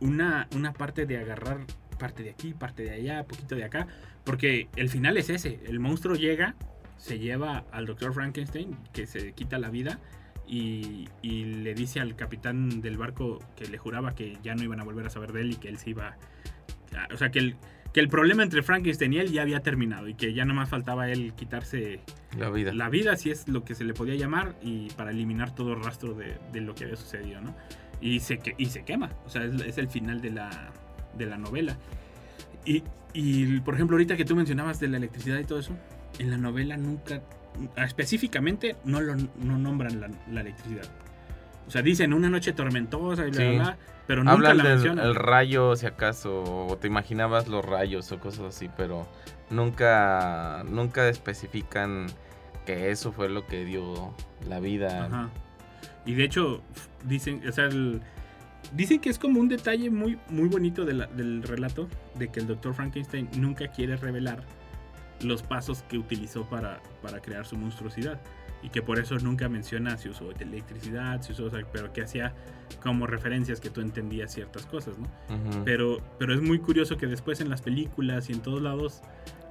una, 0.00 0.46
una 0.54 0.72
parte 0.74 1.06
de 1.06 1.16
agarrar 1.18 1.60
parte 2.04 2.22
de 2.22 2.30
aquí, 2.30 2.52
parte 2.52 2.82
de 2.82 2.90
allá, 2.90 3.24
poquito 3.24 3.56
de 3.56 3.64
acá. 3.64 3.86
Porque 4.24 4.68
el 4.76 4.90
final 4.90 5.16
es 5.16 5.30
ese. 5.30 5.58
El 5.66 5.80
monstruo 5.80 6.16
llega, 6.16 6.54
se 6.98 7.18
lleva 7.18 7.64
al 7.72 7.86
doctor 7.86 8.12
Frankenstein, 8.12 8.76
que 8.92 9.06
se 9.06 9.32
quita 9.32 9.56
la 9.56 9.70
vida, 9.70 10.00
y, 10.46 11.08
y 11.22 11.44
le 11.44 11.74
dice 11.74 12.00
al 12.00 12.14
capitán 12.14 12.82
del 12.82 12.98
barco 12.98 13.38
que 13.56 13.66
le 13.68 13.78
juraba 13.78 14.14
que 14.14 14.36
ya 14.42 14.54
no 14.54 14.62
iban 14.62 14.80
a 14.80 14.84
volver 14.84 15.06
a 15.06 15.08
saber 15.08 15.32
de 15.32 15.40
él 15.40 15.52
y 15.52 15.56
que 15.56 15.68
él 15.68 15.78
se 15.78 15.90
iba... 15.90 16.18
O 17.10 17.16
sea, 17.16 17.30
que 17.30 17.38
el, 17.38 17.56
que 17.94 18.00
el 18.00 18.08
problema 18.08 18.42
entre 18.42 18.62
Frankenstein 18.62 19.14
y 19.14 19.18
él 19.18 19.32
ya 19.32 19.40
había 19.40 19.60
terminado 19.60 20.06
y 20.06 20.14
que 20.14 20.34
ya 20.34 20.44
nomás 20.44 20.68
faltaba 20.68 21.10
él 21.10 21.32
quitarse 21.32 22.00
La 22.36 22.50
vida. 22.50 22.74
la 22.74 22.90
vida, 22.90 23.16
si 23.16 23.30
es 23.30 23.48
lo 23.48 23.64
que 23.64 23.74
se 23.74 23.84
le 23.84 23.94
podía 23.94 24.14
llamar, 24.14 24.56
y 24.62 24.90
para 24.90 25.10
eliminar 25.10 25.54
todo 25.54 25.74
rastro 25.74 26.12
de, 26.12 26.36
de 26.52 26.60
lo 26.60 26.74
que 26.74 26.84
había 26.84 26.96
sucedido, 26.96 27.40
¿no? 27.40 27.56
Y 28.02 28.20
se, 28.20 28.38
y 28.58 28.66
se 28.66 28.84
quema, 28.84 29.08
o 29.24 29.30
sea, 29.30 29.44
es, 29.44 29.54
es 29.62 29.78
el 29.78 29.88
final 29.88 30.20
de 30.20 30.30
la, 30.32 30.70
de 31.16 31.26
la 31.26 31.38
novela. 31.38 31.76
Y, 32.64 32.82
y, 33.12 33.60
por 33.60 33.74
ejemplo, 33.74 33.94
ahorita 33.96 34.16
que 34.16 34.24
tú 34.24 34.34
mencionabas 34.36 34.80
de 34.80 34.88
la 34.88 34.96
electricidad 34.96 35.38
y 35.38 35.44
todo 35.44 35.58
eso, 35.58 35.72
en 36.18 36.30
la 36.30 36.36
novela 36.38 36.76
nunca, 36.76 37.20
específicamente, 37.76 38.76
no, 38.84 39.00
lo, 39.00 39.14
no 39.16 39.58
nombran 39.58 40.00
la, 40.00 40.10
la 40.30 40.40
electricidad. 40.40 40.84
O 41.66 41.70
sea, 41.70 41.82
dicen 41.82 42.12
una 42.12 42.28
noche 42.28 42.52
tormentosa 42.52 43.26
y 43.26 43.30
bla, 43.30 43.40
Sí. 43.40 43.48
bla, 43.54 43.62
bla, 43.64 43.76
pero 44.06 44.22
nunca 44.22 44.32
Hablan 44.34 44.56
la 44.58 44.62
del 44.64 44.72
mencionan. 44.74 45.06
el 45.06 45.14
rayo, 45.14 45.76
si 45.76 45.86
acaso, 45.86 46.42
o 46.68 46.76
te 46.76 46.86
imaginabas 46.88 47.48
los 47.48 47.64
rayos 47.64 48.10
o 48.12 48.18
cosas 48.20 48.44
así, 48.54 48.68
pero 48.76 49.06
nunca, 49.50 50.62
nunca 50.68 51.08
especifican 51.08 52.06
que 52.66 52.90
eso 52.90 53.12
fue 53.12 53.28
lo 53.28 53.46
que 53.46 53.64
dio 53.64 54.14
la 54.48 54.60
vida. 54.60 55.06
Ajá. 55.06 55.30
Y 56.06 56.14
de 56.14 56.24
hecho, 56.24 56.60
dicen, 57.04 57.42
o 57.48 57.52
sea, 57.52 57.64
el- 57.66 58.02
dicen 58.72 59.00
que 59.00 59.10
es 59.10 59.18
como 59.18 59.40
un 59.40 59.48
detalle 59.48 59.90
muy, 59.90 60.18
muy 60.28 60.48
bonito 60.48 60.84
de 60.84 60.94
la- 60.94 61.06
del 61.06 61.42
relato 61.42 61.88
de 62.18 62.28
que 62.28 62.40
el 62.40 62.46
doctor 62.46 62.74
Frankenstein 62.74 63.28
nunca 63.36 63.68
quiere 63.68 63.96
revelar 63.96 64.42
los 65.22 65.42
pasos 65.42 65.82
que 65.88 65.96
utilizó 65.98 66.44
para, 66.48 66.80
para 67.02 67.20
crear 67.20 67.46
su 67.46 67.56
monstruosidad. 67.56 68.20
Y 68.62 68.70
que 68.70 68.80
por 68.80 68.98
eso 68.98 69.18
nunca 69.18 69.46
menciona 69.50 69.98
si 69.98 70.08
usó 70.08 70.30
electricidad, 70.40 71.20
si 71.20 71.32
usó, 71.32 71.50
pero 71.70 71.92
que 71.92 72.00
hacía 72.02 72.34
como 72.82 73.06
referencias 73.06 73.60
que 73.60 73.68
tú 73.68 73.82
entendías 73.82 74.32
ciertas 74.32 74.64
cosas, 74.64 74.94
¿no? 74.98 75.06
Pero, 75.66 75.98
pero 76.18 76.32
es 76.34 76.40
muy 76.40 76.58
curioso 76.58 76.96
que 76.96 77.06
después 77.06 77.42
en 77.42 77.50
las 77.50 77.60
películas 77.60 78.30
y 78.30 78.32
en 78.32 78.40
todos 78.40 78.62
lados, 78.62 79.02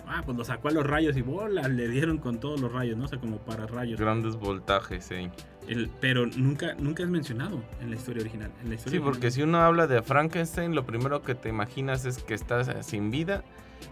ah, 0.07 0.23
pues 0.25 0.35
lo 0.35 0.43
sacó 0.43 0.69
a 0.69 0.71
los 0.71 0.83
rayos 0.85 1.15
y 1.15 1.21
bola, 1.21 1.67
le 1.67 1.87
dieron 1.89 2.17
con 2.17 2.39
todos 2.39 2.59
los 2.59 2.71
rayos, 2.71 2.97
¿no? 2.97 3.05
O 3.05 3.07
sea, 3.07 3.19
como 3.19 3.37
para 3.37 3.67
rayos. 3.67 3.99
Grandes 3.99 4.35
voltajes, 4.35 5.05
sí. 5.05 5.29
El- 5.67 5.89
pero 6.01 6.25
nunca, 6.25 6.75
nunca 6.77 7.03
es 7.03 7.09
mencionado 7.09 7.61
en 7.81 7.89
la 7.89 7.95
historia 7.95 8.21
original. 8.21 8.51
En 8.63 8.69
la 8.69 8.75
historia 8.75 8.99
Sí, 8.99 9.03
porque 9.03 9.31
si 9.31 9.41
uno 9.41 9.59
habla 9.61 9.87
de 9.87 10.01
Frankenstein, 10.01 10.75
lo 10.75 10.85
primero 10.85 11.21
que 11.21 11.35
te 11.35 11.49
imaginas 11.49 12.05
es 12.05 12.17
que 12.23 12.33
está 12.33 12.83
sin 12.83 13.11
vida 13.11 13.43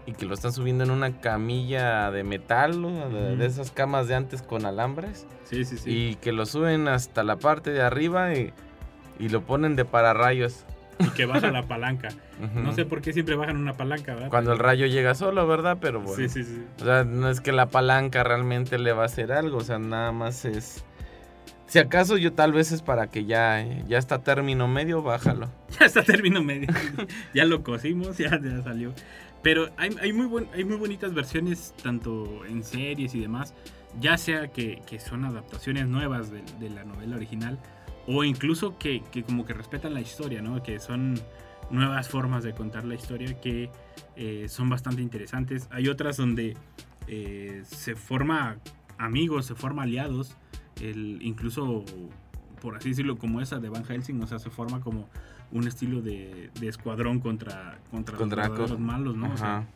y 0.06 0.12
que 0.12 0.24
lo 0.26 0.34
están 0.34 0.52
subiendo 0.52 0.84
en 0.84 0.90
una 0.90 1.20
camilla 1.20 2.10
de 2.10 2.24
metal, 2.24 2.80
¿no? 2.80 3.08
de, 3.10 3.44
esas 3.46 3.70
camas 3.70 4.08
de 4.08 4.14
antes 4.14 4.42
con 4.42 4.64
alambres, 4.66 5.26
Sí, 5.44 5.64
sí, 5.64 5.76
sí. 5.76 5.90
y 5.90 6.14
que 6.16 6.32
lo 6.32 6.46
suben 6.46 6.88
hasta 6.88 7.22
la 7.22 7.36
parte 7.36 7.70
de 7.70 7.82
arriba 7.82 8.34
y, 8.34 8.52
y 9.18 9.28
lo 9.28 9.42
ponen 9.42 9.76
de 9.76 9.84
pararrayos. 9.84 10.64
y 10.98 11.08
que 11.10 11.26
baja 11.26 11.50
la 11.50 11.62
palanca. 11.68 12.08
No 12.54 12.72
sé 12.72 12.84
por 12.86 13.00
qué 13.02 13.12
siempre 13.12 13.34
bajan 13.36 13.56
una 13.56 13.74
palanca, 13.74 14.14
¿verdad? 14.14 14.28
Cuando 14.30 14.52
el 14.52 14.58
rayo 14.58 14.86
llega 14.86 15.14
solo, 15.14 15.46
¿verdad? 15.46 15.78
Pero 15.80 16.00
bueno. 16.00 16.16
Sí, 16.16 16.28
sí, 16.28 16.42
sí. 16.42 16.64
O 16.80 16.84
sea, 16.84 17.04
no 17.04 17.28
es 17.28 17.40
que 17.40 17.52
la 17.52 17.66
palanca 17.66 18.24
realmente 18.24 18.78
le 18.78 18.92
va 18.92 19.02
a 19.02 19.06
hacer 19.06 19.30
algo, 19.32 19.58
o 19.58 19.62
sea, 19.62 19.78
nada 19.78 20.10
más 20.12 20.44
es... 20.44 20.84
Si 21.72 21.78
acaso 21.78 22.18
yo 22.18 22.34
tal 22.34 22.52
vez 22.52 22.70
es 22.70 22.82
para 22.82 23.06
que 23.06 23.24
ya, 23.24 23.64
ya 23.88 23.96
está 23.96 24.22
término 24.22 24.68
medio, 24.68 25.00
bájalo. 25.00 25.48
Ya 25.80 25.86
está 25.86 26.02
término 26.02 26.42
medio. 26.42 26.68
ya 27.34 27.46
lo 27.46 27.62
cosimos, 27.62 28.18
ya, 28.18 28.38
ya 28.38 28.62
salió. 28.62 28.92
Pero 29.42 29.70
hay, 29.78 29.88
hay 30.02 30.12
muy 30.12 30.26
buen- 30.26 30.48
hay 30.52 30.64
muy 30.64 30.76
bonitas 30.76 31.14
versiones, 31.14 31.72
tanto 31.82 32.44
en 32.44 32.62
series 32.62 33.14
y 33.14 33.20
demás, 33.20 33.54
ya 33.98 34.18
sea 34.18 34.48
que, 34.48 34.82
que 34.86 35.00
son 35.00 35.24
adaptaciones 35.24 35.86
nuevas 35.86 36.30
de, 36.30 36.42
de 36.60 36.68
la 36.68 36.84
novela 36.84 37.16
original, 37.16 37.58
o 38.06 38.22
incluso 38.22 38.76
que, 38.76 39.02
que 39.10 39.22
como 39.22 39.46
que 39.46 39.54
respetan 39.54 39.94
la 39.94 40.02
historia, 40.02 40.42
¿no? 40.42 40.62
Que 40.62 40.78
son 40.78 41.18
nuevas 41.70 42.06
formas 42.06 42.44
de 42.44 42.52
contar 42.52 42.84
la 42.84 42.96
historia 42.96 43.40
que 43.40 43.70
eh, 44.16 44.44
son 44.50 44.68
bastante 44.68 45.00
interesantes. 45.00 45.68
Hay 45.70 45.88
otras 45.88 46.18
donde 46.18 46.54
eh, 47.08 47.62
se 47.64 47.96
forma 47.96 48.58
amigos, 48.98 49.46
se 49.46 49.54
forma 49.54 49.84
aliados, 49.84 50.36
el, 50.82 51.18
incluso 51.22 51.84
por 52.60 52.76
así 52.76 52.90
decirlo, 52.90 53.16
como 53.18 53.40
esa 53.40 53.58
de 53.58 53.68
Van 53.68 53.84
Helsing, 53.84 54.22
o 54.22 54.26
sea, 54.26 54.38
se 54.38 54.48
forma 54.50 54.80
como 54.80 55.08
un 55.50 55.66
estilo 55.66 56.00
de, 56.00 56.50
de 56.60 56.68
escuadrón 56.68 57.18
contra, 57.20 57.78
contra, 57.90 58.16
Contra 58.16 58.48
los, 58.48 58.78
malos, 58.78 59.16
¿no? 59.16 59.32
O 59.32 59.36
sea, 59.36 59.56
Ajá. 59.58 59.66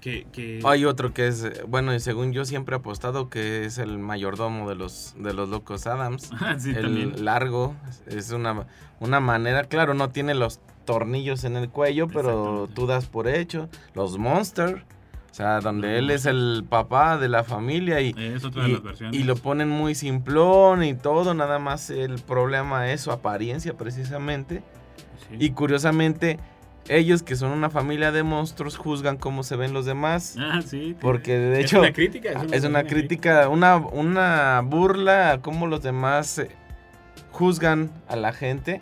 que, 0.00 0.26
que- 0.32 0.60
Hay 0.64 0.84
otro 0.84 1.12
que 1.12 1.26
es, 1.26 1.44
bueno, 1.68 1.92
y 1.94 2.00
según 2.00 2.32
yo 2.32 2.44
siempre 2.44 2.76
he 2.76 2.78
apostado 2.78 3.28
que 3.28 3.64
es 3.64 3.78
el 3.78 3.98
mayordomo 3.98 4.68
de 4.68 4.76
los, 4.76 5.14
de 5.18 5.34
los 5.34 5.48
locos 5.48 5.86
Adams. 5.86 6.30
Ah, 6.40 6.56
sí, 6.58 6.70
el 6.70 6.82
también. 6.82 7.24
largo, 7.24 7.74
es 8.06 8.30
una, 8.30 8.66
una 9.00 9.18
manera, 9.20 9.64
claro, 9.64 9.92
no 9.94 10.10
tiene 10.10 10.34
los 10.34 10.60
tornillos 10.84 11.42
en 11.44 11.56
el 11.56 11.68
cuello, 11.68 12.06
pero 12.08 12.68
tú 12.72 12.86
das 12.86 13.06
por 13.06 13.26
hecho. 13.28 13.68
Los 13.94 14.16
Monster, 14.18 14.84
sea, 15.38 15.60
donde 15.60 15.98
él 15.98 16.10
es 16.10 16.26
el 16.26 16.64
papá 16.68 17.16
de 17.16 17.28
la 17.28 17.44
familia 17.44 18.00
y, 18.00 18.14
Es 18.18 18.44
otra 18.44 18.64
de 18.64 18.70
y, 18.70 18.72
las 18.72 18.82
versiones. 18.82 19.20
y 19.20 19.24
lo 19.24 19.36
ponen 19.36 19.68
muy 19.68 19.94
simplón 19.94 20.82
y 20.82 20.94
todo, 20.94 21.32
nada 21.32 21.58
más 21.58 21.90
el 21.90 22.20
problema 22.20 22.90
es 22.90 23.02
su 23.02 23.12
apariencia 23.12 23.74
precisamente. 23.74 24.62
Sí. 25.28 25.36
Y 25.38 25.50
curiosamente, 25.50 26.38
ellos 26.88 27.22
que 27.22 27.36
son 27.36 27.52
una 27.52 27.70
familia 27.70 28.12
de 28.12 28.22
monstruos 28.22 28.76
juzgan 28.76 29.16
cómo 29.16 29.42
se 29.42 29.56
ven 29.56 29.72
los 29.72 29.86
demás. 29.86 30.36
Ah, 30.38 30.60
sí. 30.64 30.96
Porque 31.00 31.38
de 31.38 31.60
es 31.60 31.66
hecho 31.66 31.80
una 31.80 31.92
crítica. 31.92 32.44
es 32.52 32.64
una 32.64 32.84
crítica, 32.84 33.48
una, 33.48 33.76
una 33.76 34.60
burla 34.64 35.32
a 35.32 35.40
cómo 35.40 35.66
los 35.66 35.82
demás 35.82 36.38
eh, 36.38 36.50
juzgan 37.30 37.90
a 38.08 38.16
la 38.16 38.32
gente. 38.32 38.80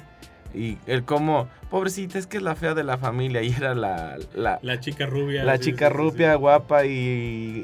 Y 0.57 0.79
el 0.87 1.05
cómo, 1.05 1.49
pobrecita, 1.71 2.19
es 2.19 2.27
que 2.27 2.39
es 2.39 2.43
la 2.43 2.55
fea 2.55 2.73
de 2.75 2.83
la 2.83 2.97
familia 2.99 3.43
y 3.43 3.53
era 3.53 3.75
la, 3.75 4.17
la, 4.35 4.59
La 4.63 4.81
chica 4.81 5.05
rubia. 5.07 5.45
la 5.45 5.59
sí, 5.59 5.65
chica 5.65 5.89
sí, 5.89 5.95
rubia, 5.95 6.33
sí. 6.33 6.39
guapa 6.39 6.87
y, 6.87 6.91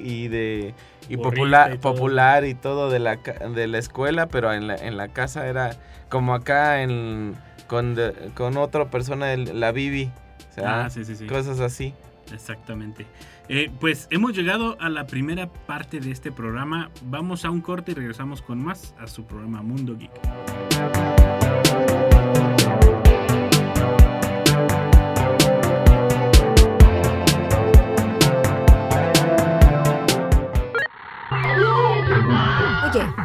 y 0.05 0.29
de 0.29 0.75
y 1.09 1.17
popular, 1.17 1.75
y 1.75 1.79
todo. 1.79 1.95
popular 1.95 2.45
y 2.45 2.55
todo 2.55 2.91
de 2.91 2.99
la, 2.99 3.17
de 3.17 3.67
la 3.67 3.79
escuela, 3.79 4.27
pero 4.29 4.53
en 4.53 4.67
la, 4.67 4.77
en 4.77 4.97
la 4.97 5.09
casa 5.09 5.47
era 5.49 5.77
como 6.11 6.35
acá 6.35 6.83
en 6.83 7.35
con, 7.67 7.95
de- 7.95 8.13
con 8.37 8.57
otra 8.59 8.91
persona, 8.91 9.33
el- 9.33 9.59
la 9.59 9.73
Bibi. 9.73 10.11
O 10.51 10.55
sea, 10.55 10.85
Ah, 10.85 10.91
sí, 10.91 11.05
sí, 11.07 11.17
sí. 11.17 11.27
cosas 11.27 11.59
así. 11.61 11.95
Exactamente. 12.33 13.07
Eh, 13.49 13.71
pues 13.81 14.07
hemos 14.11 14.35
llegado 14.37 14.77
a 14.81 14.89
la 14.91 15.07
primera 15.07 15.47
parte 15.49 15.99
de 16.01 16.11
este 16.11 16.31
programa. 16.31 16.91
Vamos 17.07 17.45
a 17.47 17.51
un 17.51 17.61
corte 17.63 17.93
y 17.93 17.95
regresamos 17.95 18.43
con 18.43 18.63
más 18.63 18.95
a 19.01 19.07
su 19.07 19.25
programa 19.25 19.63
Mundo 19.63 19.97
Geek. 19.99 20.11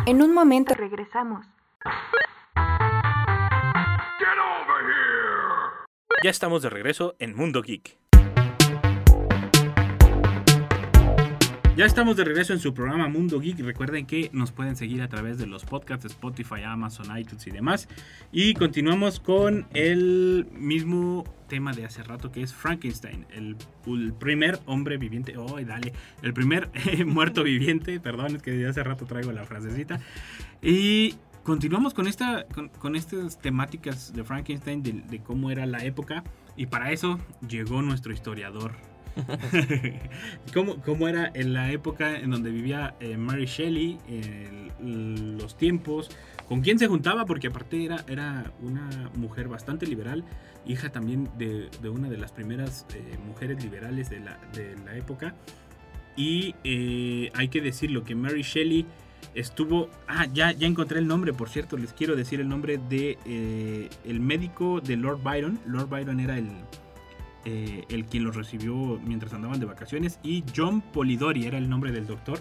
En 0.08 0.22
un 0.22 0.34
momento 0.34 0.74
Regresamos. 0.74 1.46
Ya 6.24 6.30
estamos 6.30 6.62
de 6.64 6.70
regreso 6.70 7.16
en 7.20 7.36
Mundo 7.36 7.62
Geek. 7.62 8.07
Ya 11.78 11.86
estamos 11.86 12.18
de 12.18 12.24
regreso 12.24 12.54
en 12.54 12.60
su 12.60 12.74
programa 12.74 13.08
Mundo 13.08 13.40
Geek. 13.40 13.60
Recuerden 13.60 14.08
que 14.08 14.32
nos 14.34 14.52
pueden 14.52 14.76
seguir 14.76 15.04
a 15.04 15.10
través 15.10 15.38
de 15.38 15.46
los 15.46 15.64
podcasts 15.64 16.06
Spotify, 16.06 16.64
Amazon, 16.66 17.16
iTunes 17.16 17.46
y 17.46 17.52
demás. 17.52 17.88
Y 18.32 18.56
continuamos 18.56 19.20
con 19.20 19.68
el 19.76 20.48
mismo 20.54 21.24
tema 21.48 21.74
de 21.74 21.86
hace 21.86 22.02
rato 22.02 22.32
que 22.32 22.42
es 22.42 22.52
Frankenstein, 22.52 23.28
el, 23.30 23.56
primer 24.16 24.60
hombre 24.66 24.98
viviente. 24.98 25.38
Oh, 25.38 25.62
dale, 25.62 25.94
el 26.24 26.34
primer 26.34 26.72
eh, 26.88 27.06
muerto 27.06 27.44
viviente. 27.44 28.00
Perdón, 28.00 28.38
es 28.38 28.42
que 28.42 28.54
de 28.54 28.68
hace 28.68 28.84
rato 28.84 29.06
traigo 29.06 29.32
la 29.32 29.46
frasecita. 29.46 30.00
Y 30.64 31.14
continuamos 31.44 31.94
con, 31.94 32.08
esta, 32.08 32.48
con 32.80 32.96
estas 32.96 33.38
temáticas 33.38 34.14
de 34.14 34.24
Frankenstein, 34.24 34.82
de, 34.82 34.94
de 34.94 35.20
cómo 35.20 35.52
era 35.52 35.68
la 35.68 35.86
época. 35.86 36.24
Y 36.56 36.66
para 36.66 36.92
eso 36.92 37.20
llegó 37.48 37.84
nuestro 37.84 38.14
historiador. 38.14 38.97
¿Cómo, 40.54 40.82
cómo 40.82 41.08
era 41.08 41.32
en 41.34 41.54
la 41.54 41.72
época 41.72 42.18
en 42.18 42.32
donde 42.32 42.50
vivía 42.52 42.96
eh, 43.00 43.18
Mary 43.18 43.46
Shelley, 43.46 43.98
el- 44.08 45.38
los 45.38 45.58
tiempos, 45.58 46.10
con 46.48 46.62
quién 46.62 46.78
se 46.78 46.88
juntaba, 46.88 47.26
porque 47.26 47.48
aparte 47.48 47.84
era, 47.84 48.04
era 48.08 48.52
una 48.62 49.10
mujer 49.16 49.48
bastante 49.48 49.88
liberal, 49.88 50.24
hija 50.68 50.92
también 50.92 51.30
de, 51.38 51.70
de 51.82 51.90
una 51.90 52.10
de 52.10 52.18
las 52.18 52.32
primeras 52.32 52.86
eh, 52.94 53.18
mujeres 53.26 53.64
liberales 53.64 54.10
de 54.10 54.20
la, 54.20 54.38
de 54.54 54.76
la 54.86 54.96
época. 54.96 55.34
Y 56.16 56.54
eh, 56.64 57.32
hay 57.34 57.48
que 57.50 57.62
decirlo 57.62 58.04
que 58.04 58.14
Mary 58.16 58.44
Shelley 58.44 58.86
estuvo... 59.34 59.90
Ah, 60.08 60.28
ya, 60.34 60.52
ya 60.52 60.68
encontré 60.68 61.00
el 61.00 61.08
nombre, 61.08 61.34
por 61.34 61.50
cierto, 61.50 61.78
les 61.78 61.94
quiero 61.94 62.16
decir 62.16 62.40
el 62.40 62.48
nombre 62.50 62.80
de 62.90 63.90
el 64.06 64.20
médico 64.20 64.80
de 64.82 64.96
Lord 64.98 65.22
Byron. 65.24 65.60
Lord 65.66 65.90
Byron 65.90 66.20
era 66.20 66.38
el, 66.38 66.50
eh, 67.50 67.86
el 67.90 68.04
quien 68.06 68.26
los 68.26 68.36
recibió 68.36 68.76
mientras 69.06 69.32
andaban 69.34 69.58
de 69.60 69.66
vacaciones. 69.66 70.20
Y 70.22 70.44
John 70.54 70.82
Polidori 70.82 71.46
era 71.46 71.58
el 71.58 71.70
nombre 71.70 71.94
del 71.94 72.06
doctor. 72.06 72.40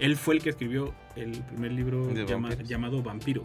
Él 0.00 0.16
fue 0.16 0.34
el 0.34 0.42
que 0.42 0.50
escribió 0.50 0.92
el 1.14 1.30
primer 1.44 1.70
libro 1.72 2.12
llama- 2.26 2.54
llamado 2.54 3.00
Vampiro, 3.02 3.44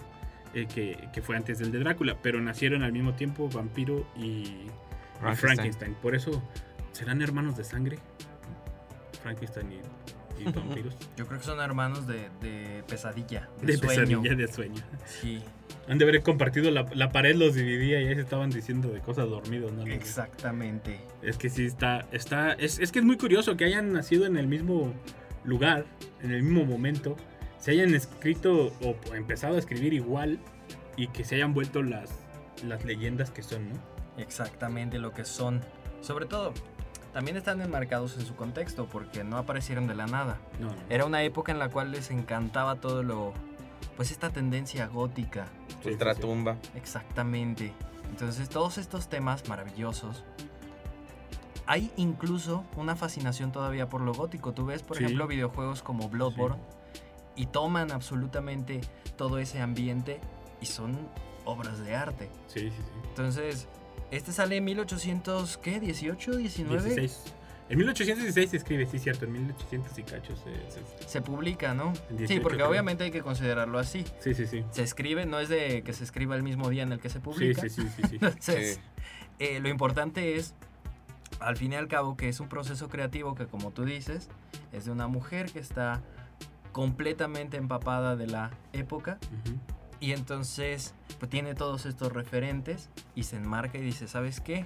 eh, 0.55 0.65
que, 0.65 1.09
que 1.13 1.21
fue 1.21 1.35
antes 1.35 1.59
del 1.59 1.71
de 1.71 1.79
Drácula. 1.79 2.17
Pero 2.21 2.41
nacieron 2.41 2.81
al 2.81 2.91
mismo 2.91 3.13
tiempo 3.13 3.47
Vampiro 3.49 4.07
y, 4.17 4.21
y 4.21 4.71
Frankenstein. 5.19 5.37
Frankenstein. 5.55 5.93
Por 6.01 6.15
eso, 6.15 6.41
¿serán 6.93 7.21
hermanos 7.21 7.55
de 7.57 7.63
sangre? 7.63 7.99
Frankenstein 9.21 9.71
y, 9.71 9.79
y 10.43 10.51
vampiros. 10.51 10.95
Yo 11.17 11.25
creo 11.27 11.39
que 11.39 11.45
son 11.45 11.59
hermanos 11.59 12.07
de, 12.07 12.29
de 12.41 12.83
pesadilla, 12.87 13.49
de, 13.61 13.67
de 13.67 13.77
sueño. 13.77 14.21
pesadilla 14.21 14.35
de 14.35 14.47
sueño. 14.47 14.83
Sí, 15.05 15.41
Han 15.87 15.97
de 15.97 16.05
haber 16.05 16.21
compartido 16.23 16.71
la, 16.71 16.85
la 16.93 17.11
pared, 17.11 17.35
los 17.35 17.55
dividía 17.55 18.01
y 18.01 18.07
ahí 18.07 18.15
se 18.15 18.21
estaban 18.21 18.49
diciendo 18.49 18.89
de 18.89 18.99
cosas 19.01 19.29
dormidos, 19.29 19.71
¿no? 19.73 19.85
exactamente. 19.85 20.99
Es 21.21 21.37
que 21.37 21.49
sí 21.49 21.65
está, 21.65 22.05
está, 22.11 22.53
es, 22.53 22.79
es 22.79 22.91
que 22.91 22.99
es 22.99 23.05
muy 23.05 23.17
curioso 23.17 23.57
que 23.57 23.65
hayan 23.65 23.91
nacido 23.93 24.25
en 24.25 24.37
el 24.37 24.47
mismo 24.47 24.93
lugar, 25.43 25.85
en 26.21 26.31
el 26.31 26.43
mismo 26.43 26.65
momento, 26.65 27.17
se 27.59 27.71
hayan 27.71 27.93
escrito 27.95 28.73
o 28.81 29.15
empezado 29.15 29.55
a 29.55 29.59
escribir 29.59 29.93
igual 29.93 30.39
y 30.97 31.07
que 31.07 31.23
se 31.23 31.35
hayan 31.35 31.53
vuelto 31.53 31.81
las, 31.81 32.09
las 32.65 32.85
leyendas 32.85 33.31
que 33.31 33.41
son, 33.43 33.69
¿no? 33.69 33.75
Exactamente 34.17 34.99
lo 34.99 35.11
que 35.13 35.25
son. 35.25 35.61
Sobre 36.01 36.25
todo, 36.25 36.53
también 37.13 37.37
están 37.37 37.61
enmarcados 37.61 38.17
en 38.17 38.25
su 38.25 38.35
contexto 38.35 38.87
porque 38.87 39.23
no 39.23 39.37
aparecieron 39.37 39.87
de 39.87 39.95
la 39.95 40.07
nada. 40.07 40.39
No, 40.59 40.67
no. 40.69 40.75
Era 40.89 41.05
una 41.05 41.23
época 41.23 41.51
en 41.51 41.59
la 41.59 41.69
cual 41.69 41.91
les 41.91 42.11
encantaba 42.11 42.75
todo 42.75 43.03
lo... 43.03 43.33
Pues 43.95 44.09
esta 44.11 44.31
tendencia 44.31 44.87
gótica. 44.87 45.45
Sí, 45.69 45.75
sí, 45.83 45.89
Ultratumba. 45.91 46.57
Exactamente. 46.75 47.73
Entonces 48.09 48.49
todos 48.49 48.77
estos 48.77 49.07
temas 49.07 49.47
maravillosos. 49.47 50.23
Hay 51.65 51.91
incluso 51.95 52.65
una 52.75 52.95
fascinación 52.95 53.51
todavía 53.51 53.87
por 53.87 54.01
lo 54.01 54.13
gótico. 54.13 54.53
Tú 54.53 54.65
ves, 54.65 54.81
por 54.83 54.97
Sí. 54.97 55.03
ejemplo, 55.03 55.27
videojuegos 55.27 55.81
como 55.83 56.09
Bloodborne 56.09 56.57
y 57.35 57.45
toman 57.45 57.91
absolutamente 57.91 58.81
todo 59.15 59.37
ese 59.37 59.61
ambiente 59.61 60.19
y 60.59 60.65
son 60.65 60.97
obras 61.45 61.79
de 61.83 61.95
arte. 61.95 62.29
Sí, 62.47 62.61
sí, 62.61 62.71
sí. 62.71 63.07
Entonces, 63.09 63.67
este 64.15 64.31
sale 64.31 64.57
en 64.57 64.63
1800, 64.65 65.57
¿qué? 65.57 65.81
¿18, 65.81 66.35
19? 66.35 66.83
16. 66.95 67.33
En 67.69 67.77
1816 67.79 68.49
se 68.51 68.57
escribe, 68.57 68.85
sí, 68.85 68.99
cierto, 68.99 69.25
en 69.25 69.31
1800 69.31 69.97
y 69.97 70.03
cachos. 70.03 70.39
se- 70.43 70.71
se- 71.01 71.07
Se 71.09 71.21
publica, 71.21 71.73
¿no? 71.73 71.89
En 72.09 72.09
sí, 72.09 72.15
18 72.17 72.41
porque 72.43 72.57
creo. 72.57 72.69
obviamente 72.69 73.05
hay 73.05 73.11
que 73.11 73.21
considerarlo 73.21 73.79
así. 73.79 74.03
sí, 74.19 74.33
sí, 74.33 74.45
sí. 74.45 74.63
Se 74.71 74.83
escribe, 74.83 75.25
no 75.25 75.39
es 75.39 75.49
de 75.49 75.81
que 75.83 75.93
se 75.93 76.03
escriba 76.03 76.35
el 76.35 76.43
mismo 76.43 76.69
día 76.69 76.83
en 76.83 76.91
el 76.91 76.99
que 76.99 77.09
se 77.09 77.19
publica. 77.19 77.61
Sí, 77.61 77.69
sí, 77.69 77.81
sí, 77.81 77.89
sí, 77.95 78.07
sí. 78.09 78.15
Entonces, 78.21 78.75
Sí. 78.75 78.81
eh, 79.39 79.59
lo 79.61 79.69
importante 79.69 80.35
es, 80.35 80.53
al 81.39 81.57
fin 81.57 81.71
y 81.73 81.75
al 81.75 81.87
cabo, 81.87 82.15
que 82.17 82.29
es 82.29 82.39
un 82.39 82.49
proceso 82.49 82.89
creativo 82.89 83.33
que, 83.33 83.47
como 83.47 83.71
tú 83.71 83.85
dices, 83.85 84.29
es 84.71 84.85
de 84.85 84.91
una 84.91 85.07
mujer 85.07 85.51
que 85.51 85.59
está 85.59 86.01
completamente 86.73 87.57
empapada 87.57 88.15
de 88.15 88.27
la 88.27 88.51
época 88.73 89.17
Ujú. 89.45 89.57
Y 90.03 90.11
entonces, 90.11 90.93
pues 91.17 91.29
tiene 91.29 91.55
todos 91.55 91.85
estos 91.85 92.11
referentes 92.11 92.89
y 93.15 93.23
se 93.23 93.37
enmarca 93.37 93.77
y 93.77 93.81
dice, 93.81 94.09
¿sabes 94.09 94.41
qué? 94.41 94.65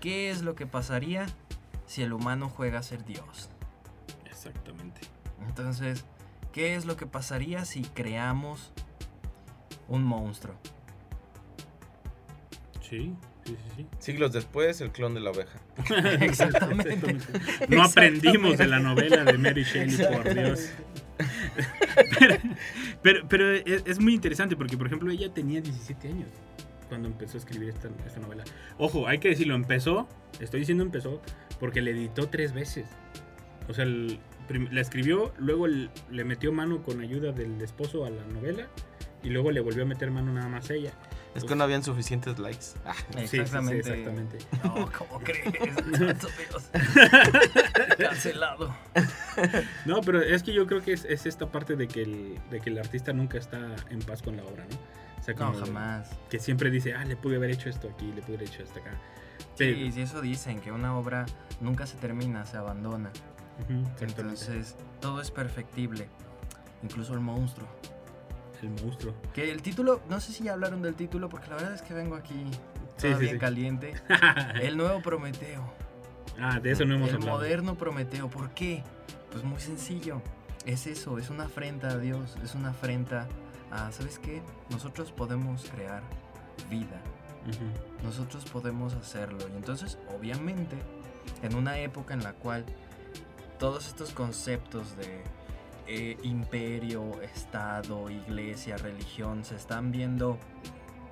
¿Qué 0.00 0.30
es 0.30 0.42
lo 0.42 0.56
que 0.56 0.66
pasaría 0.66 1.26
si 1.86 2.02
el 2.02 2.12
humano 2.12 2.48
juega 2.48 2.80
a 2.80 2.82
ser 2.82 3.04
Dios? 3.04 3.50
Exactamente. 4.24 5.02
Entonces, 5.46 6.04
¿qué 6.52 6.74
es 6.74 6.86
lo 6.86 6.96
que 6.96 7.06
pasaría 7.06 7.64
si 7.64 7.82
creamos 7.82 8.72
un 9.86 10.02
monstruo? 10.02 10.56
Sí, 12.80 13.14
sí, 13.44 13.54
sí. 13.54 13.56
sí. 13.76 13.86
Siglos 14.00 14.32
después, 14.32 14.80
el 14.80 14.90
clon 14.90 15.14
de 15.14 15.20
la 15.20 15.30
oveja. 15.30 15.60
Exactamente. 16.20 17.16
No 17.68 17.84
aprendimos 17.84 18.58
de 18.58 18.66
la 18.66 18.80
novela 18.80 19.22
de 19.22 19.38
Mary 19.38 19.62
Shelley, 19.62 20.04
por 20.16 20.34
Dios. 20.34 20.70
Pero 22.18 22.36
pero, 23.02 23.28
pero 23.28 23.52
es, 23.52 23.82
es 23.86 24.00
muy 24.00 24.14
interesante 24.14 24.56
porque, 24.56 24.76
por 24.76 24.86
ejemplo, 24.86 25.10
ella 25.10 25.32
tenía 25.32 25.60
17 25.60 26.08
años 26.08 26.28
cuando 26.88 27.08
empezó 27.08 27.36
a 27.36 27.40
escribir 27.40 27.68
esta, 27.70 27.88
esta 28.06 28.20
novela. 28.20 28.44
Ojo, 28.78 29.06
hay 29.06 29.18
que 29.18 29.28
decirlo, 29.28 29.54
empezó, 29.54 30.08
estoy 30.40 30.60
diciendo 30.60 30.82
empezó, 30.84 31.20
porque 31.60 31.82
le 31.82 31.90
editó 31.90 32.28
tres 32.28 32.52
veces. 32.54 32.86
O 33.68 33.74
sea, 33.74 33.84
el- 33.84 34.18
prim- 34.46 34.68
la 34.72 34.80
escribió, 34.80 35.32
luego 35.38 35.66
el- 35.66 35.90
le 36.10 36.24
metió 36.24 36.50
mano 36.52 36.82
con 36.82 37.00
ayuda 37.02 37.32
del 37.32 37.60
esposo 37.60 38.06
a 38.06 38.10
la 38.10 38.24
novela 38.24 38.68
y 39.22 39.28
luego 39.28 39.50
le 39.50 39.60
volvió 39.60 39.82
a 39.82 39.86
meter 39.86 40.10
mano 40.10 40.32
nada 40.32 40.48
más 40.48 40.70
ella. 40.70 40.92
Es 41.34 41.44
que 41.44 41.54
no 41.54 41.62
habían 41.62 41.84
suficientes 41.84 42.38
likes. 42.38 42.66
Ah, 42.86 42.94
Sí, 42.94 43.02
sí, 43.20 43.26
sí, 43.28 43.36
Exactamente. 43.40 43.78
exactamente. 43.80 44.38
No, 44.64 44.90
¿cómo 44.96 45.20
crees? 45.20 45.44
Cancelado. 47.98 48.74
No, 49.86 50.00
pero 50.00 50.20
es 50.22 50.42
que 50.42 50.52
yo 50.52 50.66
creo 50.66 50.82
que 50.82 50.92
es, 50.92 51.04
es 51.04 51.26
esta 51.26 51.46
parte 51.50 51.76
de 51.76 51.88
que, 51.88 52.02
el, 52.02 52.38
de 52.50 52.60
que 52.60 52.70
el 52.70 52.78
artista 52.78 53.12
nunca 53.12 53.38
está 53.38 53.74
en 53.90 54.00
paz 54.00 54.22
con 54.22 54.36
la 54.36 54.44
obra, 54.44 54.64
¿no? 54.70 54.76
O 55.20 55.22
sea, 55.22 55.34
No, 55.34 55.52
jamás. 55.52 56.10
que 56.30 56.38
siempre 56.38 56.70
dice, 56.70 56.94
ah, 56.94 57.04
le 57.04 57.16
pude 57.16 57.36
haber 57.36 57.50
hecho 57.50 57.68
esto 57.68 57.90
aquí, 57.92 58.12
le 58.12 58.22
pude 58.22 58.36
haber 58.36 58.48
hecho 58.48 58.62
esto 58.62 58.80
acá. 58.80 58.92
Pero- 59.56 59.76
Sí, 59.76 59.92
sí, 59.92 60.00
eso 60.02 60.20
dicen, 60.20 60.60
que 60.60 60.72
una 60.72 60.96
obra 60.96 61.26
nunca 61.60 61.86
se 61.86 61.96
termina, 61.96 62.44
se 62.46 62.56
abandona. 62.56 63.10
Entonces, 64.00 64.76
todo 65.00 65.20
es 65.20 65.30
perfectible. 65.30 66.08
Incluso 66.82 67.14
el 67.14 67.20
monstruo. 67.20 67.68
el 68.62 68.70
monstruo. 68.70 69.14
Que 69.34 69.50
el 69.50 69.62
título, 69.62 70.00
no 70.08 70.20
sé 70.20 70.32
si 70.32 70.44
ya 70.44 70.52
hablaron 70.52 70.82
del 70.82 70.94
título, 70.94 71.28
porque 71.28 71.48
la 71.48 71.56
verdad 71.56 71.74
es 71.74 71.82
que 71.82 71.94
vengo 71.94 72.14
aquí 72.16 72.44
Sí, 72.96 73.06
todavía 73.08 73.28
sí, 73.28 73.34
sí. 73.34 73.38
caliente. 73.40 73.94
El 74.62 74.76
nuevo 74.76 75.00
Prometeo. 75.02 75.72
ah, 76.40 76.58
de 76.60 76.72
eso 76.72 76.84
no 76.84 76.94
hemos 76.96 77.10
el 77.10 77.16
hablado. 77.16 77.38
moderno 77.38 77.74
Prometeo. 77.76 78.28
¿Por 78.28 78.50
qué? 78.50 78.82
Pues 79.30 79.44
muy 79.44 79.60
sencillo. 79.60 80.22
Es 80.64 80.86
eso, 80.86 81.18
es 81.18 81.30
una 81.30 81.44
afrenta 81.44 81.88
a 81.88 81.98
Dios, 81.98 82.36
es 82.42 82.54
una 82.54 82.70
afrenta 82.70 83.26
a, 83.70 83.90
¿sabes 83.92 84.18
qué? 84.18 84.42
Nosotros 84.70 85.12
podemos 85.12 85.64
crear 85.70 86.02
vida. 86.70 87.00
Nosotros 88.02 88.44
podemos 88.44 88.94
hacerlo. 88.94 89.38
Y 89.52 89.56
entonces, 89.56 89.98
obviamente, 90.16 90.76
en 91.42 91.54
una 91.54 91.78
época 91.78 92.14
en 92.14 92.22
la 92.22 92.32
cual 92.32 92.64
todos 93.58 93.88
estos 93.88 94.12
conceptos 94.12 94.96
de 94.96 95.22
eh, 95.86 96.18
imperio, 96.22 97.20
estado, 97.22 98.10
iglesia, 98.10 98.76
religión 98.76 99.44
se 99.44 99.56
están 99.56 99.90
viendo, 99.90 100.38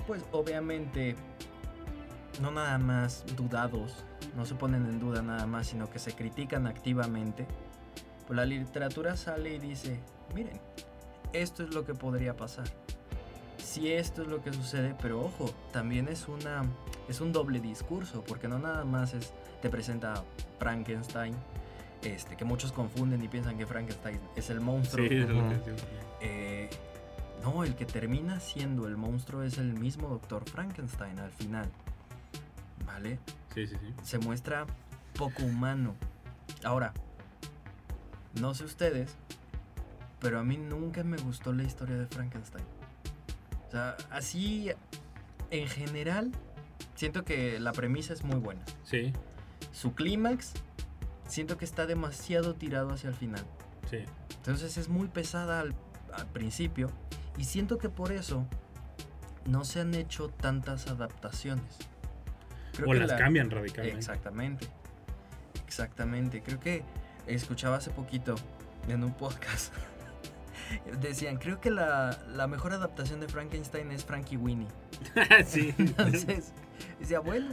pues 0.07 0.23
obviamente, 0.33 1.17
no 2.41 2.51
nada 2.51 2.79
más 2.79 3.25
dudados, 3.37 4.05
no 4.37 4.45
se 4.45 4.55
ponen 4.55 4.85
en 4.87 5.01
duda 5.01 5.23
nada 5.23 5.47
más, 5.47 5.69
sino 5.69 5.89
que 5.89 5.99
se 5.99 6.13
critican 6.13 6.67
activamente, 6.67 7.47
pues 8.27 8.37
la 8.37 8.45
literatura 8.45 9.17
sale 9.17 9.55
y 9.55 9.59
dice, 9.59 10.01
miren, 10.35 10.61
esto 11.33 11.63
es 11.63 11.75
lo 11.75 11.85
que 11.85 11.95
podría 11.95 12.37
pasar. 12.37 12.67
Si 13.59 13.93
esto 13.93 14.23
es 14.23 14.29
lo 14.29 14.43
que 14.43 14.53
sucede, 14.53 14.95
pero 15.01 15.21
ojo, 15.21 15.53
también 15.73 16.09
es 16.09 16.29
una 16.29 16.65
es 17.09 17.21
un 17.21 17.33
doble 17.33 17.61
discurso, 17.61 18.25
porque 18.25 18.49
no 18.49 18.59
nada 18.59 18.85
más 18.85 19.15
es 19.15 19.33
te 19.63 19.71
presenta 19.71 20.15
a 20.15 20.25
Frankenstein, 20.59 21.35
este 22.03 22.37
que 22.37 22.45
muchos 22.45 22.73
confunden 22.73 23.23
y 23.23 23.29
piensan 23.29 23.57
que 23.59 23.67
Frankenstein 23.67 24.21
es 24.35 24.51
el 24.51 24.61
monstruo. 24.61 25.07
Sí, 25.09 25.15
es 25.15 25.29
lo 25.29 25.49
que. 25.49 25.77
Eh, 26.21 26.71
no, 27.43 27.65
el 27.65 27.75
que 27.75 27.85
termina 27.85 28.41
siendo 28.41 28.87
el 28.87 28.97
monstruo 28.97 29.43
es 29.43 29.59
el 29.59 29.75
mismo 29.75 30.09
Doctor 30.09 30.49
Frankenstein 30.49 31.19
al 31.19 31.31
final. 31.31 31.69
¿Vale? 32.85 33.19
sí, 33.55 33.67
sí, 33.67 33.77
sí. 33.81 33.95
se 34.03 34.19
muestra 34.19 34.67
poco 35.17 35.43
humano. 35.43 35.95
Ahora, 36.65 36.93
no 38.41 38.55
sé 38.55 38.65
ustedes, 38.65 39.17
pero 40.21 40.39
a 40.39 40.43
mí 40.45 40.57
nunca 40.57 41.05
me 41.05 41.17
gustó 41.19 41.53
la 41.53 41.63
historia 41.63 41.97
de 41.97 42.07
Frankenstein. 42.07 42.65
O 43.67 43.71
sea, 43.71 43.97
así, 44.11 44.71
en 45.51 45.69
general, 45.69 46.33
siento 46.95 47.25
que 47.25 47.59
la 47.61 47.73
premisa 47.73 48.13
es 48.13 48.25
muy 48.25 48.37
buena. 48.39 48.63
Sí, 48.85 49.13
Su 49.73 49.95
clímax, 49.95 50.53
siento 51.27 51.59
que 51.59 51.65
está 51.65 51.87
demasiado 51.87 52.55
tirado 52.55 52.91
hacia 52.93 53.09
el 53.11 53.15
final. 53.15 53.45
sí. 53.91 53.99
Entonces 54.37 54.77
es 54.77 54.89
muy 54.89 55.09
pesada 55.09 55.59
al, 55.59 55.75
al 56.13 56.27
principio 56.29 56.89
y 57.37 57.43
siento 57.43 57.79
que 57.79 57.89
por 57.89 58.13
eso 58.13 58.47
no 59.45 59.65
se 59.65 59.81
han 59.81 59.93
hecho 59.95 60.29
tantas 60.29 60.87
adaptaciones. 60.87 61.65
Creo 62.75 62.87
o 62.89 62.93
que 62.93 62.99
las 63.01 63.09
la- 63.11 63.17
cambian 63.17 63.51
radicalmente. 63.51 63.99
Exactamente. 63.99 64.69
Exactamente. 65.67 66.43
Creo 66.43 66.61
que 66.61 66.85
escuchaba 67.27 67.77
hace 67.77 67.91
poquito 67.91 68.35
en 68.89 69.03
un 69.05 69.13
podcast. 69.15 69.73
Decían, 71.01 71.37
creo 71.37 71.61
que 71.61 71.71
la, 71.71 72.19
la 72.29 72.47
mejor 72.47 72.73
adaptación 72.73 73.21
de 73.21 73.29
Frankenstein 73.29 73.91
es 73.93 74.05
Frankie 74.05 74.37
Winnie. 74.37 74.69
sí. 75.47 75.75
Entonces, 75.79 76.53
decía, 76.99 77.21
bueno, 77.21 77.49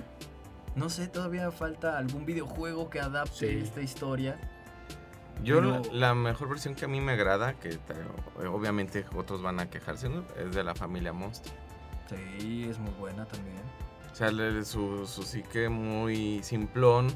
no 0.75 0.89
sé, 0.89 1.07
todavía 1.07 1.51
falta 1.51 1.97
algún 1.97 2.25
videojuego 2.25 2.89
que 2.89 2.99
adapte 2.99 3.49
Sí. 3.49 3.59
esta 3.63 3.81
historia. 3.81 4.39
Yo 5.43 5.57
Pero- 5.57 5.81
la, 5.91 6.07
la 6.09 6.15
mejor 6.15 6.49
versión 6.49 6.73
que 6.75 6.85
a 6.85 6.87
mí 6.87 7.01
me 7.01 7.13
agrada, 7.13 7.53
que 7.53 7.77
obviamente 8.47 9.05
otros 9.15 9.41
van 9.41 9.59
a 9.59 9.69
quejarse, 9.69 10.09
¿no? 10.09 10.23
es 10.37 10.53
de 10.55 10.63
la 10.63 10.73
familia 10.75 11.11
Monster. 11.13 11.51
Sí, 12.39 12.67
es 12.69 12.77
muy 12.79 12.91
buena 12.93 13.25
también. 13.25 13.61
O 14.13 14.15
sea, 14.15 14.31
le- 14.31 14.63
su, 14.63 15.05
su 15.07 15.23
psique 15.23 15.67
muy 15.69 16.41
simplón, 16.43 17.07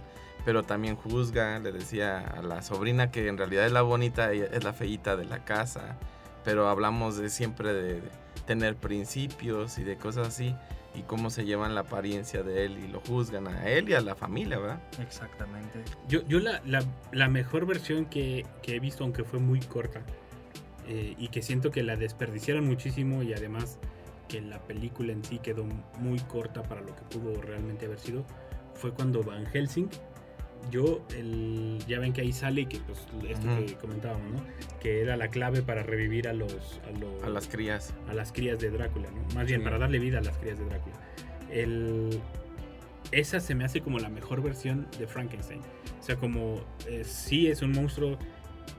pero 0.44 0.64
también 0.64 0.96
juzga. 0.96 1.60
Le 1.60 1.72
decía 1.72 2.20
a 2.20 2.42
la 2.42 2.62
sobrina 2.64 3.12
que 3.12 3.28
en 3.28 3.38
realidad 3.38 3.66
es 3.66 3.72
la 3.72 3.84
bonita, 3.84 4.34
es 4.34 4.64
la 4.64 4.74
feíta 4.74 5.16
de 5.16 5.24
la 5.26 5.46
casa. 5.46 5.96
Pero 6.44 6.68
hablamos 6.68 7.18
de 7.18 7.30
siempre 7.30 7.74
de, 7.74 8.02
de 8.02 8.10
tener 8.46 8.76
principios 8.76 9.78
y 9.78 9.84
de 9.84 9.96
cosas 9.98 10.28
así. 10.30 10.56
Y 10.96 11.04
cómo 11.04 11.30
se 11.30 11.46
llevan 11.46 11.76
la 11.76 11.82
apariencia 11.82 12.42
de 12.42 12.66
él 12.66 12.80
y 12.80 12.88
lo 12.88 13.02
juzgan 13.02 13.48
a 13.48 13.68
él 13.70 13.88
y 13.90 13.94
a 13.94 14.02
la 14.02 14.16
familia, 14.16 14.58
¿verdad? 14.58 14.82
Exactamente. 15.00 15.84
Yo, 16.08 16.26
yo 16.28 16.40
la, 16.40 16.60
la- 16.66 16.84
la 17.12 17.28
mejor 17.28 17.68
versión 17.68 18.06
que, 18.06 18.48
que 18.64 18.76
he 18.76 18.80
visto, 18.80 19.04
aunque 19.04 19.24
fue 19.24 19.38
muy 19.38 19.60
corta, 19.60 20.02
eh, 20.88 21.14
y 21.20 21.28
que 21.28 21.44
siento 21.44 21.70
que 21.70 21.84
la 21.84 21.98
desperdiciaron 21.98 22.66
muchísimo 22.66 23.22
y 23.22 23.34
además 23.34 23.78
que 24.28 24.42
la 24.42 24.60
película 24.60 25.14
en 25.14 25.24
sí 25.24 25.40
quedó 25.40 25.66
muy 26.00 26.20
corta 26.20 26.64
para 26.64 26.82
lo 26.82 26.96
que 26.96 27.02
pudo 27.04 27.42
realmente 27.42 27.86
haber 27.86 28.00
sido, 28.00 28.26
fue 28.74 28.94
cuando 28.94 29.24
Van 29.24 29.46
Helsing, 29.46 29.90
yo, 30.72 31.06
el, 31.16 31.80
ya 31.88 32.00
ven 32.00 32.14
que 32.14 32.22
ahí 32.22 32.34
sale 32.34 32.68
que 32.68 32.80
pues, 32.80 33.00
esto 33.30 33.48
que 33.66 33.76
comentábamos, 33.76 34.32
¿no? 34.32 34.44
Que 34.82 35.02
era 35.02 35.16
la 35.16 35.30
clave 35.30 35.62
para 35.62 35.84
revivir 35.84 36.28
a 36.28 36.34
los... 36.34 36.82
A, 36.88 36.92
los, 37.00 37.24
A 37.24 37.30
las 37.30 37.48
crías. 37.48 37.94
a 38.08 38.14
las 38.14 38.32
crías 38.32 38.60
de 38.60 38.70
Drácula, 38.70 39.10
¿no? 39.12 39.36
Más 39.36 39.48
bien, 39.48 39.64
para 39.64 39.78
darle 39.78 40.00
vida 40.00 40.20
a 40.20 40.22
las 40.22 40.38
crías 40.38 40.60
de 40.60 40.66
Drácula. 40.66 40.96
El, 41.50 42.20
esa 43.12 43.40
se 43.40 43.56
me 43.56 43.64
hace 43.64 43.82
como 43.82 44.00
la 44.00 44.10
mejor 44.10 44.42
versión 44.42 44.88
de 45.00 45.08
Frankenstein. 45.08 45.62
O 46.00 46.04
sea, 46.04 46.18
como 46.18 46.62
eh, 46.88 47.04
sí 47.06 47.48
es 47.48 47.62
un 47.62 47.72
monstruo 47.72 48.18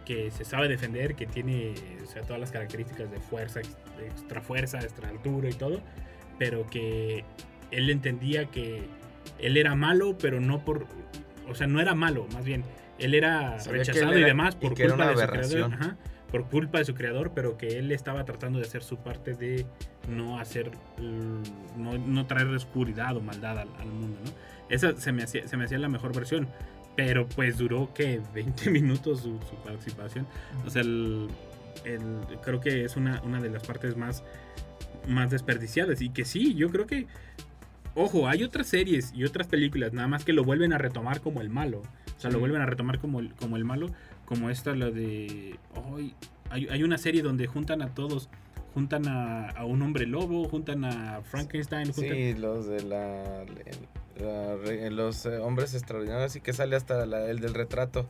que 0.09 0.31
se 0.33 0.45
sabe 0.45 0.67
defender, 0.67 1.15
que 1.15 1.27
tiene 1.27 1.75
o 2.03 2.07
sea, 2.07 2.23
todas 2.23 2.41
las 2.41 2.51
características 2.51 3.11
de 3.13 3.21
fuerza, 3.21 3.61
ex- 3.61 3.77
extra 4.05 4.41
fuerza, 4.41 4.81
extra 4.81 5.09
altura 5.11 5.49
y 5.51 5.53
todo, 5.53 5.81
pero 6.39 6.67
que 6.67 7.25
él 7.71 7.91
entendía 7.91 8.47
que 8.47 8.83
él 9.39 9.57
era 9.57 9.75
malo, 9.77 10.17
pero 10.19 10.41
no 10.41 10.65
por... 10.65 10.87
O 11.49 11.55
sea, 11.55 11.67
no 11.67 11.81
era 11.81 11.95
malo, 11.95 12.27
más 12.33 12.45
bien. 12.45 12.65
Él 12.99 13.15
era 13.15 13.61
Sabía 13.61 13.81
rechazado 13.81 14.13
él 14.13 14.19
y 14.19 14.21
era- 14.23 14.29
demás 14.29 14.57
y 14.61 14.65
por 14.67 14.75
que 14.75 14.83
era 14.85 14.95
culpa 14.97 15.11
de 15.11 15.17
su 15.17 15.27
creador. 15.53 15.75
Ajá, 15.75 15.97
por 16.31 16.49
culpa 16.49 16.79
de 16.79 16.85
su 16.85 16.95
creador, 16.95 17.33
pero 17.35 17.57
que 17.57 17.79
él 17.79 17.93
estaba 17.93 18.25
tratando 18.25 18.59
de 18.59 18.65
hacer 18.67 18.83
su 18.83 18.97
parte 18.99 19.35
de 19.35 19.65
no 20.09 20.39
hacer, 20.41 20.71
mm, 20.99 21.83
no, 21.83 21.97
no 21.99 22.27
traer 22.27 22.49
oscuridad 22.49 23.17
o 23.17 23.21
maldad 23.21 23.59
al, 23.59 23.69
al 23.79 23.87
mundo, 23.89 24.19
¿no? 24.25 24.31
Esa 24.69 24.95
se 24.97 25.13
me, 25.13 25.23
hacía, 25.23 25.47
se 25.49 25.57
me 25.57 25.65
hacía 25.65 25.79
la 25.79 25.89
mejor 25.89 26.15
versión, 26.15 26.49
pero 26.99 27.29
pues 27.29 27.57
duró 27.59 27.95
que 27.95 28.21
20 28.35 28.71
minutos 28.71 29.21
su, 29.21 29.39
su 29.49 29.55
participación. 29.65 30.27
O 30.67 30.71
sea, 30.71 30.83
el, 30.83 31.29
el- 31.85 32.39
creo 32.43 32.59
que 32.61 32.85
es 32.85 32.97
una, 32.97 33.23
una 33.23 33.41
de 33.41 33.49
las 33.51 33.63
partes 33.65 33.97
más, 33.97 34.25
más 35.07 35.31
desperdiciadas 35.31 36.03
y 36.03 36.11
que 36.11 36.25
sí, 36.25 36.55
yo 36.57 36.71
creo 36.71 36.89
que, 36.89 37.07
ojo, 37.95 38.27
hay 38.27 38.43
otras 38.43 38.67
series 38.67 39.13
y 39.15 39.23
otras 39.25 39.47
películas, 39.47 39.93
nada 39.93 40.09
más 40.09 40.25
que 40.25 40.33
lo 40.33 40.43
vuelven 40.43 40.73
a 40.73 40.79
retomar 40.79 41.21
como 41.21 41.41
el 41.41 41.51
malo. 41.51 41.83
O 42.17 42.21
sea, 42.21 42.33
lo 42.33 42.41
vuelven 42.41 42.63
a 42.63 42.67
retomar 42.67 42.99
como 42.99 43.21
el, 43.21 43.33
como 43.35 43.57
el 43.57 43.65
malo, 43.65 43.91
como 44.25 44.51
esta, 44.51 44.75
la 44.75 44.91
de... 44.91 45.55
ay, 45.95 46.17
hay, 46.51 46.67
hay 46.69 46.83
una 46.83 46.99
serie 46.99 47.23
donde 47.23 47.47
juntan 47.47 47.81
a 47.81 47.95
todos, 47.95 48.29
juntan 48.75 49.07
a, 49.07 49.51
a 49.51 49.65
un 49.67 49.83
hombre 49.83 50.05
lobo, 50.05 50.49
juntan 50.49 50.85
a 50.85 51.21
Frankenstein, 51.23 51.93
juntan... 51.93 52.13
Sí, 52.17 52.35
los 52.35 52.67
de 52.67 52.83
la, 52.83 53.45
la- 54.21 54.91
los 54.91 55.27
eh, 55.27 55.39
hombres 55.39 55.75
extraordinarios 55.75 56.37
y 56.37 56.41
que 56.41 56.53
sale 56.53 56.77
hasta 56.77 57.07
la- 57.07 57.25
el 57.27 57.41
del 57.41 57.55
retrato. 57.55 58.07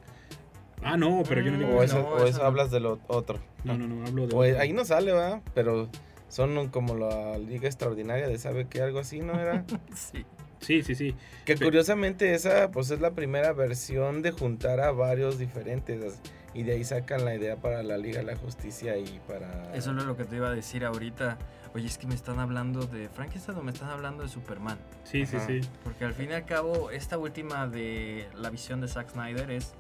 Ah, 0.83 0.97
no, 0.97 1.23
pero 1.29 1.41
yo 1.41 1.51
no 1.51 1.59
digo 1.59 1.71
O 1.73 1.75
no, 1.77 1.83
eso, 1.83 1.99
o 2.09 2.31
no. 2.31 2.43
hablas 2.45 2.71
del 2.71 2.87
o- 2.87 3.01
otro. 3.09 3.39
No, 3.65 3.77
no, 3.77 3.89
no, 3.89 4.07
hablo 4.07 4.27
de... 4.29 4.35
O 4.37 4.43
ahí 4.61 4.73
no 4.73 4.85
sale, 4.85 5.13
¿verdad? 5.13 5.41
Pero 5.55 5.89
son 6.29 6.69
como 6.69 6.95
la 6.95 7.37
Liga 7.39 7.67
Extraordinaria 7.67 8.29
de 8.29 8.39
sabe 8.39 8.67
que 8.69 8.81
algo 8.81 9.01
así, 9.01 9.21
¿no 9.21 9.39
era? 9.41 9.65
Sí. 9.95 10.25
Sí, 10.61 10.83
sí, 10.83 10.97
sí. 10.97 11.15
Que 11.45 11.57
Pe- 11.57 11.65
curiosamente 11.65 12.35
esa 12.35 12.71
pues 12.73 12.91
es 12.91 13.01
la 13.01 13.13
primera 13.13 13.53
versión 13.53 14.23
de 14.23 14.33
juntar 14.33 14.81
a 14.81 14.91
varios 14.91 15.39
diferentes 15.39 16.19
y 16.53 16.65
de 16.65 16.73
ahí 16.73 16.85
sacan 16.85 17.25
la 17.25 17.35
idea 17.37 17.55
para 17.57 17.85
la 17.85 17.97
Liga 17.97 18.19
de 18.19 18.25
la 18.25 18.37
Justicia 18.37 18.97
y 18.99 19.21
para 19.29 19.73
Eso 19.73 19.91
es 19.97 20.05
lo 20.05 20.17
que 20.17 20.25
te 20.25 20.35
iba 20.37 20.49
a 20.49 20.53
decir 20.55 20.85
ahorita. 20.85 21.39
Oye, 21.75 21.87
es 21.87 21.99
que 21.99 22.07
me 22.07 22.15
están 22.15 22.39
hablando 22.39 22.87
de 22.87 23.09
Frankenstein 23.09 23.59
o 23.59 23.63
me 23.63 23.73
están 23.73 23.91
hablando 23.91 24.23
de 24.23 24.29
Superman. 24.29 24.79
Sí, 25.05 25.27
sí, 25.27 25.37
Ajá. 25.37 25.47
sí. 25.47 25.61
Porque 25.85 26.05
al 26.05 26.15
fin 26.15 26.31
y 26.31 26.35
al 26.35 26.45
cabo, 26.45 26.91
esta 26.91 27.19
última 27.19 27.67
de 27.67 28.29
la 28.35 28.51
visión 28.51 28.81
de 28.81 28.89
Zack 28.89 29.11
Snyder 29.11 29.51
es 29.51 29.75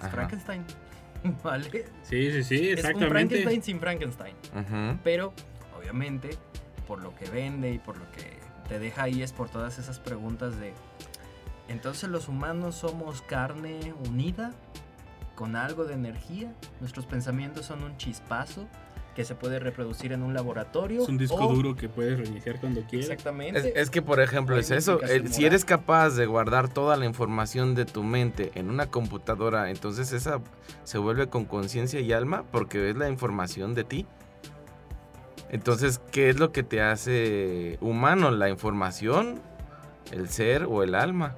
Ajá. 0.00 0.10
Frankenstein. 0.10 0.64
¿Vale? 1.44 1.84
Sí, 2.02 2.32
sí, 2.32 2.42
sí, 2.42 2.54
Es 2.56 2.62
un 2.62 2.78
exactamente. 2.78 3.08
Frankenstein 3.10 3.62
sin 3.62 3.78
Frankenstein. 3.80 4.34
Pero, 5.04 5.32
obviamente, 5.78 6.30
por 6.86 7.02
lo 7.02 7.14
que 7.14 7.28
vende 7.30 7.72
y 7.72 7.78
por 7.78 7.96
lo 7.96 8.10
que 8.12 8.38
te 8.68 8.78
deja 8.78 9.04
ahí 9.04 9.22
es 9.22 9.32
por 9.32 9.48
todas 9.48 9.78
esas 9.78 9.98
preguntas 10.00 10.58
de... 10.58 10.72
Entonces 11.68 12.10
los 12.10 12.28
humanos 12.28 12.74
somos 12.74 13.22
carne 13.22 13.94
unida 14.08 14.52
con 15.36 15.56
algo 15.56 15.84
de 15.84 15.94
energía. 15.94 16.52
Nuestros 16.80 17.06
pensamientos 17.06 17.66
son 17.66 17.82
un 17.84 17.96
chispazo 17.96 18.66
que 19.14 19.24
se 19.24 19.34
puede 19.34 19.58
reproducir 19.58 20.12
en 20.12 20.22
un 20.22 20.32
laboratorio. 20.34 21.02
Es 21.02 21.08
un 21.08 21.18
disco 21.18 21.36
o- 21.46 21.52
duro 21.54 21.76
que 21.76 21.88
puedes 21.88 22.18
reiniciar 22.18 22.58
cuando 22.60 22.80
quieras. 22.82 23.10
Exactamente. 23.10 23.58
Es, 23.58 23.66
es 23.76 23.90
que, 23.90 24.00
por 24.02 24.20
ejemplo, 24.20 24.56
es 24.56 24.70
eso. 24.70 25.00
si 25.30 25.44
eres 25.44 25.64
capaz 25.64 26.10
de 26.10 26.26
guardar 26.26 26.68
toda 26.68 26.96
la 26.96 27.04
información 27.04 27.74
de 27.74 27.84
tu 27.84 28.02
mente 28.02 28.50
en 28.54 28.70
una 28.70 28.86
computadora, 28.86 29.70
entonces 29.70 30.12
esa 30.12 30.40
se 30.84 30.98
vuelve 30.98 31.28
con 31.28 31.44
conciencia 31.44 32.00
y 32.00 32.12
alma 32.12 32.44
porque 32.50 32.88
es 32.90 32.96
la 32.96 33.08
información 33.10 33.74
de 33.74 33.84
ti. 33.84 34.06
Entonces, 35.50 36.00
¿qué 36.10 36.30
es 36.30 36.38
lo 36.38 36.50
que 36.52 36.62
te 36.62 36.80
hace 36.80 37.76
humano? 37.82 38.30
¿La 38.30 38.48
información, 38.48 39.40
el 40.10 40.30
ser 40.30 40.64
o 40.64 40.82
el 40.82 40.94
alma? 40.94 41.36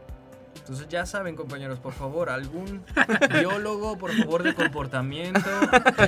Entonces 0.65 0.89
ya 0.89 1.05
saben, 1.05 1.37
compañeros, 1.37 1.79
por 1.79 1.93
favor, 1.93 2.31
algún 2.31 2.83
biólogo, 3.39 3.99
por 3.99 4.13
favor, 4.13 4.43
de 4.43 4.55
comportamiento, 4.55 5.41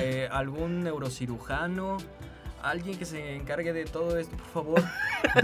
eh, 0.01 0.27
algún 0.31 0.83
neurocirujano, 0.83 1.97
alguien 2.63 2.97
que 2.97 3.05
se 3.05 3.35
encargue 3.35 3.71
de 3.71 3.85
todo 3.85 4.17
esto, 4.17 4.35
por 4.35 4.47
favor, 4.63 4.83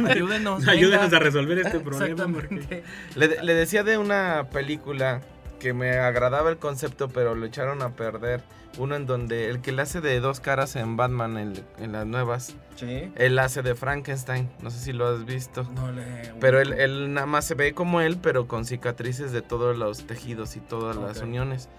ayúdenos. 0.09 0.67
Ayúdenos 0.67 1.05
venga. 1.05 1.17
a 1.17 1.19
resolver 1.19 1.59
este 1.59 1.79
problema. 1.79 2.25
porque- 2.33 2.55
Exactamente. 2.55 2.83
Le, 3.15 3.43
le 3.43 3.53
decía 3.53 3.83
de 3.83 3.99
una 3.99 4.47
película 4.51 5.21
que 5.63 5.73
me 5.73 5.97
agradaba 5.97 6.49
el 6.49 6.57
concepto, 6.57 7.07
pero 7.07 7.35
lo 7.35 7.45
echaron 7.45 7.81
a 7.81 7.91
perder. 7.95 8.41
Uno 8.77 8.95
en 8.95 9.05
donde 9.05 9.49
el 9.49 9.61
que 9.61 9.71
le 9.71 9.83
hace 9.83 10.01
de 10.01 10.19
dos 10.19 10.39
caras 10.41 10.75
en 10.75 10.97
Batman 10.97 11.37
en, 11.37 11.53
en 11.77 11.91
las 11.93 12.05
nuevas, 12.05 12.55
Sí. 12.75 13.11
él 13.15 13.39
hace 13.39 13.61
de 13.61 13.73
Frankenstein. 13.75 14.49
No 14.61 14.69
sé 14.71 14.79
si 14.79 14.91
lo 14.93 15.07
has 15.07 15.25
visto. 15.25 15.63
No 15.75 15.91
le. 15.91 16.03
Pero 16.41 16.59
él, 16.59 16.73
él 16.73 17.13
nada 17.13 17.27
más 17.27 17.45
se 17.45 17.55
ve 17.55 17.73
como 17.73 18.01
él, 18.01 18.17
pero 18.21 18.47
con 18.47 18.65
cicatrices 18.65 19.31
de 19.31 19.41
todos 19.41 19.77
los 19.77 20.05
tejidos 20.05 20.55
y 20.57 20.59
todas 20.59 20.95
las 20.97 21.21
uniones. 21.21 21.69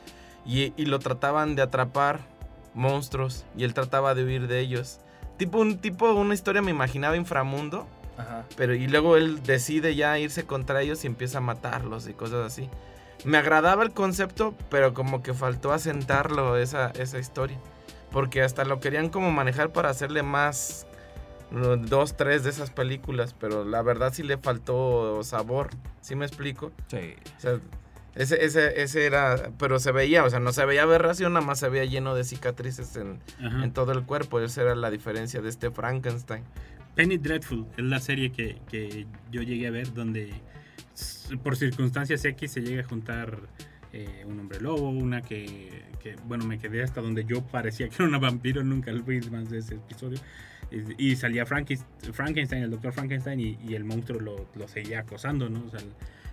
Y, 0.47 0.73
y 0.77 0.87
lo 0.87 0.99
trataban 0.99 1.57
de 1.57 1.63
atrapar 1.63 2.21
monstruos 2.75 3.45
y 3.57 3.65
él 3.65 3.75
trataba 3.75 4.15
de 4.15 4.25
huir 4.25 4.47
de 4.47 4.61
ellos. 4.61 5.01
Tipo 5.37 5.59
un 5.59 5.79
tipo 5.79 6.13
una 6.15 6.33
historia 6.33 6.63
me 6.63 6.71
imaginaba 6.71 7.17
inframundo, 7.17 7.87
Ajá. 8.17 8.45
pero 8.57 8.75
y 8.75 8.87
luego 8.87 9.17
él 9.17 9.43
decide 9.43 9.95
ya 9.95 10.19
irse 10.19 10.45
contra 10.47 10.81
ellos 10.81 11.03
y 11.05 11.07
empieza 11.09 11.39
a 11.39 11.41
matarlos 11.41 12.09
y 12.09 12.15
cosas 12.15 12.47
así. 12.47 12.69
Me 13.25 13.39
agradaba 13.39 13.83
el 13.83 13.93
concepto, 13.93 14.55
pero 14.71 14.95
como 14.95 15.23
que 15.23 15.35
faltó 15.35 15.73
asentarlo 15.73 16.57
esa, 16.57 16.91
esa 16.91 17.19
historia. 17.19 17.59
Porque 18.11 18.43
hasta 18.43 18.65
lo 18.65 18.81
querían 18.81 19.09
como 19.09 19.31
manejar 19.33 19.73
para 19.73 19.91
hacerle 19.91 20.23
más 20.23 20.87
dos, 21.89 22.17
tres 22.17 22.45
de 22.45 22.51
esas 22.51 22.71
películas, 22.71 23.35
pero 23.39 23.65
la 23.65 23.83
verdad 23.83 24.13
sí 24.13 24.23
le 24.23 24.39
faltó 24.39 25.23
sabor, 25.23 25.71
¿sí 26.01 26.15
me 26.17 26.27
explico? 26.27 26.73
Sí. 26.89 27.15
O 27.37 27.41
sea, 27.41 27.59
ese, 28.15 28.45
ese, 28.45 28.83
ese 28.83 29.07
era, 29.07 29.51
pero 29.59 29.79
se 29.79 29.93
veía, 29.93 30.25
o 30.25 30.31
sea, 30.31 30.41
no 30.41 30.53
se 30.53 30.65
veía 30.65 30.83
aberración, 30.83 31.33
nada 31.33 31.45
más 31.45 31.59
se 31.59 31.69
veía 31.69 31.85
lleno 31.85 32.15
de 32.15 32.25
cicatrices 32.25 32.97
en, 32.97 33.21
en 33.41 33.73
todo 33.73 33.93
el 33.93 34.05
cuerpo, 34.05 34.41
esa 34.41 34.63
era 34.63 34.75
la 34.75 34.91
diferencia 34.91 35.41
de 35.41 35.49
este 35.49 35.71
Frankenstein. 35.71 36.45
Penny 36.95 37.19
Dreadful 37.19 37.67
es 37.77 37.85
la 37.85 37.99
serie 37.99 38.31
que, 38.31 38.61
que 38.69 39.07
yo 39.33 39.43
llegué 39.43 39.67
a 39.67 39.71
ver 39.71 39.93
donde 39.93 40.33
por 41.43 41.57
circunstancias 41.57 42.25
X 42.25 42.53
se 42.53 42.61
llega 42.61 42.83
a 42.83 42.87
juntar 42.87 43.39
eh, 43.93 44.25
un 44.27 44.41
hombre 44.41 44.61
lobo, 44.61 44.91
una 44.91 45.23
que, 45.23 45.71
bueno, 46.27 46.45
me 46.45 46.59
quedé 46.59 46.83
hasta 46.83 47.01
donde 47.01 47.25
yo 47.25 47.43
parecía 47.43 47.89
que 47.89 47.95
era 47.95 48.07
una 48.07 48.19
vampiro, 48.19 48.65
nunca 48.65 48.93
vi 48.93 49.21
más 49.31 49.51
de 49.51 49.59
ese 49.59 49.77
episodio. 49.77 50.19
Y, 50.99 51.15
salía 51.15 51.47
Frankenstein, 51.47 52.65
el 52.65 52.71
doctor 52.71 52.93
Frankenstein, 52.93 53.39
y, 53.39 53.75
el 53.75 53.85
monstruo 53.85 54.19
lo, 54.21 54.49
lo 54.57 54.67
seguía 54.67 55.01
acosando, 55.01 55.49
¿no? 55.49 55.63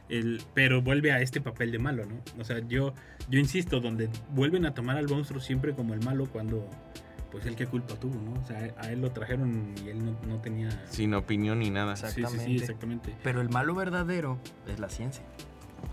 El- 0.09 0.41
pero 0.53 0.81
vuelve 0.81 1.11
a 1.11 1.21
este 1.21 1.39
papel 1.39 1.71
de 1.71 1.79
malo, 1.79 2.05
¿no? 2.05 2.21
O 2.41 2.43
sea, 2.43 2.59
yo, 2.67 2.93
yo 3.29 3.39
insisto, 3.39 3.79
donde 3.79 4.09
vuelven 4.31 4.65
a 4.65 4.73
tomar 4.73 4.97
al 4.97 5.07
monstruo 5.07 5.39
siempre 5.39 5.73
como 5.73 5.93
el 5.93 6.03
malo 6.03 6.25
cuando, 6.25 6.67
pues, 7.31 7.45
él 7.45 7.55
qué 7.55 7.65
culpa 7.67 7.95
tuvo, 7.95 8.19
¿no? 8.21 8.39
O 8.39 8.45
sea, 8.45 8.73
a 8.77 8.91
él 8.91 9.01
lo 9.01 9.11
trajeron 9.11 9.73
y 9.83 9.89
él 9.89 10.05
no, 10.05 10.15
no 10.27 10.39
tenía... 10.41 10.69
Sin 10.89 11.13
opinión 11.13 11.59
ni 11.59 11.69
nada. 11.69 11.95
Sí, 11.95 12.07
sí, 12.07 12.13
sí, 12.13 12.19
Exactamente. 12.21 12.55
exactamente. 12.55 13.15
Pero 13.23 13.41
el 13.41 13.49
malo 13.49 13.73
verdadero 13.73 14.37
es 14.67 14.79
la 14.79 14.89
ciencia. 14.89 15.23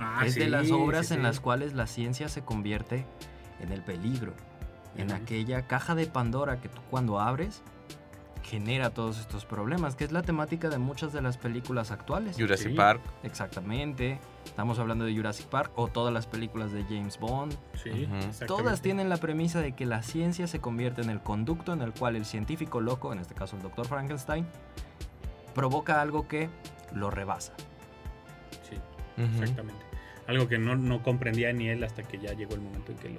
Ah, 0.00 0.22
es 0.26 0.34
de 0.34 0.44
sí, 0.44 0.50
las 0.50 0.70
obras 0.70 1.08
sí, 1.08 1.14
en 1.14 1.22
las 1.22 1.40
cuales 1.40 1.74
la 1.74 1.86
ciencia 1.86 2.28
se 2.28 2.42
convierte 2.42 3.06
en 3.60 3.72
el 3.72 3.82
peligro, 3.82 4.34
en 4.96 5.12
aquella 5.12 5.66
caja 5.66 5.94
de 5.94 6.06
Pandora 6.06 6.60
que 6.60 6.68
tú 6.68 6.80
cuando 6.90 7.20
abres 7.20 7.62
genera 8.42 8.90
todos 8.90 9.18
estos 9.18 9.44
problemas, 9.44 9.94
que 9.94 10.04
es 10.04 10.12
la 10.12 10.22
temática 10.22 10.68
de 10.70 10.78
muchas 10.78 11.12
de 11.12 11.20
las 11.20 11.36
películas 11.36 11.90
actuales. 11.90 12.36
Jurassic 12.38 12.70
Sí. 12.70 12.74
Park. 12.74 13.00
Exactamente. 13.22 14.18
Estamos 14.48 14.78
hablando 14.80 15.04
de 15.04 15.14
Jurassic 15.14 15.46
Park 15.46 15.72
o 15.76 15.86
todas 15.86 16.12
las 16.12 16.26
películas 16.26 16.72
de 16.72 16.82
James 16.84 17.18
Bond. 17.18 17.52
Sí, 17.74 17.90
exactamente. 17.90 18.46
Todas 18.46 18.82
tienen 18.82 19.08
la 19.08 19.18
premisa 19.18 19.60
de 19.60 19.72
que 19.72 19.86
la 19.86 20.02
ciencia 20.02 20.48
se 20.48 20.60
convierte 20.60 21.00
en 21.00 21.10
el 21.10 21.20
conducto 21.20 21.72
en 21.72 21.80
el 21.80 21.92
cual 21.92 22.16
el 22.16 22.24
científico 22.24 22.80
loco, 22.80 23.12
en 23.12 23.20
este 23.20 23.34
caso 23.34 23.56
el 23.56 23.62
doctor 23.62 23.86
Frankenstein, 23.86 24.46
provoca 25.54 26.00
algo 26.00 26.26
que 26.26 26.50
lo 26.92 27.10
rebasa. 27.10 27.52
Sí, 28.68 28.76
exactamente. 29.22 29.80
Algo 30.26 30.48
que 30.48 30.58
no, 30.58 30.76
no 30.76 31.02
comprendía 31.02 31.52
ni 31.52 31.68
él 31.68 31.84
hasta 31.84 32.02
que 32.02 32.18
ya 32.18 32.32
llegó 32.32 32.54
el 32.54 32.60
momento 32.60 32.92
en 32.92 32.98
que 32.98 33.08
lo 33.10 33.18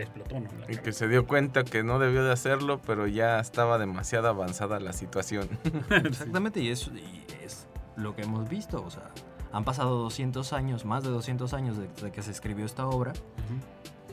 explotó, 0.00 0.40
¿no? 0.40 0.48
Y 0.68 0.76
que 0.76 0.92
se 0.92 1.08
dio 1.08 1.26
cuenta 1.26 1.64
que 1.64 1.82
no 1.82 1.98
debió 1.98 2.24
de 2.24 2.32
hacerlo, 2.32 2.80
pero 2.86 3.06
ya 3.06 3.40
estaba 3.40 3.78
demasiado 3.78 4.28
avanzada 4.28 4.80
la 4.80 4.92
situación. 4.92 5.48
Exactamente, 5.90 6.60
y 6.60 6.68
es, 6.68 6.88
y 6.88 7.26
es 7.44 7.66
lo 7.96 8.14
que 8.14 8.22
hemos 8.22 8.48
visto. 8.48 8.82
O 8.84 8.90
sea, 8.90 9.10
han 9.52 9.64
pasado 9.64 9.98
200 9.98 10.52
años, 10.52 10.84
más 10.84 11.04
de 11.04 11.10
200 11.10 11.52
años 11.52 11.76
desde 11.76 12.10
que 12.10 12.22
se 12.22 12.30
escribió 12.30 12.64
esta 12.64 12.86
obra 12.86 13.12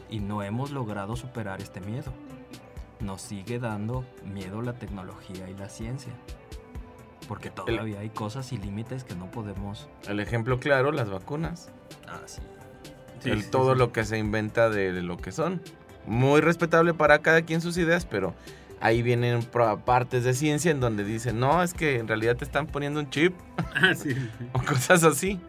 y 0.09 0.19
no 0.19 0.43
hemos 0.43 0.71
logrado 0.71 1.15
superar 1.15 1.61
este 1.61 1.79
miedo. 1.79 2.11
Nos 2.99 3.21
sigue 3.21 3.59
dando 3.59 4.03
miedo 4.25 4.61
la 4.61 4.73
tecnología 4.73 5.49
y 5.49 5.53
la 5.53 5.69
ciencia. 5.69 6.11
Porque 7.27 7.49
todavía 7.49 7.99
hay 7.99 8.09
cosas 8.09 8.51
y 8.51 8.57
límites 8.57 9.03
que 9.03 9.15
no 9.15 9.31
podemos... 9.31 9.87
El 10.07 10.19
ejemplo 10.19 10.59
claro, 10.59 10.91
las 10.91 11.09
vacunas. 11.09 11.69
Ah, 12.07 12.21
sí. 12.25 12.41
Sí, 13.19 13.29
el, 13.29 13.43
sí, 13.43 13.51
todo 13.51 13.73
sí. 13.73 13.79
lo 13.79 13.91
que 13.91 14.03
se 14.03 14.17
inventa 14.17 14.69
de 14.69 15.01
lo 15.01 15.17
que 15.17 15.31
son. 15.31 15.61
Muy 16.05 16.41
respetable 16.41 16.93
para 16.93 17.19
cada 17.19 17.43
quien 17.43 17.61
sus 17.61 17.77
ideas, 17.77 18.05
pero 18.05 18.33
ahí 18.81 19.01
vienen 19.01 19.41
partes 19.85 20.23
de 20.23 20.33
ciencia 20.33 20.71
en 20.71 20.79
donde 20.79 21.03
dicen, 21.03 21.39
no, 21.39 21.61
es 21.63 21.73
que 21.73 21.97
en 21.99 22.07
realidad 22.07 22.35
te 22.37 22.45
están 22.45 22.67
poniendo 22.67 22.99
un 22.99 23.09
chip 23.09 23.33
Ah, 23.75 23.93
sí. 23.95 24.15
o 24.53 24.59
cosas 24.63 25.03
así. 25.03 25.39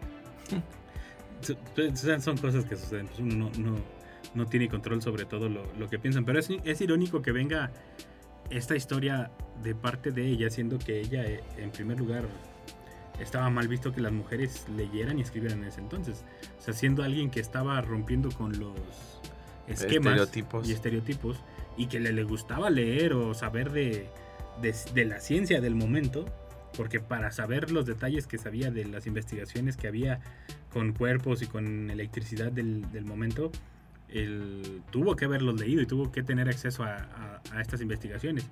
Su- 1.41 1.57
Son, 1.95 2.21
son 2.21 2.37
cosas 2.37 2.65
que 2.65 2.75
suceden. 2.75 3.07
pues 3.07 3.19
uno 3.19 3.49
no, 3.57 3.71
no, 3.71 3.75
no 4.35 4.45
tiene 4.45 4.67
control 4.69 5.01
sobre 5.01 5.25
todo 5.25 5.49
lo, 5.49 5.63
lo 5.77 5.89
que 5.89 5.97
piensan. 5.99 6.25
Pero 6.25 6.39
es, 6.39 6.49
es 6.63 6.81
irónico 6.81 7.21
que 7.21 7.31
venga 7.31 7.71
esta 8.49 8.75
historia 8.75 9.31
de 9.63 9.73
parte 9.75 10.11
de 10.11 10.27
ella, 10.27 10.49
siendo 10.49 10.77
que 10.77 10.99
ella, 10.99 11.23
eh, 11.25 11.41
en 11.57 11.71
primer 11.71 11.97
lugar, 11.99 12.25
estaba 13.19 13.49
mal 13.49 13.67
visto 13.67 13.91
que 13.93 14.01
las 14.01 14.11
mujeres 14.11 14.65
leyeran 14.75 15.17
y 15.19 15.21
escribieran 15.21 15.59
en 15.59 15.69
ese 15.69 15.79
entonces. 15.79 16.23
O 16.59 16.61
sea, 16.61 16.73
siendo 16.73 17.01
alguien 17.03 17.29
que 17.31 17.39
estaba 17.39 17.79
rompiendo 17.81 18.29
con 18.31 18.59
los 18.59 18.73
esquemas 19.67 20.13
Estereotipos. 20.19 20.67
y 20.69 20.73
estereotipos 20.73 21.37
y 21.77 21.87
que 21.87 21.99
le, 21.99 22.11
le 22.13 22.23
gustaba 22.23 22.69
leer 22.69 23.13
o 23.13 23.33
saber 23.33 23.71
de, 23.71 24.07
de, 24.61 24.75
de 24.93 25.05
la 25.05 25.19
ciencia 25.19 25.61
del 25.61 25.75
momento, 25.75 26.25
porque 26.77 26.99
para 26.99 27.31
saber 27.31 27.71
los 27.71 27.85
detalles 27.85 28.27
que 28.27 28.37
sabía 28.37 28.71
de 28.71 28.85
las 28.85 29.07
investigaciones 29.07 29.77
que 29.77 29.87
había 29.87 30.19
con 30.71 30.93
cuerpos 30.93 31.41
y 31.41 31.47
con 31.47 31.89
electricidad 31.89 32.51
del, 32.51 32.89
del 32.91 33.05
momento, 33.05 33.51
él 34.09 34.81
tuvo 34.91 35.15
que 35.15 35.25
haberlos 35.25 35.59
leído 35.59 35.81
y 35.81 35.85
tuvo 35.85 36.11
que 36.11 36.23
tener 36.23 36.49
acceso 36.49 36.83
a, 36.83 36.95
a- 36.97 37.41
a 37.53 37.61
estas 37.61 37.81
investigaciones. 37.81 38.45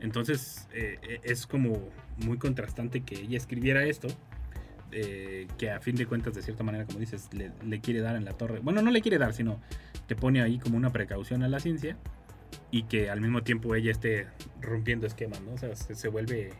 Entonces 0.00 0.68
eh, 0.72 0.98
eh, 1.02 1.20
es 1.22 1.46
como 1.46 1.78
muy 2.16 2.36
contrastante 2.38 3.02
que 3.02 3.16
ella 3.20 3.36
escribiera 3.36 3.84
esto, 3.84 4.08
eh, 4.90 5.46
que 5.58 5.70
a 5.70 5.80
fin 5.80 5.96
de 5.96 6.06
cuentas, 6.06 6.34
de 6.34 6.42
cierta 6.42 6.62
manera, 6.64 6.84
como 6.84 6.98
dices, 6.98 7.28
le, 7.32 7.52
le 7.64 7.80
quiere 7.80 8.00
dar 8.00 8.16
en 8.16 8.24
la 8.24 8.32
torre. 8.32 8.58
Bueno, 8.60 8.82
no 8.82 8.90
le 8.90 9.00
quiere 9.00 9.16
dar, 9.18 9.32
sino 9.32 9.60
te 10.06 10.16
pone 10.16 10.42
ahí 10.42 10.58
como 10.58 10.76
una 10.76 10.90
precaución 10.92 11.42
a 11.42 11.48
la 11.48 11.60
ciencia 11.60 11.96
y 12.70 12.84
que 12.84 13.10
al 13.10 13.20
mismo 13.20 13.42
tiempo 13.42 13.74
ella 13.74 13.90
esté 13.90 14.26
rompiendo 14.60 15.06
esquemas, 15.06 15.40
¿no? 15.42 15.52
O 15.54 15.58
sea, 15.58 15.74
se, 15.76 15.94
se 15.94 16.08
vuelve 16.08 16.50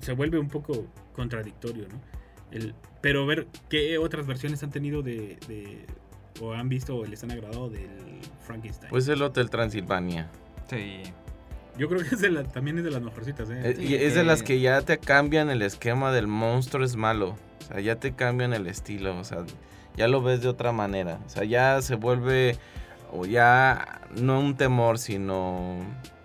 se 0.00 0.12
vuelve 0.12 0.38
un 0.38 0.48
poco 0.48 0.86
contradictorio, 1.12 1.86
¿no? 1.88 2.00
El, 2.50 2.74
pero 3.00 3.26
ver 3.26 3.46
qué 3.68 3.98
otras 3.98 4.26
versiones 4.26 4.62
han 4.62 4.70
tenido 4.70 5.02
de, 5.02 5.38
de- 5.46 5.86
o 6.40 6.52
han 6.54 6.68
visto 6.68 6.96
o 6.96 7.04
les 7.04 7.22
han 7.22 7.30
agradado 7.32 7.68
del 7.68 7.86
Frankenstein. 8.40 8.88
Pues 8.90 9.06
el 9.08 9.20
Hotel 9.22 9.50
Transilvania. 9.50 10.30
Sí. 10.68 11.02
Yo 11.78 11.88
creo 11.88 12.00
que 12.02 12.14
es 12.14 12.20
de 12.20 12.30
la- 12.30 12.44
también 12.44 12.78
es 12.78 12.84
de 12.84 12.90
las 12.90 13.02
mejorcitas, 13.02 13.48
¿eh? 13.50 13.60
Eh, 13.62 13.76
y 13.78 13.94
es 13.94 14.14
de 14.14 14.24
las 14.24 14.42
que 14.42 14.58
ya 14.60 14.80
te 14.82 14.98
cambian 14.98 15.50
el 15.50 15.62
esquema 15.62 16.12
del 16.12 16.26
monstruo 16.26 16.84
es 16.84 16.96
malo. 16.96 17.36
O 17.60 17.64
sea, 17.68 17.80
ya 17.80 17.96
te 17.96 18.12
cambian 18.12 18.52
el 18.52 18.66
estilo. 18.66 19.18
O 19.18 19.24
sea, 19.24 19.44
ya 19.96 20.08
lo 20.08 20.22
ves 20.22 20.40
de 20.42 20.48
otra 20.48 20.72
manera. 20.72 21.20
O 21.26 21.28
sea, 21.28 21.44
ya 21.44 21.80
se 21.82 21.94
vuelve. 21.94 22.56
O 23.12 23.26
ya 23.26 24.00
no 24.16 24.40
un 24.40 24.56
temor, 24.56 24.98
sino. 24.98 25.76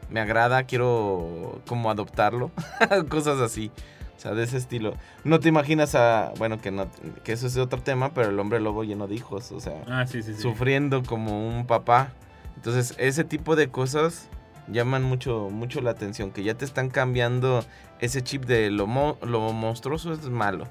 Me 0.10 0.20
agrada, 0.20 0.64
quiero 0.64 1.62
como 1.68 1.90
adoptarlo. 1.90 2.52
Cosas 3.10 3.40
así. 3.42 3.72
O 4.16 4.20
sea, 4.20 4.34
de 4.34 4.44
ese 4.44 4.58
estilo. 4.58 4.94
No 5.24 5.40
te 5.40 5.50
imaginas 5.50 5.96
a. 5.96 6.32
Bueno, 6.38 6.60
que, 6.62 6.72
no, 6.72 6.88
que 7.24 7.34
eso 7.34 7.48
es 7.48 7.58
otro 7.58 7.82
tema, 7.82 8.12
pero 8.14 8.30
el 8.30 8.40
hombre 8.40 8.60
lobo 8.60 8.84
lleno 8.84 9.08
de 9.08 9.16
hijos. 9.16 9.52
O 9.52 9.60
sea, 9.60 9.82
Ah, 9.88 10.06
sí, 10.08 10.22
sí, 10.24 10.34
sí. 10.36 10.42
sufriendo 10.42 11.04
como 11.04 11.48
un 11.48 11.66
papá. 11.66 12.10
Entonces, 12.56 12.96
ese 12.98 13.24
tipo 13.24 13.56
de 13.56 13.70
cosas 13.70 14.30
llaman 14.68 15.04
mucho, 15.04 15.50
mucho 15.52 15.82
la 15.82 15.92
atención, 15.92 16.32
que 16.32 16.44
ya 16.44 16.54
te 16.56 16.66
están 16.66 16.90
cambiando 16.90 17.64
ese 18.00 18.22
chip 18.24 18.46
de 18.46 18.72
lo, 18.72 18.88
mo- 18.88 19.18
lo 19.22 19.52
monstruoso 19.52 20.14
es 20.14 20.22
malo. 20.30 20.66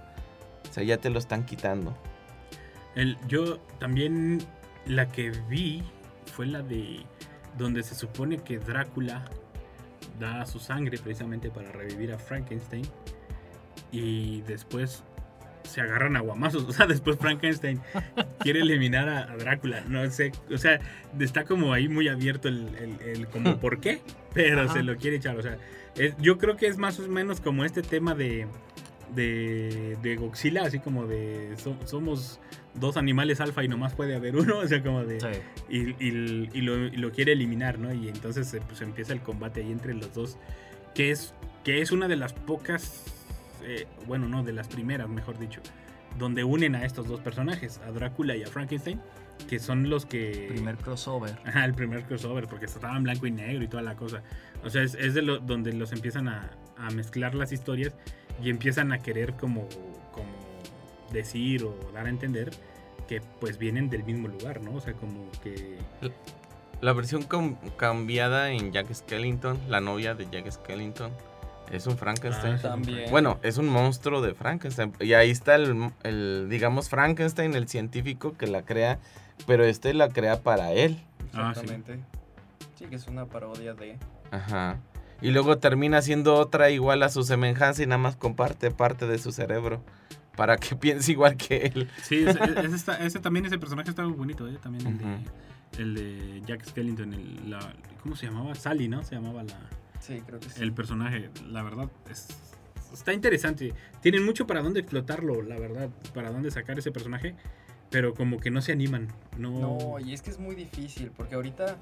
O 0.71 0.73
sea, 0.73 0.83
ya 0.83 0.97
te 0.97 1.11
lo 1.11 1.19
están 1.19 1.45
quitando. 1.45 1.95
El, 2.95 3.19
yo 3.29 3.59
también 3.79 4.45
la 4.87 5.07
que 5.09 5.31
vi 5.49 5.83
fue 6.35 6.47
la 6.47 6.62
de 6.62 7.01
donde 7.59 7.82
se 7.82 7.95
supone 7.95 8.39
que 8.39 8.59
Drácula 8.59 9.24
da 10.18 10.45
su 10.47 10.59
sangre 10.59 10.99
precisamente 10.99 11.51
para 11.51 11.70
revivir 11.72 12.12
a 12.12 12.18
Frankenstein 12.18 12.85
y 13.93 14.41
después 14.43 15.03
se 15.62 15.80
agarran 15.80 16.16
a 16.16 16.20
guamazos. 16.20 16.64
O 16.68 16.72
sea, 16.72 16.87
después 16.87 17.16
Frankenstein 17.18 17.80
quiere 18.41 18.61
eliminar 18.61 19.09
a, 19.09 19.32
a 19.32 19.37
Drácula. 19.37 19.82
No 19.89 20.09
sé, 20.11 20.32
o 20.53 20.59
sea, 20.59 20.80
está 21.18 21.45
como 21.45 21.72
ahí 21.72 21.89
muy 21.89 22.09
abierto 22.09 22.49
el, 22.49 22.68
el- 22.76 23.09
el 23.09 23.26
como 23.28 23.57
por 23.61 23.80
qué, 23.80 24.01
pero 24.32 24.62
Ajá. 24.62 24.72
se 24.74 24.82
lo 24.82 24.97
quiere 24.97 25.16
echar. 25.16 25.37
O 25.39 25.43
sea, 25.43 25.57
es- 25.97 26.16
yo 26.18 26.39
creo 26.39 26.57
que 26.57 26.66
es 26.66 26.76
más 26.76 26.99
o 27.01 27.09
menos 27.09 27.41
como 27.41 27.64
este 27.64 27.82
tema 27.82 28.14
de, 28.14 28.47
de, 29.15 29.97
de 30.03 30.17
Godzilla, 30.17 30.63
así 30.63 30.79
como 30.79 31.07
de 31.07 31.55
so- 31.57 31.77
somos 31.85 32.41
dos 32.75 32.97
animales 32.97 33.41
alfa 33.41 33.63
y 33.65 33.69
nomás 33.69 33.95
puede 33.95 34.15
haber 34.17 34.37
uno, 34.37 34.59
o 34.61 34.67
sea, 34.69 34.83
como 34.83 35.05
de... 35.05 35.21
Sí. 35.21 35.27
Y, 35.69 35.79
y- 36.05 36.49
y 36.53 36.61
lo, 36.63 36.87
y 36.87 36.97
lo 36.97 37.11
quiere 37.13 37.33
eliminar, 37.33 37.79
¿no? 37.79 37.93
Y 37.93 38.09
entonces 38.09 38.53
eh, 38.55 38.61
pues, 38.67 38.81
empieza 38.81 39.13
el 39.13 39.21
combate 39.21 39.61
ahí 39.63 39.71
entre 39.73 39.95
los 39.95 40.13
dos, 40.15 40.39
que 40.95 41.11
es, 41.11 41.35
que 41.65 41.81
es 41.81 41.93
una 41.93 42.09
de 42.09 42.17
las 42.17 42.33
pocas, 42.33 43.05
eh, 43.65 43.87
bueno, 44.07 44.29
no, 44.29 44.43
de 44.43 44.53
las 44.53 44.69
primeras, 44.69 45.09
mejor 45.09 45.39
dicho, 45.39 45.61
donde 46.19 46.45
unen 46.45 46.75
a 46.75 46.85
estos 46.85 47.09
dos 47.09 47.21
personajes, 47.21 47.81
a 47.87 47.91
Drácula 47.91 48.37
y 48.37 48.43
a 48.43 48.47
Frankenstein, 48.47 49.01
que 49.49 49.59
son 49.59 49.91
los 49.91 50.07
que... 50.07 50.47
Primer 50.49 50.77
crossover. 50.77 51.37
Ajá, 51.45 51.65
el 51.65 51.75
primer 51.75 52.05
crossover, 52.05 52.47
porque 52.47 52.67
estaba 52.67 52.97
en 52.97 53.03
blanco 53.03 53.27
y 53.27 53.33
negro 53.33 53.65
y 53.65 53.69
toda 53.69 53.83
la 53.83 53.97
cosa. 53.97 54.23
O 54.63 54.71
sea, 54.71 54.83
es, 54.83 54.95
es 54.95 55.15
de 55.15 55.23
lo, 55.23 55.39
donde 55.41 55.73
los 55.73 55.91
empiezan 55.93 56.29
a, 56.29 56.53
a 56.77 56.91
mezclar 56.91 57.35
las 57.35 57.51
historias 57.51 57.95
y 58.43 58.51
empiezan 58.51 58.93
a 58.93 58.99
querer 58.99 59.35
como, 59.35 59.68
como 60.12 60.32
decir 61.12 61.64
o 61.64 61.74
dar 61.93 62.07
a 62.07 62.09
entender 62.09 62.51
que 63.09 63.20
pues 63.41 63.59
vienen 63.59 63.91
del 63.91 64.05
mismo 64.05 64.28
lugar, 64.28 64.61
¿no? 64.61 64.74
O 64.74 64.80
sea, 64.80 64.95
como 64.95 65.30
que... 65.43 65.78
La 66.80 66.93
versión 66.93 67.22
com- 67.22 67.57
cambiada 67.76 68.51
en 68.51 68.72
Jack 68.72 68.93
Skellington, 68.93 69.59
la 69.68 69.80
novia 69.80 70.14
de 70.14 70.26
Jack 70.30 70.51
Skellington, 70.51 71.12
es 71.70 71.87
un 71.87 71.97
Frankenstein. 71.97 72.55
Ah. 72.55 72.62
También. 72.62 73.11
Bueno, 73.11 73.39
es 73.43 73.57
un 73.59 73.68
monstruo 73.68 74.20
de 74.20 74.35
Frankenstein. 74.35 74.93
Y 75.01 75.14
ahí 75.14 75.30
está 75.30 75.55
el, 75.55 75.91
el, 76.03 76.49
digamos, 76.51 76.89
Frankenstein, 76.89 77.55
el 77.55 77.68
científico 77.68 78.37
que 78.37 78.47
la 78.47 78.62
crea, 78.62 78.99
pero 79.47 79.64
este 79.64 79.95
la 79.95 80.09
crea 80.09 80.43
para 80.43 80.72
él. 80.72 80.99
Ah, 81.32 81.53
sí. 81.55 81.61
Exactamente. 81.61 82.05
sí. 82.78 82.85
que 82.87 82.97
es 82.97 83.07
una 83.07 83.26
parodia 83.26 83.72
de. 83.74 83.97
Ajá. 84.30 84.78
Y 85.25 85.31
luego 85.31 85.59
termina 85.59 86.03
siendo 86.03 86.35
otra 86.35 86.70
igual 86.70 87.03
a 87.03 87.09
su 87.09 87.25
semejanza 87.25 87.83
y 87.83 87.87
nada 87.87 87.99
más 87.99 88.16
comparte 88.16 88.70
parte 88.70 89.07
de 89.07 89.18
su 89.18 89.33
cerebro 89.33 89.83
para 90.37 90.57
que 90.59 90.77
piense 90.77 91.12
igual 91.12 91.37
que 91.37 91.72
él. 91.75 91.89
Sí, 92.03 92.25
ese, 92.27 92.39
ese 92.66 92.77
está- 92.77 92.99
ese 93.05 93.18
también, 93.20 93.47
ese 93.47 93.59
personaje 93.59 93.89
está 93.91 94.03
muy 94.05 94.12
bonito, 94.12 94.47
¿eh? 94.49 94.59
También 94.62 94.87
el, 94.87 94.99
de, 94.99 95.83
el 95.83 95.95
de 95.95 96.43
Jack 96.47 96.66
Skellington, 96.66 97.14
el, 97.14 97.51
la, 97.51 97.72
¿cómo 98.03 98.16
se 98.16 98.27
llamaba? 98.27 98.55
Sally, 98.55 98.89
¿no? 98.89 99.03
Se 99.03 99.14
llamaba 99.14 99.43
la, 99.45 99.55
Sí, 100.01 100.22
creo 100.27 100.39
que 100.41 100.51
sí. 100.51 100.62
el 100.62 100.72
personaje. 100.75 101.31
La 101.49 101.62
verdad, 101.62 101.89
es, 102.11 102.29
está 102.93 103.14
interesante. 103.14 103.72
Tienen 104.03 104.25
mucho 104.27 104.47
para 104.47 104.61
dónde 104.61 104.81
explotarlo, 104.81 105.41
la 105.43 105.59
verdad, 105.59 105.89
para 106.12 106.31
dónde 106.31 106.51
sacar 106.51 106.79
ese 106.79 106.93
personaje, 106.93 107.35
pero 107.91 108.12
como 108.12 108.39
que 108.39 108.51
no 108.51 108.61
se 108.61 108.72
animan. 108.72 109.09
No, 109.39 109.59
No, 109.59 110.01
y 110.01 110.12
es 110.12 110.20
que 110.20 110.29
es 110.31 110.39
muy 110.39 110.55
difícil, 110.55 111.11
porque 111.16 111.35
ahorita 111.37 111.79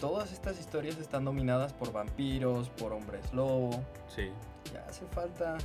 todas 0.00 0.32
estas 0.32 0.58
historias 0.58 0.98
están 0.98 1.24
dominadas 1.24 1.72
por 1.72 1.92
vampiros, 1.92 2.68
por 2.70 2.92
hombres 2.92 3.32
lobo. 3.32 3.84
Sí, 4.08 4.30
Ya 4.72 4.84
hace 4.88 5.04
falta 5.06 5.56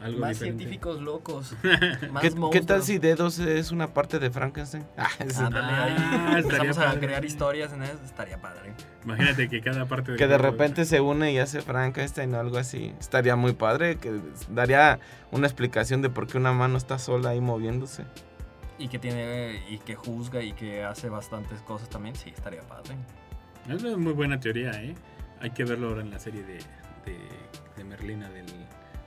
algo 0.00 0.18
más 0.20 0.30
diferente. 0.30 0.58
científicos 0.64 1.00
locos. 1.00 1.54
más 2.10 2.22
¿Qué, 2.22 2.32
qué 2.52 2.60
tal 2.60 2.82
si 2.82 2.98
Dedos 2.98 3.38
es 3.38 3.70
una 3.70 3.92
parte 3.94 4.18
de 4.18 4.30
Frankenstein? 4.30 4.84
Ah, 4.96 5.08
Ah, 5.20 5.84
ahí 6.34 6.42
empezamos 6.42 6.78
a 6.78 6.84
padre. 6.86 7.00
crear 7.00 7.24
historias 7.24 7.72
en 7.72 7.82
eso, 7.84 7.98
estaría 8.04 8.40
padre. 8.40 8.72
Imagínate 9.04 9.48
que 9.48 9.60
cada 9.60 9.86
parte 9.86 10.16
que 10.16 10.26
de 10.26 10.38
repente 10.38 10.84
se 10.84 11.00
une 11.00 11.32
y 11.32 11.38
hace 11.38 11.60
Frankenstein 11.60 12.34
o 12.34 12.40
algo 12.40 12.58
así. 12.58 12.94
Estaría 13.00 13.36
muy 13.36 13.52
padre, 13.52 13.96
que 13.96 14.20
daría 14.48 14.98
una 15.30 15.46
explicación 15.46 16.02
de 16.02 16.10
por 16.10 16.26
qué 16.26 16.38
una 16.38 16.52
mano 16.52 16.78
está 16.78 16.98
sola 16.98 17.30
ahí 17.30 17.40
moviéndose. 17.40 18.04
Y 18.78 18.88
que 18.88 18.98
tiene, 18.98 19.62
y 19.68 19.78
que 19.78 19.94
juzga 19.94 20.42
y 20.42 20.52
que 20.54 20.82
hace 20.82 21.08
bastantes 21.08 21.60
cosas 21.62 21.88
también, 21.88 22.16
sí, 22.16 22.30
estaría 22.30 22.62
padre. 22.62 22.96
Es 23.68 23.82
una 23.82 23.96
muy 23.96 24.12
buena 24.12 24.40
teoría, 24.40 24.70
¿eh? 24.82 24.94
Hay 25.40 25.50
que 25.50 25.64
verlo 25.64 25.88
ahora 25.88 26.02
en 26.02 26.10
la 26.10 26.18
serie 26.18 26.42
de, 26.42 26.54
de, 27.04 27.18
de 27.76 27.84
Merlina 27.84 28.28
del... 28.30 28.46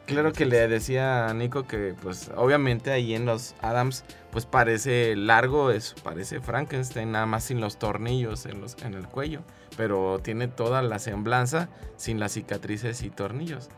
Claro 0.06 0.34
que 0.34 0.46
le 0.46 0.68
decía 0.68 1.28
a 1.28 1.34
Nico 1.34 1.66
que, 1.66 1.96
pues, 2.00 2.30
obviamente 2.36 2.92
ahí 2.92 3.16
en 3.16 3.26
los 3.26 3.56
Adams, 3.62 4.04
pues 4.32 4.46
parece 4.46 5.16
largo, 5.16 5.72
es, 5.72 5.96
parece 6.04 6.42
Frankenstein, 6.42 7.12
nada 7.12 7.26
más 7.26 7.46
sin 7.46 7.60
los 7.60 7.80
tornillos 7.80 8.46
en, 8.46 8.62
los, 8.62 8.78
en 8.84 8.94
el 8.94 9.08
cuello. 9.08 9.42
Pero 9.78 10.20
tiene 10.20 10.48
toda 10.48 10.84
la 10.84 11.00
semblanza 11.00 11.70
sin 11.98 12.20
las 12.20 12.34
cicatrices 12.34 13.02
y 13.02 13.10
tornillos. 13.10 13.70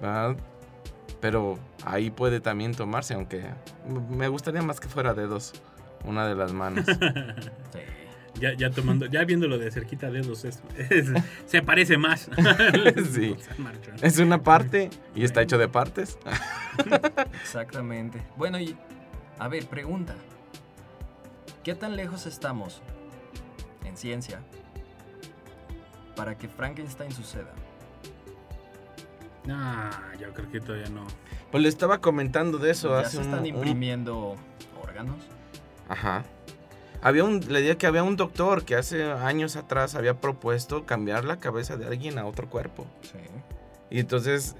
¿verdad? 0.00 0.36
Pero 1.20 1.58
ahí 1.84 2.10
puede 2.10 2.40
también 2.40 2.74
tomarse, 2.74 3.14
aunque 3.14 3.44
me 4.10 4.28
gustaría 4.28 4.62
más 4.62 4.78
que 4.78 4.88
fuera 4.88 5.14
dedos, 5.14 5.54
una 6.04 6.26
de 6.26 6.34
las 6.34 6.52
manos. 6.52 6.84
Sí. 7.72 7.80
Ya, 8.40 8.52
ya 8.54 8.70
tomando, 8.70 9.06
ya 9.06 9.24
viéndolo 9.24 9.56
de 9.58 9.70
cerquita 9.70 10.10
dedos, 10.10 10.44
es, 10.44 10.62
es- 10.90 11.10
se 11.46 11.62
parece 11.62 11.96
más. 11.96 12.28
Sí. 13.12 13.34
Es 14.02 14.18
una 14.18 14.42
parte 14.42 14.90
y 15.14 15.24
está 15.24 15.40
hecho 15.42 15.56
de 15.58 15.68
partes. 15.68 16.18
Exactamente. 17.42 18.22
Bueno, 18.36 18.58
y 18.60 18.76
a 19.38 19.48
ver, 19.48 19.66
pregunta. 19.66 20.14
¿Qué 21.64 21.74
tan 21.74 21.96
lejos 21.96 22.26
estamos 22.26 22.82
en 23.84 23.96
ciencia 23.96 24.40
para 26.14 26.36
que 26.36 26.48
Frankenstein 26.48 27.10
suceda? 27.12 27.52
Ah, 29.48 29.90
yo 30.20 30.32
creo 30.32 30.50
que 30.50 30.60
todavía 30.60 30.88
no. 30.88 31.06
Pues 31.50 31.62
le 31.62 31.68
estaba 31.68 32.00
comentando 32.00 32.58
de 32.58 32.70
eso 32.72 32.90
ya 33.00 33.06
hace 33.06 33.16
se 33.18 33.22
están 33.22 33.40
un 33.40 33.46
imprimiendo 33.46 34.36
órganos. 34.82 35.16
Ajá. 35.88 36.24
Había 37.02 37.24
un, 37.24 37.40
le 37.48 37.60
dije 37.60 37.76
que 37.76 37.86
había 37.86 38.02
un 38.02 38.16
doctor 38.16 38.64
que 38.64 38.74
hace 38.74 39.04
años 39.04 39.56
atrás 39.56 39.94
había 39.94 40.20
propuesto 40.20 40.86
cambiar 40.86 41.24
la 41.24 41.38
cabeza 41.38 41.76
de 41.76 41.86
alguien 41.86 42.18
a 42.18 42.26
otro 42.26 42.48
cuerpo. 42.48 42.86
Sí. 43.02 43.18
Y 43.90 44.00
entonces, 44.00 44.56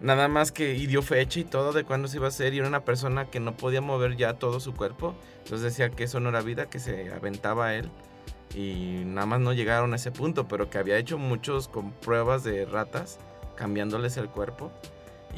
nada 0.00 0.28
más 0.28 0.52
que 0.52 0.74
y 0.74 0.86
dio 0.86 1.02
fecha 1.02 1.40
y 1.40 1.44
todo 1.44 1.72
de 1.72 1.84
cuándo 1.84 2.08
se 2.08 2.18
iba 2.18 2.26
a 2.26 2.28
hacer. 2.28 2.54
Y 2.54 2.58
era 2.58 2.68
una 2.68 2.84
persona 2.84 3.26
que 3.26 3.40
no 3.40 3.56
podía 3.56 3.80
mover 3.80 4.16
ya 4.16 4.34
todo 4.34 4.60
su 4.60 4.74
cuerpo. 4.74 5.14
Entonces 5.44 5.62
decía 5.62 5.90
que 5.90 6.04
eso 6.04 6.20
no 6.20 6.28
era 6.28 6.40
vida, 6.40 6.66
que 6.66 6.78
se 6.78 7.12
aventaba 7.12 7.74
él. 7.74 7.90
Y 8.54 9.02
nada 9.04 9.26
más 9.26 9.40
no 9.40 9.52
llegaron 9.52 9.92
a 9.92 9.96
ese 9.96 10.10
punto, 10.10 10.48
pero 10.48 10.70
que 10.70 10.78
había 10.78 10.96
hecho 10.96 11.18
muchos 11.18 11.68
con 11.68 11.92
pruebas 11.92 12.44
de 12.44 12.64
ratas, 12.64 13.18
cambiándoles 13.56 14.16
el 14.16 14.28
cuerpo. 14.28 14.72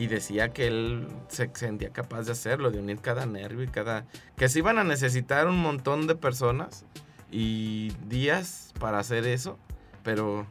Y 0.01 0.07
decía 0.07 0.49
que 0.55 0.67
él 0.67 1.09
se 1.29 1.51
sentía 1.53 1.91
capaz 1.91 2.23
de 2.23 2.33
hacerlo, 2.33 2.71
de 2.71 2.79
unir 2.79 3.01
cada 3.01 3.27
nervio 3.27 3.63
y 3.65 3.69
cada... 3.69 4.07
Que 4.37 4.49
se 4.49 4.61
iban 4.61 4.79
a 4.79 4.85
necesitar 4.85 5.47
un 5.47 5.59
montón 5.61 6.07
de 6.07 6.15
personas 6.15 6.87
y 7.31 7.93
días 8.09 8.73
para 8.81 8.99
hacer 8.99 9.27
eso, 9.27 9.59
pero 10.03 10.47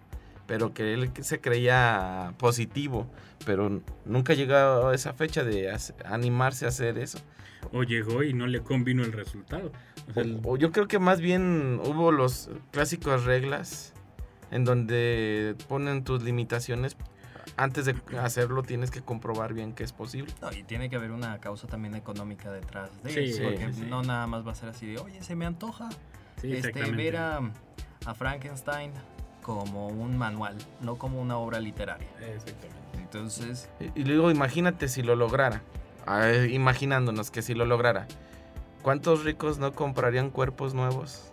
pero 0.45 0.73
que 0.73 0.93
él 0.93 1.11
se 1.21 1.39
creía 1.41 2.33
positivo, 2.39 3.07
pero 3.45 3.81
nunca 4.05 4.33
llegó 4.33 4.87
a 4.87 4.95
esa 4.95 5.13
fecha 5.13 5.43
de 5.43 5.71
animarse 6.05 6.65
a 6.65 6.69
hacer 6.69 6.97
eso. 6.99 7.19
O 7.71 7.83
llegó 7.83 8.23
y 8.23 8.33
no 8.33 8.45
le 8.47 8.61
convino 8.61 9.03
el 9.03 9.11
resultado. 9.11 9.71
O 10.09 10.13
sea, 10.13 10.23
el- 10.23 10.41
O 10.43 10.57
yo 10.57 10.71
creo 10.71 10.87
que 10.87 10.97
más 10.99 11.21
bien 11.21 11.79
hubo 11.85 12.11
los 12.11 12.49
clásicos 12.71 13.25
reglas 13.25 13.93
en 14.51 14.63
donde 14.65 15.55
ponen 15.67 16.03
tus 16.03 16.23
limitaciones. 16.23 16.97
Antes 17.61 17.85
de 17.85 17.95
hacerlo 18.17 18.63
tienes 18.63 18.89
que 18.89 19.01
comprobar 19.01 19.53
bien 19.53 19.73
que 19.73 19.83
es 19.83 19.91
posible. 19.91 20.33
No, 20.41 20.49
y 20.53 20.63
tiene 20.63 20.89
que 20.89 20.95
haber 20.95 21.11
una 21.11 21.39
causa 21.39 21.67
también 21.67 21.93
económica 21.93 22.49
detrás 22.51 22.89
de 23.03 23.11
Sí, 23.11 23.19
eso. 23.31 23.43
Porque 23.43 23.73
sí, 23.73 23.81
sí. 23.81 23.85
no 23.89 24.01
nada 24.01 24.27
más 24.27 24.47
va 24.47 24.53
a 24.53 24.55
ser 24.55 24.69
así 24.69 24.87
de, 24.87 24.97
oye, 24.99 25.21
se 25.21 25.35
me 25.35 25.45
antoja 25.45 25.89
sí, 26.41 26.53
este, 26.53 26.91
ver 26.91 27.17
a, 27.17 27.41
a 28.05 28.13
Frankenstein 28.13 28.91
como 29.41 29.87
un 29.87 30.17
manual, 30.17 30.55
no 30.79 30.95
como 30.95 31.19
una 31.21 31.37
obra 31.37 31.59
literaria. 31.59 32.07
Exactamente. 32.21 32.77
Entonces, 32.97 33.69
Y, 33.79 34.01
y 34.01 34.03
luego 34.05 34.31
imagínate 34.31 34.87
si 34.87 35.01
lo 35.01 35.15
lograra. 35.17 35.61
A 36.05 36.19
ver, 36.19 36.51
imaginándonos 36.51 37.29
que 37.29 37.41
si 37.41 37.53
lo 37.55 37.65
lograra. 37.65 38.07
¿Cuántos 38.83 39.25
ricos 39.25 39.57
no 39.57 39.73
comprarían 39.73 40.29
cuerpos 40.29 40.73
nuevos? 40.73 41.28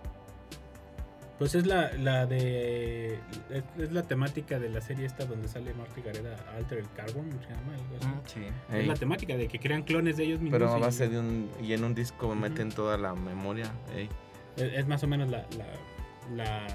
Pues 1.39 1.55
es 1.55 1.67
la, 1.67 1.93
la 1.95 2.25
de. 2.27 3.19
Es, 3.51 3.63
es 3.79 3.93
la 3.93 4.03
temática 4.05 4.59
de 4.59 4.71
la 4.71 4.81
serie 4.81 5.05
esta 5.05 5.27
donde 5.27 5.49
sale 5.49 5.75
Marty 5.75 6.01
Gareda, 6.01 6.35
Alter 6.57 6.79
el 6.79 6.91
Carbon, 6.97 7.29
se 7.31 7.51
llama 7.55 7.75
algo 7.75 7.97
así. 8.01 8.07
mm, 8.07 8.21
sí. 8.25 8.53
Es 8.71 8.75
Ey, 8.75 8.87
la 8.87 8.95
temática 8.95 9.37
de 9.37 9.47
que 9.49 9.59
crean 9.59 9.83
clones 9.83 10.17
de 10.17 10.25
ellos 10.25 10.41
mismos. 10.41 10.59
pero 10.59 10.73
a 10.73 10.79
y- 10.79 10.81
base 10.81 11.09
de 11.09 11.19
un... 11.19 11.51
Y 11.63 11.75
en 11.75 11.85
un 11.85 11.95
disco 11.95 12.35
meten 12.35 12.71
toda 12.71 12.97
la 12.97 13.15
memoria. 13.15 13.71
ey. 13.95 14.09
Es, 14.57 14.73
es 14.73 14.87
más 14.87 15.03
o 15.03 15.07
menos 15.07 15.29
la, 15.29 15.45
la- 15.59 16.35
la 16.35 16.67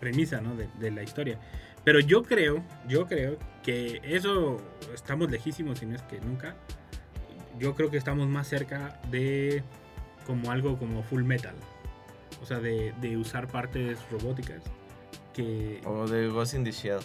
premisa 0.00 0.40
¿no? 0.40 0.56
de, 0.56 0.66
de 0.80 0.90
la 0.90 1.04
historia. 1.04 1.38
Pero 1.84 2.00
yo 2.00 2.24
creo, 2.24 2.64
yo 2.88 3.06
creo 3.06 3.36
que 3.62 4.00
eso 4.02 4.56
estamos 4.92 5.30
lejísimos, 5.30 5.82
y 5.82 5.86
no 5.86 5.94
es 5.94 6.02
que 6.02 6.20
nunca. 6.20 6.56
Yo 7.60 7.74
creo 7.76 7.90
que 7.90 7.96
estamos 7.96 8.26
más 8.26 8.48
cerca 8.48 9.00
de 9.10 9.62
como 10.26 10.50
algo 10.50 10.78
como 10.78 11.02
full 11.04 11.22
metal. 11.22 11.54
O 12.42 12.46
sea, 12.46 12.58
de, 12.58 12.92
de 13.00 13.16
usar 13.16 13.48
partes 13.48 13.98
robóticas 14.10 14.62
que... 15.34 15.80
O 15.84 16.06
de 16.08 16.28
Ghost 16.28 16.54
in 16.54 16.64
the 16.64 16.72
Shell. 16.72 17.00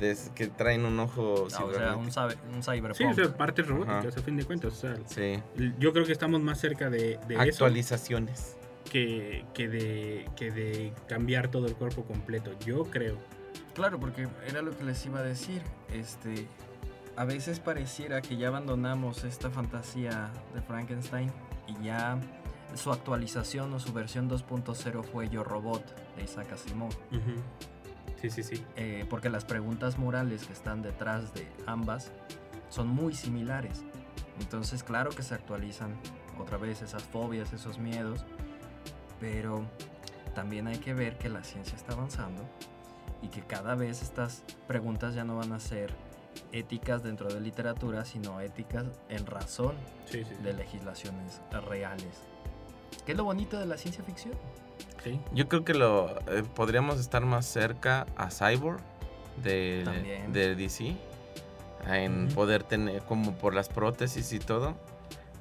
de- 0.00 0.16
que 0.34 0.46
traen 0.46 0.84
un 0.84 0.98
ojo 1.00 1.34
Ah, 1.54 1.64
o 1.64 1.72
sea, 1.72 1.96
un, 1.96 2.04
un 2.06 2.62
Sí, 2.62 2.70
cyberpunk. 2.70 3.10
o 3.10 3.14
sea, 3.14 3.36
partes 3.36 3.66
robóticas, 3.66 4.06
Ajá. 4.06 4.20
a 4.20 4.22
fin 4.22 4.36
de 4.36 4.44
cuentas. 4.44 4.72
O 4.72 4.76
sea, 4.76 4.96
Sí. 5.06 5.42
yo 5.78 5.92
creo 5.92 6.04
que 6.06 6.12
estamos 6.12 6.40
más 6.40 6.58
cerca 6.60 6.88
de, 6.88 7.18
de 7.26 7.34
eso 7.34 7.40
Actualizaciones. 7.64 8.56
que, 8.90 9.44
que, 9.54 9.68
de, 9.68 10.26
que 10.36 10.50
de 10.52 10.92
cambiar 11.08 11.48
todo 11.50 11.66
el 11.66 11.74
cuerpo 11.74 12.04
completo. 12.04 12.52
Yo 12.64 12.84
creo. 12.84 13.16
Claro, 13.74 13.98
porque 14.00 14.26
era 14.48 14.62
lo 14.62 14.76
que 14.76 14.84
les 14.84 15.04
iba 15.04 15.18
a 15.18 15.22
decir. 15.22 15.62
Este, 15.92 16.46
a 17.16 17.24
veces 17.24 17.60
pareciera 17.60 18.22
que 18.22 18.36
ya 18.36 18.48
abandonamos 18.48 19.24
esta 19.24 19.50
fantasía 19.50 20.30
de 20.54 20.62
Frankenstein 20.62 21.30
y 21.66 21.84
ya 21.84 22.18
su 22.74 22.92
actualización 22.92 23.72
o 23.74 23.80
su 23.80 23.92
versión 23.92 24.28
2.0 24.30 25.02
fue 25.04 25.28
Yo 25.28 25.44
Robot 25.44 25.84
de 26.16 26.24
Isaac 26.24 26.52
Asimov. 26.52 26.92
Sí, 28.20 28.30
sí, 28.30 28.42
sí. 28.42 28.64
Eh, 28.76 29.06
porque 29.08 29.30
las 29.30 29.44
preguntas 29.44 29.98
morales 29.98 30.44
que 30.46 30.52
están 30.52 30.82
detrás 30.82 31.32
de 31.34 31.48
ambas 31.66 32.10
son 32.68 32.88
muy 32.88 33.14
similares. 33.14 33.84
Entonces, 34.40 34.82
claro 34.82 35.10
que 35.10 35.22
se 35.22 35.34
actualizan 35.34 35.96
otra 36.38 36.58
vez 36.58 36.82
esas 36.82 37.02
fobias, 37.02 37.52
esos 37.52 37.78
miedos, 37.78 38.24
pero 39.20 39.64
también 40.34 40.66
hay 40.68 40.78
que 40.78 40.94
ver 40.94 41.18
que 41.18 41.28
la 41.28 41.42
ciencia 41.44 41.74
está 41.76 41.94
avanzando 41.94 42.42
y 43.22 43.28
que 43.28 43.40
cada 43.42 43.74
vez 43.74 44.02
estas 44.02 44.44
preguntas 44.68 45.14
ya 45.14 45.24
no 45.24 45.36
van 45.36 45.52
a 45.52 45.58
ser 45.60 45.92
éticas 46.52 47.02
dentro 47.02 47.28
de 47.28 47.40
literatura, 47.40 48.04
sino 48.04 48.40
éticas 48.40 48.86
en 49.08 49.26
razón 49.26 49.74
Sí, 50.06 50.22
sí. 50.24 50.34
de 50.42 50.52
legislaciones 50.52 51.40
reales. 51.66 52.22
¿Qué 53.06 53.12
es 53.12 53.18
lo 53.18 53.24
bonito 53.24 53.58
de 53.58 53.66
la 53.66 53.76
ciencia 53.76 54.02
ficción? 54.04 54.34
Sí. 55.02 55.20
Yo 55.32 55.48
creo 55.48 55.64
que 55.64 55.74
lo 55.74 56.18
eh, 56.28 56.42
podríamos 56.54 56.98
estar 57.00 57.24
más 57.24 57.46
cerca 57.46 58.06
a 58.16 58.30
Cyborg 58.30 58.80
de, 59.42 59.82
También. 59.84 60.32
de 60.32 60.54
DC. 60.54 60.96
En 61.86 62.28
poder 62.28 62.64
tener, 62.64 63.02
como 63.02 63.34
por 63.36 63.54
las 63.54 63.68
prótesis 63.68 64.32
y 64.32 64.38
todo. 64.40 64.76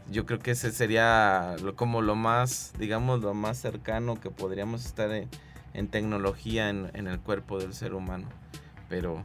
Yo 0.09 0.25
creo 0.25 0.39
que 0.39 0.51
ese 0.51 0.71
sería 0.71 1.55
lo- 1.61 1.75
como 1.75 2.01
lo 2.01 2.15
más, 2.15 2.71
digamos, 2.79 3.19
lo 3.21 3.33
más 3.33 3.57
cercano 3.57 4.15
que 4.19 4.29
podríamos 4.29 4.85
estar 4.85 5.11
en, 5.11 5.27
en 5.73 5.87
tecnología 5.89 6.69
en, 6.69 6.89
en 6.93 7.07
el 7.07 7.19
cuerpo 7.19 7.59
del 7.59 7.73
ser 7.73 7.93
humano. 7.93 8.27
Pero 8.87 9.23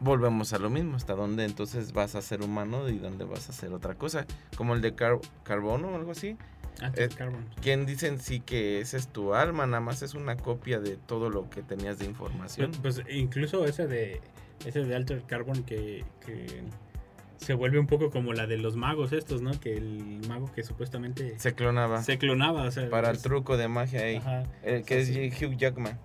volvemos 0.00 0.52
a 0.52 0.58
lo 0.58 0.68
mismo, 0.68 0.96
hasta 0.96 1.14
dónde 1.14 1.44
entonces 1.46 1.92
vas 1.92 2.14
a 2.16 2.20
ser 2.22 2.42
humano 2.42 2.88
y 2.90 2.98
dónde 2.98 3.24
vas 3.24 3.48
a 3.48 3.52
hacer 3.52 3.72
otra 3.72 3.94
cosa. 3.94 4.26
Como 4.56 4.74
el 4.74 4.82
de 4.82 4.94
car- 4.94 5.20
carbono 5.44 5.88
o 5.88 5.94
algo 5.94 6.10
así. 6.12 6.36
Ah, 6.82 6.90
Eh, 6.96 7.08
Carbon. 7.14 7.44
quien 7.60 7.84
dicen 7.86 8.18
sí 8.18 8.40
que 8.40 8.80
ese 8.80 8.96
es 8.96 9.08
tu 9.08 9.34
alma, 9.34 9.66
nada 9.66 9.80
más 9.80 10.02
es 10.02 10.14
una 10.14 10.36
copia 10.36 10.80
de 10.80 10.96
todo 10.96 11.28
lo 11.28 11.50
que 11.50 11.62
tenías 11.62 11.98
de 11.98 12.06
información. 12.06 12.72
Pues, 12.82 13.00
pues, 13.02 13.14
incluso 13.14 13.64
ese 13.66 13.86
de 13.86 14.20
ese 14.66 14.84
de 14.84 14.94
Alter 14.94 15.22
Carbon 15.26 15.62
que, 15.62 16.04
que 16.24 16.46
se 17.38 17.54
vuelve 17.54 17.78
un 17.78 17.86
poco 17.86 18.10
como 18.10 18.32
la 18.34 18.46
de 18.46 18.56
los 18.58 18.76
magos 18.76 19.12
estos, 19.12 19.40
¿no? 19.42 19.58
Que 19.58 19.76
el 19.76 20.20
mago 20.28 20.50
que 20.52 20.62
supuestamente 20.62 21.38
Se 21.38 21.54
clonaba 21.54 22.02
se 22.02 22.18
clonaba, 22.18 22.64
o 22.64 22.70
sea, 22.70 22.88
para 22.90 23.10
el 23.10 23.16
es- 23.16 23.22
truco 23.22 23.56
de 23.56 23.68
magia 23.68 24.00
ahí, 24.02 24.16
Ajá. 24.16 24.42
el 24.62 24.84
que 24.84 25.04
Sí. 25.04 25.18
es 25.18 25.42
Hugh 25.42 25.56
Jackman. 25.56 25.98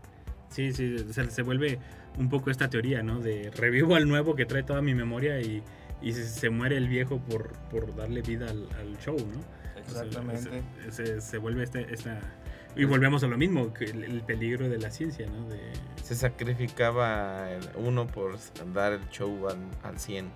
Sí, 0.50 0.72
sí, 0.74 0.98
se, 1.12 1.30
se 1.32 1.42
vuelve 1.42 1.80
un 2.18 2.30
poco 2.30 2.50
esta 2.50 2.70
teoría, 2.70 3.04
¿no? 3.04 3.20
De 3.20 3.52
revivo 3.52 3.96
al 3.96 4.08
nuevo 4.08 4.36
que 4.36 4.46
trae 4.46 4.64
toda 4.64 4.82
mi 4.82 4.94
memoria 4.96 5.42
y, 5.42 5.62
y 6.02 6.14
se, 6.14 6.26
se 6.26 6.50
muere 6.50 6.78
el 6.78 6.88
viejo 6.88 7.20
por, 7.20 7.52
por 7.70 7.94
darle 7.96 8.22
vida 8.22 8.50
al, 8.50 8.68
al 8.80 8.98
show, 9.00 9.18
¿no? 9.18 9.42
Sea, 9.88 10.04
se, 10.38 10.92
se- 10.92 11.22
se 11.22 11.38
vuelve 11.38 11.64
este, 11.64 11.94
esta... 11.94 12.20
Y 12.78 12.84
volvemos 12.84 13.24
a 13.24 13.28
lo 13.28 13.38
mismo, 13.38 13.74
que 13.74 13.86
el, 13.86 14.04
el 14.04 14.22
peligro 14.22 14.68
de 14.68 14.78
la 14.78 14.92
ciencia, 14.92 15.28
¿no? 15.28 15.48
De, 15.48 15.60
Se 16.04 16.14
sacrificaba 16.16 17.50
el 17.52 17.68
uno 17.76 18.06
por 18.08 18.38
dar 18.74 18.94
el 18.94 19.10
show 19.10 19.48
al, 19.48 19.58
al 19.84 19.98
100. 20.00 20.30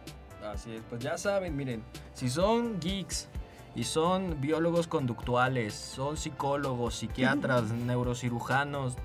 Así 0.54 0.74
es, 0.74 0.82
pues 0.90 1.02
ya 1.02 1.18
saben, 1.18 1.56
miren, 1.58 1.84
si 2.14 2.30
son 2.30 2.80
geeks 2.80 3.28
y 3.76 3.84
son 3.84 4.40
biólogos 4.40 4.88
conductuales, 4.88 5.74
son 5.74 6.16
psicólogos, 6.16 6.96
psiquiatras, 6.96 7.64
neurocirujanos, 7.72 8.96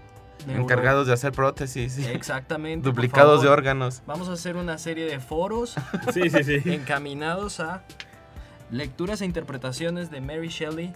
neuro- 0.47 0.63
Encargados 0.63 1.09
de 1.09 1.13
hacer 1.15 1.33
prótesis, 1.33 1.99
Exactamente. 1.99 2.89
duplicados 2.89 3.43
de 3.43 3.49
órganos. 3.49 4.03
Vamos 4.07 4.29
a 4.29 4.35
hacer 4.35 4.57
una 4.57 4.79
serie 4.79 5.07
de 5.07 5.19
foros 5.19 5.75
Sí, 6.15 6.31
sí, 6.31 6.45
sí. 6.45 6.73
encaminados 6.73 7.59
a 7.59 7.85
lecturas 8.71 9.21
e 9.21 9.25
interpretaciones 9.25 10.11
de 10.11 10.21
Mary 10.21 10.49
Shelley 10.49 10.93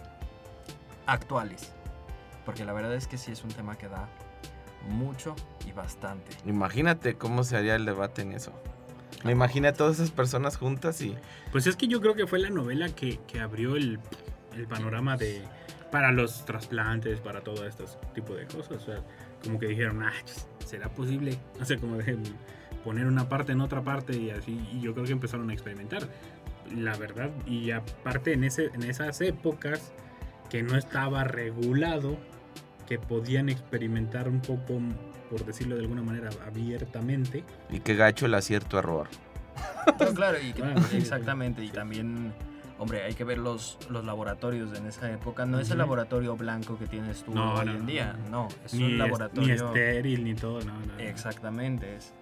actuales. 1.06 1.72
Porque 2.44 2.64
la 2.64 2.72
verdad 2.72 2.94
es 2.94 3.06
que 3.06 3.18
sí 3.18 3.32
es 3.32 3.44
un 3.44 3.50
tema 3.50 3.76
que 3.76 3.88
da 3.88 4.08
mucho 4.88 5.34
y 5.66 5.72
bastante. 5.72 6.36
Imagínate 6.46 7.14
cómo 7.14 7.44
se 7.44 7.56
haría 7.56 7.74
el 7.74 7.84
debate 7.84 8.22
en 8.22 8.32
eso. 8.32 8.52
Me 9.24 9.32
imaginé 9.32 9.68
a 9.68 9.72
todas 9.72 9.96
esas 9.96 10.10
personas 10.10 10.56
juntas 10.56 11.00
y 11.02 11.16
Pues 11.50 11.66
es 11.66 11.76
que 11.76 11.88
yo 11.88 12.00
creo 12.00 12.14
que 12.14 12.26
fue 12.26 12.38
la 12.38 12.50
novela 12.50 12.88
que, 12.88 13.18
que 13.26 13.40
abrió 13.40 13.76
el, 13.76 13.98
el 14.56 14.66
panorama 14.66 15.16
de 15.16 15.42
para 15.90 16.12
los 16.12 16.44
trasplantes, 16.44 17.20
para 17.20 17.40
todo 17.40 17.66
este 17.66 17.84
tipo 18.14 18.34
de 18.34 18.46
cosas. 18.46 18.82
O 18.82 18.84
sea, 18.84 19.02
como 19.42 19.58
que 19.58 19.66
dijeron, 19.66 20.02
ah, 20.02 20.12
¿será 20.64 20.88
posible? 20.88 21.38
O 21.60 21.64
sea, 21.64 21.78
como 21.78 21.96
de 21.96 22.18
poner 22.84 23.06
una 23.06 23.28
parte 23.28 23.52
en 23.52 23.60
otra 23.60 23.82
parte 23.82 24.16
y 24.16 24.30
así. 24.30 24.60
Y 24.72 24.80
yo 24.80 24.92
creo 24.94 25.04
que 25.04 25.12
empezaron 25.12 25.50
a 25.50 25.52
experimentar. 25.52 26.08
La 26.76 26.96
verdad, 26.96 27.30
y 27.46 27.70
aparte 27.70 28.32
en, 28.32 28.44
ese, 28.44 28.66
en 28.74 28.82
esas 28.82 29.20
épocas 29.20 29.92
que 30.50 30.62
no 30.62 30.76
estaba 30.76 31.24
regulado, 31.24 32.16
que 32.86 32.98
podían 32.98 33.48
experimentar 33.48 34.28
un 34.28 34.40
poco, 34.40 34.78
por 35.30 35.44
decirlo 35.44 35.76
de 35.76 35.82
alguna 35.82 36.02
manera, 36.02 36.30
abiertamente. 36.46 37.44
y 37.70 37.80
qué 37.80 37.94
gacho 37.96 38.26
el 38.26 38.34
acierto 38.34 38.78
error. 38.78 39.08
No, 40.00 40.14
claro, 40.14 40.38
y 40.40 40.52
que- 40.52 40.62
Bueno, 40.62 40.80
sí, 40.82 40.96
exactamente. 40.98 41.64
Y 41.64 41.68
también, 41.70 42.32
hombre, 42.78 43.02
hay 43.02 43.14
que 43.14 43.24
ver 43.24 43.38
los, 43.38 43.76
los 43.90 44.04
laboratorios 44.04 44.76
en 44.78 44.86
esa 44.86 45.10
época. 45.10 45.44
No 45.46 45.58
es 45.58 45.70
el 45.70 45.78
laboratorio 45.78 46.36
blanco 46.36 46.78
que 46.78 46.86
tienes 46.86 47.24
tú 47.24 47.34
No, 47.34 47.54
hoy 47.54 47.66
no, 47.66 47.72
en 47.72 47.78
no, 47.80 47.84
día. 47.86 48.16
no. 48.30 48.42
No, 48.44 48.48
es 48.64 48.74
Ni, 48.74 48.84
un 48.84 48.90
es- 48.90 48.92
ni 48.92 48.98
laboratorio. 48.98 49.54
estéril, 49.66 50.24
ni 50.24 50.34
todo, 50.34 50.60
no, 50.62 50.72
no. 50.78 50.98
Exactamente, 50.98 51.96
es 51.96 52.12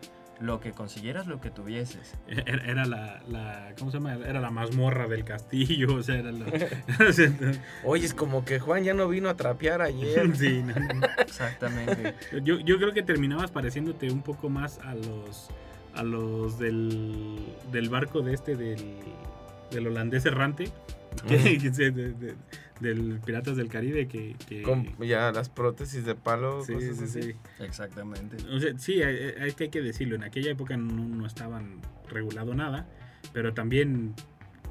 lo 0.41 0.61
que 0.61 0.73
consiguieras, 0.73 1.27
lo 1.27 1.41
que 1.41 1.51
tuvieses. 1.51 2.15
Era, 2.29 2.65
era 2.65 2.85
la, 2.85 3.23
la, 3.29 3.73
¿cómo 3.79 3.91
se 3.91 3.97
llama? 3.97 4.15
Era 4.15 4.41
la 4.41 4.51
mazmorra 4.51 5.07
del 5.09 5.25
castillo, 5.25 5.95
o 5.95 6.03
sea, 6.03 6.17
era 6.17 6.31
la... 6.31 6.45
Oye, 7.85 8.05
es 8.05 8.15
como 8.15 8.45
que 8.45 8.59
Juan 8.59 8.85
ya 8.85 8.93
no 8.95 9.09
vino 9.09 9.29
a 9.29 9.35
trapear 9.37 9.81
ayer. 9.83 10.37
sí, 10.37 10.63
no, 10.63 10.75
no. 10.75 11.07
Exactamente. 11.19 12.15
Yo, 12.43 12.59
yo 12.61 12.77
creo 12.79 12.93
que 12.93 13.03
terminabas 13.03 13.51
pareciéndote 13.51 14.11
un 14.11 14.23
poco 14.23 14.49
más 14.51 14.79
a 14.81 14.95
los 14.95 15.49
a 15.95 16.03
los 16.03 16.59
del, 16.59 17.39
del 17.73 17.89
barco 17.89 18.21
de 18.21 18.35
este 18.35 18.55
del, 18.55 18.99
del 19.71 19.87
holandés 19.87 20.27
errante 20.27 20.69
que- 21.27 21.59
del 22.81 23.21
Piratas 23.25 23.57
del 23.57 23.69
Caribe 23.69 24.07
que... 24.09 24.37
que- 24.49 24.63
Con 24.63 24.97
ya 24.99 25.33
las 25.33 25.49
prótesis 25.49 26.05
de 26.05 26.15
palo. 26.15 26.63
Sí, 26.65 26.75
cosas 26.75 26.97
sí, 26.99 27.05
así. 27.05 27.23
sí. 27.23 27.35
Exactamente. 27.61 28.37
O 28.55 28.61
sea, 28.61 28.79
sí, 28.79 29.03
hay, 29.03 29.17
hay 29.41 29.53
que 29.53 29.65
hay 29.65 29.71
que 29.71 29.81
decirlo, 29.83 30.15
en 30.17 30.25
aquella 30.25 30.51
época 30.51 30.77
no, 30.77 30.93
no 30.95 31.27
estaban 31.27 31.81
regulado 32.09 32.55
nada, 32.55 32.87
pero 33.33 33.55
también 33.55 34.15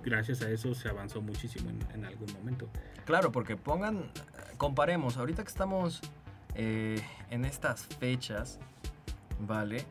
gracias 0.04 0.42
a 0.44 0.52
eso 0.52 0.76
se 0.76 0.88
avanzó 0.88 1.22
muchísimo 1.22 1.70
en, 1.70 1.80
en 1.96 2.06
algún 2.06 2.32
momento. 2.34 2.70
Claro, 3.06 3.32
porque 3.32 3.58
pongan, 3.58 4.12
comparemos, 4.58 5.18
ahorita 5.18 5.44
que 5.44 5.50
estamos 5.50 6.02
eh, 6.56 7.02
en 7.32 7.44
estas 7.46 7.86
fechas, 7.86 8.60
¿vale? 9.40 9.84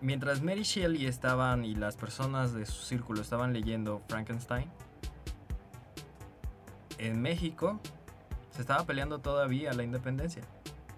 Mientras 0.00 0.42
Mary 0.42 0.62
Shelley 0.64 1.06
estaban 1.06 1.64
y 1.64 1.74
las 1.74 1.96
personas 1.96 2.52
de 2.52 2.66
su 2.66 2.82
círculo 2.82 3.22
estaban 3.22 3.52
leyendo 3.54 4.02
Frankenstein, 4.08 4.68
en 6.98 7.20
México 7.22 7.80
se 8.50 8.60
estaba 8.60 8.84
peleando 8.84 9.18
todavía 9.20 9.72
la 9.72 9.82
independencia. 9.82 10.42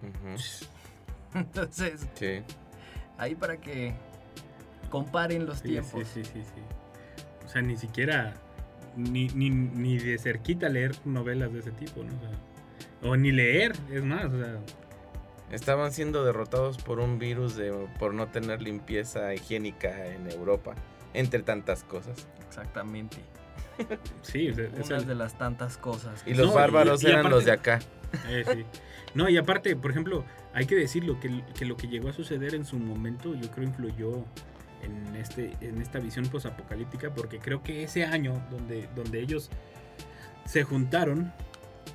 Entonces, 1.35 2.07
Sí. 2.15 2.43
ahí 3.19 3.35
para 3.35 3.59
que 3.59 3.95
comparen 4.91 5.47
los 5.47 5.59
Sí, 5.59 5.69
tiempos. 5.71 6.07
Sí, 6.09 6.23
sí, 6.25 6.31
sí, 6.33 6.43
sí. 6.43 6.63
O 7.45 7.49
sea, 7.49 7.63
ni 7.63 7.77
siquiera, 7.77 8.35
ni, 8.97 9.29
ni, 9.29 9.51
ni 9.51 9.99
de 9.99 10.19
cerquita 10.19 10.69
leer 10.69 10.95
novelas 11.05 11.53
de 11.53 11.61
ese 11.61 11.73
tipo, 11.73 12.03
¿no? 12.03 12.13
O, 12.17 12.21
sea, 12.21 13.11
o 13.11 13.17
ni 13.17 13.33
leer, 13.33 13.73
es 13.91 14.05
más, 14.05 14.27
o 14.27 14.39
sea, 14.39 14.59
Estaban 15.51 15.93
siendo 15.93 16.25
derrotados 16.25 16.77
por 16.79 16.99
un 16.99 17.21
virus 17.21 17.55
de, 17.55 17.71
por 18.01 18.15
no 18.15 18.27
tener 18.27 18.61
limpieza 18.63 19.33
higiénica 19.33 20.07
en 20.09 20.29
Europa, 20.29 20.75
entre 21.15 21.41
tantas 21.45 21.85
cosas. 21.85 22.27
Exactamente. 22.49 23.19
Sí, 24.23 24.51
o 24.51 24.55
sea, 24.55 24.65
es 24.79 24.87
Una 24.87 24.97
el- 24.99 25.07
de 25.07 25.15
las 25.15 25.37
tantas 25.39 25.77
cosas. 25.79 26.23
Y 26.27 26.35
los 26.35 26.49
No, 26.49 26.55
bárbaros 26.55 27.03
y- 27.03 27.07
y 27.07 27.11
eran 27.11 27.31
los 27.31 27.45
de 27.45 27.53
acá. 27.53 27.81
Eh, 28.29 28.45
sí. 28.53 28.65
No, 29.15 29.29
y 29.29 29.37
aparte, 29.37 29.77
por 29.77 29.91
ejemplo, 29.91 30.25
hay 30.53 30.67
que 30.67 30.75
decirlo, 30.75 31.19
que, 31.21 31.43
que 31.59 31.65
lo 31.65 31.77
que 31.77 31.89
llegó 31.89 32.09
a 32.09 32.13
suceder 32.13 32.55
en 32.55 32.65
su 32.65 32.79
momento, 32.79 33.35
yo 33.35 33.51
creo 33.51 33.67
influyó 33.67 34.25
en, 34.83 35.17
este, 35.17 35.53
en 35.61 35.81
esta 35.81 35.99
visión 35.99 36.27
posapocalíptica, 36.27 37.15
porque 37.15 37.39
creo 37.39 37.63
que 37.63 37.83
ese 37.83 38.05
año 38.05 38.43
donde, 38.51 38.89
donde 38.95 39.21
ellos 39.21 39.51
se 40.45 40.63
juntaron, 40.63 41.33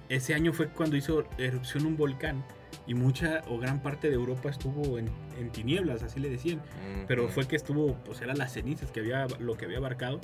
ese 0.09 0.33
año 0.33 0.51
fue 0.51 0.67
cuando 0.67 0.95
hizo 0.97 1.23
erupción 1.37 1.85
un 1.85 1.95
volcán 1.95 2.43
y 2.87 2.93
mucha 2.95 3.41
o 3.47 3.57
gran 3.59 3.81
parte 3.81 4.09
de 4.09 4.15
Europa 4.15 4.49
estuvo 4.49 4.97
en, 4.97 5.07
en 5.39 5.49
tinieblas, 5.51 6.03
así 6.03 6.19
le 6.19 6.29
decían. 6.29 6.61
Pero 7.07 7.29
fue 7.29 7.47
que 7.47 7.55
estuvo, 7.55 7.93
pues 8.03 8.19
eran 8.21 8.37
las 8.37 8.51
cenizas 8.53 8.91
que 8.91 8.99
había, 8.99 9.27
lo 9.39 9.55
que 9.55 9.65
había 9.65 9.77
abarcado. 9.77 10.19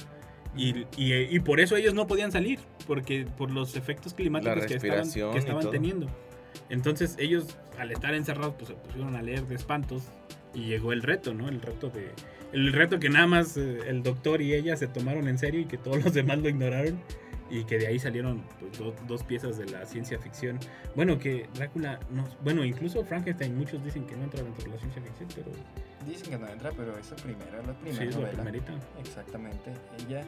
Y, 0.58 0.86
y, 0.97 1.14
y 1.14 1.39
por 1.39 1.60
eso 1.60 1.76
ellos 1.76 1.93
no 1.93 2.08
podían 2.08 2.32
salir, 2.32 2.60
porque 2.86 3.26
por 3.38 3.51
los 3.51 3.76
efectos 3.76 4.14
climáticos 4.14 4.66
que 4.66 4.76
estaban, 4.76 5.12
que 5.12 5.38
estaban 5.38 5.72
teniendo. 5.72 6.08
Entonces 6.70 7.16
ellos, 7.20 7.58
al 7.78 7.91
estar 7.91 8.14
encerrados, 8.14 8.55
pues 8.58 8.70
se 8.70 8.74
pusieron 8.76 9.16
a 9.16 9.22
leer 9.22 9.45
de 9.45 9.55
espantos 9.55 10.03
y 10.53 10.66
llegó 10.66 10.91
el 10.93 11.03
reto, 11.03 11.34
¿no? 11.34 11.47
El 11.47 11.62
reto 11.62 11.89
de... 11.89 12.12
El 12.53 12.72
reto 12.72 12.99
que 12.99 13.10
nada 13.10 13.28
más 13.28 13.58
eh, 13.58 13.80
el 13.88 14.03
doctor 14.03 14.41
y 14.41 14.53
ella 14.53 14.78
se 14.78 14.88
tomaron 14.88 15.28
en 15.28 15.38
serio 15.38 15.60
y 15.60 15.66
que 15.66 15.78
todos 15.78 16.03
los 16.03 16.14
demás 16.14 16.39
lo 16.39 16.47
ignoraron 16.47 16.99
y 17.50 17.64
que 17.66 17.78
de 17.78 17.88
ahí 17.88 18.00
salieron 18.00 18.43
pues, 18.60 18.78
do- 18.78 18.93
dos 19.08 19.24
piezas 19.24 19.58
de 19.58 19.66
la 19.68 19.86
ciencia 19.86 20.20
ficción. 20.20 20.60
Bueno, 20.95 21.18
que 21.18 21.48
Drácula, 21.56 22.00
no, 22.12 22.26
bueno, 22.43 22.64
incluso 22.66 23.04
Frankenstein, 23.06 23.58
muchos 23.58 23.84
dicen 23.84 24.06
que 24.06 24.16
no 24.16 24.24
entra 24.26 24.41
dentro 24.43 24.64
de 24.66 24.72
la 24.72 24.78
ciencia 24.78 25.02
ficción, 25.02 25.30
pero 25.36 25.52
Dicen 26.06 26.30
que 26.30 26.38
no 26.38 26.48
entra, 26.48 26.72
pero 26.72 26.98
esa 26.98 27.16
primera, 27.18 27.58
la 27.66 27.74
primera 27.74 27.98
sí 27.98 28.04
es 28.08 28.16
la 28.16 28.22
novela. 28.22 28.43
primerita. 28.43 28.74
Exactamente. 29.00 29.74
Ella. 30.08 30.24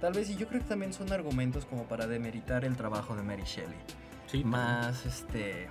Tal 0.00 0.12
vez, 0.14 0.30
y 0.30 0.36
yo 0.36 0.46
creo 0.48 0.60
que 0.62 0.68
también 0.68 0.92
son 0.92 1.12
argumentos 1.12 1.66
como 1.66 1.84
para 1.84 2.06
demeritar 2.06 2.64
el 2.64 2.76
trabajo 2.76 3.14
de 3.16 3.22
Mary 3.22 3.42
Shelley. 3.44 3.76
Sí, 4.26 4.44
Más, 4.44 5.04
este. 5.04 5.68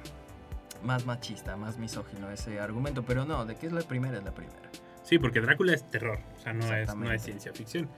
Más 0.84 1.06
machista, 1.08 1.56
más 1.58 1.78
misógino 1.80 2.30
ese 2.30 2.60
argumento. 2.60 3.04
Pero 3.04 3.26
no, 3.26 3.46
de 3.46 3.56
que 3.56 3.66
es 3.68 3.74
la 3.74 3.82
primera, 3.82 4.18
es 4.20 4.24
la 4.24 4.34
primera. 4.34 4.70
Sí, 5.02 5.18
porque 5.18 5.40
Drácula 5.42 5.74
es 5.74 5.90
terror, 5.90 6.20
o 6.36 6.40
sea, 6.40 6.54
no 6.54 6.72
es, 6.76 6.94
no 6.96 7.12
es 7.12 7.24
ciencia 7.24 7.52
ficción. 7.54 7.90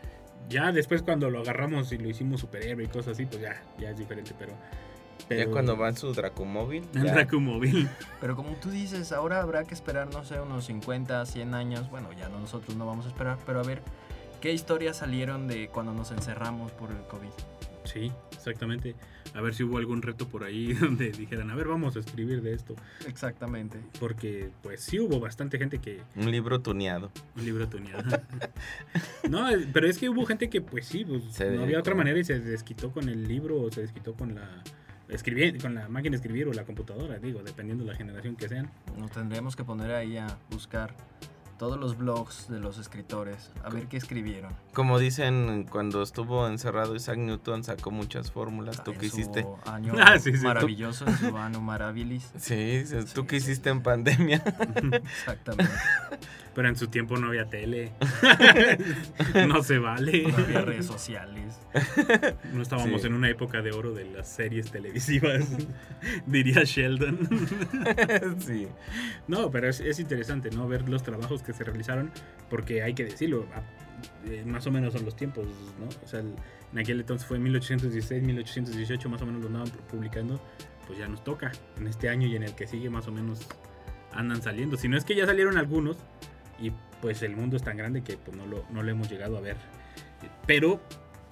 Ya 0.47 0.71
después 0.71 1.01
cuando 1.03 1.29
lo 1.29 1.39
agarramos 1.41 1.91
y 1.91 1.97
lo 1.97 2.09
hicimos 2.09 2.41
superhéroe 2.41 2.83
y 2.85 2.87
cosas 2.87 3.13
así, 3.13 3.25
pues 3.25 3.41
ya, 3.41 3.61
ya 3.77 3.91
es 3.91 3.97
diferente, 3.97 4.33
pero... 4.37 4.53
pero 5.27 5.45
Ya 5.45 5.51
cuando 5.51 5.77
va 5.77 5.89
en 5.89 5.97
su 5.97 6.13
Dracomóvil. 6.13 6.87
En. 6.95 7.03
Dracomóvil. 7.03 7.87
Pero 8.21 8.35
como 8.35 8.51
tú 8.53 8.69
dices, 8.71 9.11
ahora 9.11 9.41
habrá 9.41 9.63
que 9.65 9.73
esperar, 9.75 10.11
no 10.13 10.23
sé, 10.23 10.39
unos 10.39 10.65
50, 10.65 11.25
100 11.25 11.53
años. 11.53 11.89
Bueno, 11.89 12.11
ya 12.13 12.29
no- 12.29 12.39
nosotros 12.39 12.75
no 12.77 12.85
vamos 12.85 13.05
a 13.05 13.09
esperar, 13.09 13.37
pero 13.45 13.59
a 13.59 13.63
ver 13.63 13.81
qué 14.41 14.51
historias 14.53 14.97
salieron 14.97 15.47
de 15.47 15.67
cuando 15.67 15.93
nos 15.93 16.11
encerramos 16.11 16.71
por 16.71 16.89
el 16.91 17.01
COVID. 17.03 17.29
Sí, 17.83 18.11
exactamente. 18.31 18.95
A 19.33 19.41
ver 19.41 19.53
si 19.53 19.63
hubo 19.63 19.77
algún 19.77 20.01
reto 20.01 20.27
por 20.27 20.43
ahí 20.43 20.73
donde 20.73 21.11
dijeran, 21.11 21.49
a 21.51 21.55
ver, 21.55 21.67
vamos 21.67 21.95
a 21.95 21.99
escribir 21.99 22.41
de 22.41 22.53
esto. 22.53 22.75
Exactamente. 23.07 23.79
Porque 23.99 24.49
pues 24.61 24.81
sí 24.81 24.99
hubo 24.99 25.19
bastante 25.19 25.57
gente 25.57 25.79
que... 25.79 26.01
Un 26.15 26.31
libro 26.31 26.61
tuneado. 26.61 27.11
Un 27.35 27.45
libro 27.45 27.67
tuneado. 27.67 28.03
no, 29.29 29.49
eh, 29.49 29.67
pero 29.71 29.87
es 29.87 29.97
que 29.97 30.09
hubo 30.09 30.25
gente 30.25 30.49
que 30.49 30.61
pues 30.61 30.85
sí, 30.85 31.05
pues, 31.05 31.23
Se 31.31 31.49
no 31.51 31.63
había 31.63 31.79
otra 31.79 31.95
manera 31.95 32.19
y 32.19 32.23
se 32.23 32.39
desquitó 32.39 32.91
con 32.91 33.09
el 33.09 33.27
libro 33.27 33.61
o 33.61 33.71
se 33.71 33.81
desquitó 33.81 34.13
con 34.13 34.35
la... 34.35 34.63
Escribir, 35.09 35.59
con 35.59 35.73
la 35.73 35.89
máquina 35.89 36.11
de 36.11 36.17
escribir 36.17 36.47
o 36.47 36.53
la 36.53 36.65
computadora, 36.65 37.17
digo, 37.17 37.41
dependiendo 37.41 37.83
de 37.83 37.91
la 37.91 37.97
generación 37.97 38.35
que 38.35 38.47
sean. 38.47 38.69
Nos 38.95 39.09
tendremos 39.09 39.55
que 39.55 39.63
poner 39.63 39.89
ahí 39.89 40.17
a 40.17 40.37
buscar 40.51 40.93
todos 41.59 41.77
los 41.77 41.97
blogs 41.97 42.47
de 42.47 42.59
los 42.59 42.77
escritores, 42.77 43.51
a 43.63 43.69
ver 43.69 43.87
qué 43.87 43.97
escribieron. 43.97 44.53
Como 44.73 44.97
dicen, 44.97 45.67
cuando 45.69 46.01
estuvo 46.01 46.47
encerrado 46.47 46.95
Isaac 46.95 47.17
Newton 47.17 47.65
sacó 47.65 47.91
muchas 47.91 48.31
fórmulas. 48.31 48.81
¿Tú 48.83 48.93
qué 48.97 49.07
hiciste? 49.07 49.45
año 49.65 49.93
Ah, 49.99 50.17
sí, 50.17 50.35
sí. 50.35 50.45
maravilloso, 50.45 51.05
en 51.05 51.17
su 51.17 51.31
marabilis. 51.61 52.31
Sí, 52.37 52.85
Sí, 52.85 52.95
¿tú 53.13 53.27
qué 53.27 53.35
hiciste 53.35 53.69
en 53.69 53.83
pandemia? 53.83 54.37
Exactamente. 54.93 55.73
Pero 56.55 56.67
en 56.67 56.75
su 56.75 56.87
tiempo 56.87 57.15
no 57.17 57.27
había 57.27 57.45
tele. 57.45 57.91
no 59.47 59.63
se 59.63 59.77
vale. 59.77 60.23
No 60.23 60.37
había 60.37 60.61
redes 60.61 60.85
sociales. 60.87 61.59
No 62.53 62.61
estábamos 62.61 63.01
Sí. 63.01 63.07
en 63.07 63.13
una 63.13 63.29
época 63.29 63.61
de 63.61 63.71
oro 63.71 63.93
de 63.93 64.05
las 64.05 64.27
series 64.27 64.71
televisivas, 64.71 65.47
diría 66.25 66.63
Sheldon. 66.63 67.19
sí. 68.39 68.67
No, 69.27 69.51
pero 69.51 69.69
es, 69.69 69.79
es 69.79 69.99
interesante, 69.99 70.49
¿no? 70.51 70.67
Ver 70.67 70.89
los 70.89 71.03
trabajos 71.03 71.43
que 71.43 71.53
se 71.53 71.63
realizaron, 71.63 72.11
porque 72.49 72.81
hay 72.83 72.93
que 72.93 73.05
decirlo, 73.05 73.45
eh, 74.25 74.43
más 74.45 74.65
o 74.67 74.71
menos 74.71 74.93
son 74.93 75.05
los 75.05 75.15
tiempos, 75.15 75.45
¿no? 75.79 75.87
O 76.03 76.07
sea, 76.07 76.19
el- 76.21 76.33
en 76.73 76.79
aquel 76.79 76.99
entonces 76.99 77.27
fue 77.27 77.39
1816, 77.39 78.21
1818, 78.23 79.09
más 79.09 79.21
o 79.21 79.25
menos 79.25 79.41
lo 79.41 79.47
andaban 79.47 79.69
publicando, 79.89 80.39
pues 80.87 80.99
ya 80.99 81.07
nos 81.07 81.23
toca. 81.23 81.51
En 81.77 81.87
este 81.87 82.09
año 82.09 82.27
y 82.27 82.35
en 82.35 82.43
el 82.43 82.53
que 82.55 82.67
sigue, 82.67 82.89
más 82.89 83.07
o 83.07 83.11
menos 83.11 83.47
andan 84.11 84.41
saliendo. 84.41 84.77
Si 84.77 84.87
no 84.87 84.97
es 84.97 85.03
que 85.05 85.15
ya 85.15 85.25
salieron 85.25 85.57
algunos, 85.57 85.97
y 86.61 86.71
pues 87.01 87.21
el 87.21 87.35
mundo 87.35 87.55
es 87.55 87.63
tan 87.63 87.77
grande 87.77 88.01
que 88.01 88.17
pues, 88.17 88.35
no, 88.35 88.45
lo, 88.45 88.65
no 88.69 88.83
lo 88.83 88.91
hemos 88.91 89.09
llegado 89.09 89.37
a 89.37 89.41
ver. 89.41 89.57
Pero 90.45 90.81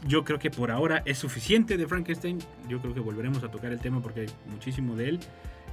yo 0.06 0.24
creo 0.24 0.40
que 0.40 0.52
por 0.52 0.72
ahora 0.72 1.02
es 1.06 1.18
suficiente 1.18 1.78
de 1.78 1.88
Frankenstein. 1.88 2.40
Yo 2.68 2.80
creo 2.80 2.94
que 2.94 3.00
volveremos 3.00 3.44
a 3.44 3.52
tocar 3.52 3.72
el 3.72 3.80
tema 3.80 4.02
porque 4.02 4.22
hay 4.22 4.28
muchísimo 4.52 4.96
de 4.96 5.10
él. 5.10 5.20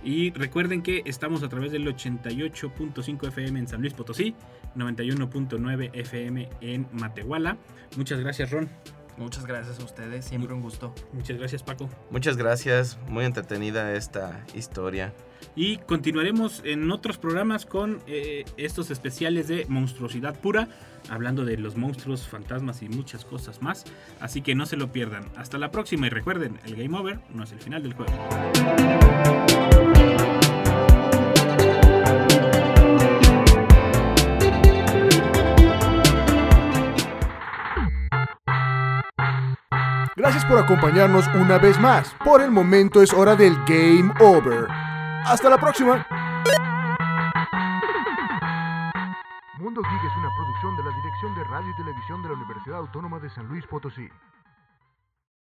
Y 0.02 0.32
recuerden 0.32 0.82
que 0.82 1.02
estamos 1.07 1.42
a 1.42 1.48
través 1.48 1.72
del 1.72 1.86
88.5 1.86 3.28
FM 3.28 3.59
en 3.59 3.68
San 3.68 3.80
Luis 3.80 3.94
Potosí, 3.94 4.34
91.9 4.76 5.90
FM 5.94 6.50
en 6.61 6.86
Matehuala. 6.92 7.57
Muchas 7.96 8.20
gracias, 8.20 8.50
Ron. 8.50 8.68
Muchas 9.16 9.46
gracias 9.46 9.80
a 9.80 9.84
ustedes, 9.84 10.24
siempre 10.26 10.52
un 10.52 10.61
gusto. 10.61 10.92
Muchas 11.12 11.38
gracias, 11.38 11.62
Paco. 11.62 11.88
Muchas 12.11 12.36
gracias. 12.36 12.98
Muy 13.09 13.24
entretenida 13.24 13.94
esta 13.94 14.44
historia. 14.55 15.14
Y 15.57 15.78
continuaremos 15.78 16.62
en 16.64 16.90
otros 16.90 17.18
programas 17.18 17.66
con 17.66 18.01
eh, 18.07 18.45
estos 18.57 18.90
especiales 18.90 19.49
de 19.49 19.66
monstruosidad 19.68 20.38
pura, 20.40 20.68
hablando 21.09 21.45
de 21.45 21.57
los 21.57 21.76
monstruos, 21.76 22.26
fantasmas 22.26 22.82
y 22.82 22.88
muchas 22.88 23.24
cosas 23.24 23.62
más. 23.62 23.84
Así 24.20 24.42
que 24.42 24.55
no 24.55 24.66
se 24.66 24.76
lo 24.76 24.92
pierdan. 24.92 25.24
Hasta 25.36 25.59
la 25.59 25.70
próxima 25.70 26.07
y 26.07 26.11
recuerden, 26.11 26.59
el 26.64 26.76
game 26.76 26.97
over 26.97 27.18
no 27.32 27.45
es 27.45 27.53
el 27.53 27.61
final 27.61 27.82
del 27.82 27.95
juego. 27.95 28.12
Gracias 40.24 40.45
por 40.47 40.59
acompañarnos 40.59 41.26
una 41.34 41.59
vez 41.59 41.78
más. 41.78 42.14
Por 42.24 42.40
el 42.40 42.51
momento 42.51 43.03
es 43.03 43.12
hora 43.12 43.36
del 43.36 43.55
Game 43.66 44.11
Over. 44.20 44.93
Hasta 45.24 45.48
la 45.48 45.58
próxima. 45.58 46.06
Mundo 49.58 49.80
Geek 49.80 50.04
es 50.04 50.16
una 50.18 50.28
producción 50.36 50.76
de 50.76 50.82
la 50.84 50.90
Dirección 50.90 51.34
de 51.34 51.44
Radio 51.44 51.70
y 51.70 51.76
Televisión 51.76 52.22
de 52.22 52.28
la 52.28 52.34
Universidad 52.34 52.78
Autónoma 52.78 53.18
de 53.18 53.30
San 53.30 53.48
Luis 53.48 53.66
Potosí. 53.66 54.08